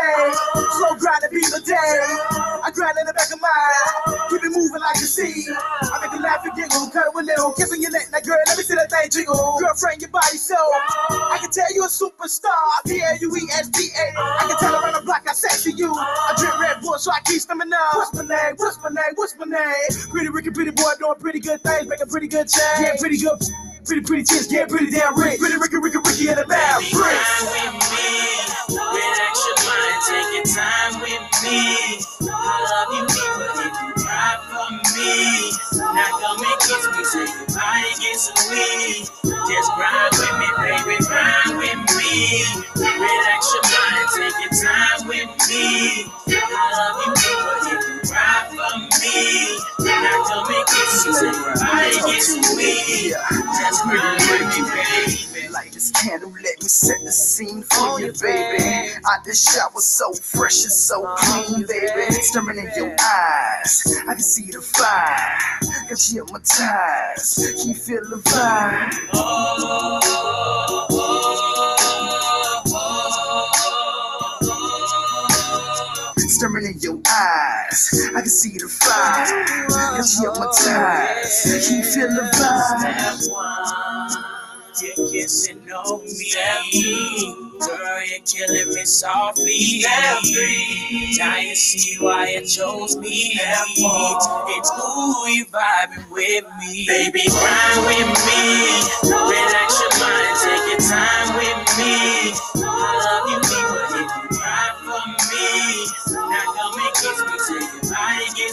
Slow 0.80 0.96
grind 0.96 1.28
to 1.28 1.30
be 1.30 1.44
the 1.44 1.60
day. 1.60 1.76
I 1.76 2.72
grind 2.72 2.96
in 2.96 3.04
the 3.04 3.12
back 3.12 3.28
of 3.36 3.44
mine. 3.44 4.16
Keep 4.32 4.48
it 4.48 4.56
moving 4.56 4.80
like 4.80 4.96
a 4.96 5.04
sea. 5.04 5.44
I 5.52 6.00
make 6.00 6.16
you 6.16 6.24
laugh 6.24 6.40
and 6.48 6.56
giggle. 6.56 6.88
Cut 6.88 7.12
it 7.12 7.14
with 7.14 7.28
little. 7.28 7.52
Kissing 7.52 7.84
your 7.84 7.92
neck. 7.92 8.08
Now, 8.16 8.24
girl, 8.24 8.40
let 8.48 8.56
me 8.56 8.64
see 8.64 8.80
that 8.80 8.88
thing 8.88 9.12
jiggle. 9.12 9.60
Girlfriend, 9.60 10.00
your 10.00 10.08
body 10.08 10.40
so. 10.40 10.56
I 10.56 11.36
can 11.36 11.52
tell 11.52 11.68
you 11.76 11.84
a 11.84 11.92
superstar. 11.92 12.80
P-L-U-E-S-T-A. 12.88 14.06
I 14.16 14.44
can 14.48 14.58
tell 14.64 14.72
around 14.72 14.96
the 14.96 15.04
block 15.04 15.28
I 15.28 15.36
sexy 15.36 15.76
you. 15.76 15.92
I 15.92 16.32
drink 16.40 16.56
Red 16.64 16.80
Bull, 16.80 16.96
so 16.96 17.12
I 17.12 17.20
keep 17.28 17.44
stamina. 17.44 17.76
What's 18.00 18.16
my 18.16 18.24
name? 18.24 18.56
What's 18.56 18.80
my 18.80 18.88
name? 18.88 19.14
What's 19.20 19.36
my 19.36 19.52
name? 19.52 19.92
Pretty 20.16 20.32
Ricky, 20.32 20.56
pretty 20.56 20.72
boy, 20.72 20.96
doing 20.96 21.20
pretty 21.20 21.44
good 21.44 21.60
things. 21.60 21.92
Making 21.92 22.08
pretty 22.08 22.32
good 22.32 22.48
change. 22.48 22.80
Yeah, 22.80 22.96
pretty 23.04 23.20
good. 23.20 23.36
Pretty, 23.86 24.02
pretty 24.02 24.24
chicks, 24.24 24.48
get 24.48 24.70
pretty 24.70 24.92
damn 24.92 25.14
rich. 25.20 25.40
Pretty 25.40 25.58
Ricky, 25.58 25.76
Ricky, 25.78 25.98
Ricky 25.98 26.30
in 26.30 26.36
the 26.36 26.46
bad 26.48 26.80
grind 26.96 27.20
with 27.52 27.76
me. 27.92 28.16
Relax 28.80 29.36
your 29.44 29.60
mind, 29.68 30.00
take 30.08 30.30
your 30.32 30.48
time 30.56 30.94
with 31.04 31.26
me. 31.44 32.00
I 32.32 32.56
love 32.64 32.96
you 32.96 33.04
deeper 33.12 33.50
if 33.60 33.76
you 33.84 33.92
cry 34.00 34.40
for 34.48 34.72
me. 34.96 35.52
Now 35.84 36.16
come 36.16 36.40
and 36.40 36.60
kiss 36.64 36.86
me, 36.96 37.04
say 37.04 37.28
your 37.28 37.48
body 37.52 37.92
gets 38.00 38.32
weak. 38.48 39.04
Just 39.52 39.70
grind 39.76 40.16
with 40.16 40.36
me, 40.40 40.48
baby, 40.64 40.96
grind 41.04 41.60
with 41.60 41.84
me. 42.00 42.40
Relax 42.80 43.42
your 43.52 43.68
mind, 43.68 44.08
take 44.16 44.38
your 44.48 44.54
time 44.64 45.08
with 45.12 45.28
me. 45.52 46.08
I 46.32 46.68
love 46.72 47.04
you 47.04 47.12
deeper 47.20 47.56
if 47.68 47.84
you 47.90 47.93
cry 48.14 48.46
for 48.50 48.74
me. 49.02 49.58
Now 49.80 50.24
come 50.28 50.54
and 50.54 50.68
kiss 50.68 51.06
me, 51.08 51.32
body 51.60 52.00
gets 52.12 52.30
weak. 52.56 53.14
Just 53.60 53.84
grind 53.84 54.22
with 54.30 54.46
me, 54.54 54.62
baby. 54.72 55.50
Light 55.50 55.72
this 55.74 55.92
candle, 55.92 56.32
let 56.32 56.62
me 56.62 56.68
set 56.68 57.04
the 57.04 57.12
scene 57.12 57.64
for 57.64 58.00
you, 58.00 58.14
baby. 58.22 58.92
Out 59.10 59.24
the 59.26 59.34
shower, 59.34 59.80
so 59.80 60.14
fresh 60.14 60.64
and 60.64 60.72
so 60.72 61.16
clean, 61.18 61.66
baby. 61.68 62.12
Staring 62.12 62.60
in 62.60 62.70
your 62.76 62.96
eyes, 63.02 64.02
I 64.08 64.14
can 64.14 64.20
see 64.20 64.52
the 64.52 64.62
fire. 64.62 65.38
Got 65.90 66.12
you 66.12 66.26
hypnotized, 66.26 67.58
can 67.58 67.68
you 67.70 67.76
feel 67.76 68.04
the 68.10 68.18
vibe? 68.18 68.94
Staring 76.44 76.66
in 76.66 76.80
your 76.82 77.00
eyes, 77.10 78.12
I 78.14 78.20
can 78.20 78.28
see 78.28 78.58
the 78.58 78.68
fire. 78.68 79.24
Got 79.70 79.96
you 79.96 80.28
hypnotized, 80.28 81.70
can 81.70 81.78
you 81.78 81.84
feel 81.86 82.10
the 82.10 82.28
vibe? 82.36 83.22
Step 84.74 84.98
you're 84.98 85.10
kissing 85.10 85.72
on 85.72 86.04
me. 86.04 87.36
Girl, 87.62 88.02
you're 88.04 88.20
killing 88.28 88.76
me 88.76 88.84
softly. 88.84 89.58
Step 89.80 90.20
three, 90.34 91.16
now 91.18 91.38
you 91.38 91.56
see 91.56 91.96
why 92.04 92.28
you 92.28 92.42
chose 92.46 92.98
me. 92.98 93.36
Step 93.36 93.66
four, 93.80 94.20
it's 94.50 94.72
ooh, 94.84 95.28
you 95.32 95.46
vibing 95.46 96.12
with 96.12 96.44
me. 96.60 96.86
Baby, 96.86 97.22
grind 97.30 97.86
with 97.88 98.20
me. 98.28 98.84
Relax 99.08 99.80
your 99.80 99.96
mind, 100.04 100.36
take 100.44 100.68
your 100.68 100.82
time 100.92 101.38
with 101.40 101.64
me. 101.80 102.73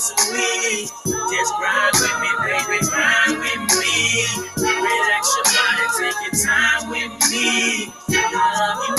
Gets 0.01 0.33
weak. 0.33 0.89
Just 1.05 1.55
grind 1.57 1.93
with 1.95 2.17
me, 2.21 2.31
baby, 2.41 2.79
grind 2.89 3.39
with 3.39 3.79
me. 3.79 4.25
Relax 4.57 5.37
your 5.37 5.45
body, 5.45 5.87
take 5.99 6.21
your 6.25 6.37
time 6.47 6.91
with 6.91 7.13
me. 7.31 7.93
I 8.09 8.33
love 8.33 8.85
you 8.89 8.90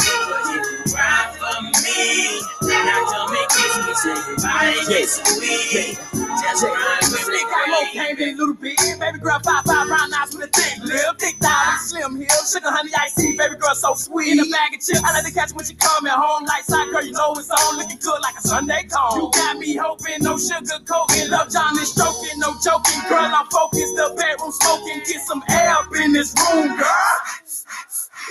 gets 4.88 5.20
weak. 5.40 5.98
Just 6.42 6.64
grind 6.64 7.08
with 7.12 7.28
me, 7.30 7.40
Got 7.44 7.70
more 7.70 7.86
baby. 7.86 8.00
pain 8.00 8.16
than 8.18 8.30
a 8.30 8.38
little 8.38 8.56
bit. 8.56 8.78
Baby 9.00 9.20
girl, 9.20 9.40
five 9.44 9.64
five 9.66 9.88
round 9.90 10.14
eyes 10.16 10.34
with 10.36 10.48
a 10.48 10.52
thick 10.52 10.84
lip, 10.84 11.20
thick 11.20 11.36
thighs, 11.42 11.90
slim 11.92 12.18
hips, 12.20 12.54
sugar 12.54 12.72
honey 12.72 12.92
tea. 13.18 13.38
Baby 13.38 13.56
girl, 13.60 13.76
so 13.76 13.96
sweet. 13.96 14.34
In 14.34 14.40
a 14.40 14.46
bag 14.50 14.74
of 14.76 14.82
chips, 14.82 15.04
I 15.04 15.14
like 15.14 15.26
to 15.26 15.34
catch 15.34 15.54
when 15.54 15.66
she 15.66 15.76
coming 15.76 16.12
home. 16.14 16.46
Like 16.46 16.64
side 16.64 16.90
girl, 16.92 17.04
you 17.06 17.14
know 17.14 17.34
it's 17.38 17.52
on, 17.52 17.78
looking 17.78 18.00
good 18.00 18.22
like 18.22 18.38
a 18.38 18.42
Sunday 18.42 18.84
cone. 18.90 19.20
You 19.20 19.32
got 19.34 19.58
me 19.58 19.76
hoping, 19.76 20.22
no 20.22 20.38
sugar 20.38 20.80
coating, 20.88 21.30
love 21.32 21.52
John 21.52 21.76
is 21.80 21.92
stroking, 21.92 22.40
no 22.40 22.56
joking. 22.64 23.02
Girl, 23.10 23.28
I'm 23.32 23.48
focused, 23.52 23.96
the 23.96 24.14
bedroom 24.18 24.52
smoking, 24.52 25.02
get 25.06 25.22
some 25.28 25.44
air 25.50 25.72
up 25.72 25.92
in 25.96 26.14
this 26.14 26.34
room, 26.54 26.78
girl. 26.78 27.12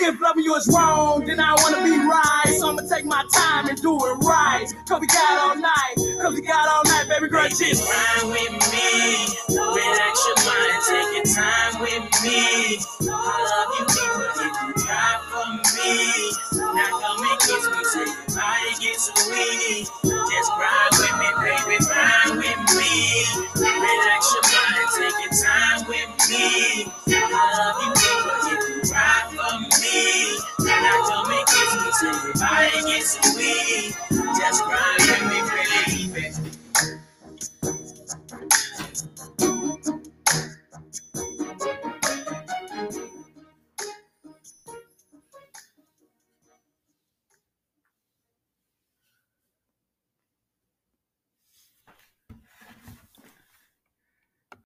If 0.02 0.20
loving 0.20 0.44
you 0.44 0.54
is 0.56 0.68
wrong, 0.74 1.24
then 1.26 1.40
I 1.40 1.54
wanna 1.60 1.84
be 1.84 1.92
right. 1.92 2.56
So 2.58 2.70
I'ma 2.70 2.82
take 2.88 3.04
my 3.04 3.22
time 3.32 3.68
and 3.68 3.80
do 3.82 3.92
it 3.96 4.16
right. 4.24 4.66
Cause 4.88 5.00
we 5.00 5.06
got 5.06 5.38
all 5.38 5.56
night, 5.56 5.94
cause 6.22 6.34
we 6.34 6.40
got 6.40 6.68
all 6.68 6.84
night, 6.84 7.06
baby 7.08 7.28
girl, 7.28 7.48
just 7.48 7.84
grind 7.84 8.32
with 8.32 8.54
me. 8.72 9.28
Relax 9.52 10.14
your 10.24 10.38
mind, 10.48 10.80
take 10.88 11.10
your 11.16 11.28
time 11.36 11.80
with 11.82 12.06
me. 12.24 12.80
I 13.12 13.36
love 13.44 13.72
you 13.76 13.84
if 14.40 14.56
you 14.64 14.84
cry 14.84 15.20
for 15.28 15.48
me. 15.76 16.32
Now 16.74 17.00
come 17.00 17.20
and 17.20 17.40
kiss 17.40 17.64
me 17.68 17.80
till 17.92 18.08
your 18.08 18.28
body 18.32 18.72
gets 18.80 19.12
weak. 19.28 19.84
Just 20.00 20.50
grind 20.56 20.92
with 20.96 21.16
me, 21.20 21.28
baby, 21.44 21.76
grind 21.84 22.38
with 22.40 22.62
me. 22.72 23.24
Relax 23.60 24.22
your 24.32 24.44
mind, 24.48 24.88
take 24.96 25.18
your 25.22 25.34
time 25.44 25.88
with 25.88 26.10
me. 26.30 26.92
I 28.92 29.68
I 30.02 31.06
don't 31.08 31.28
make 31.28 31.48
it 31.48 31.94
till 32.00 32.24
your 32.24 32.34
body 32.34 32.92
gets 32.92 33.10
so 33.12 33.36
weak. 33.36 33.94
Just 34.38 34.64
grind 34.64 35.30
with 35.30 35.54
me. 35.54 35.59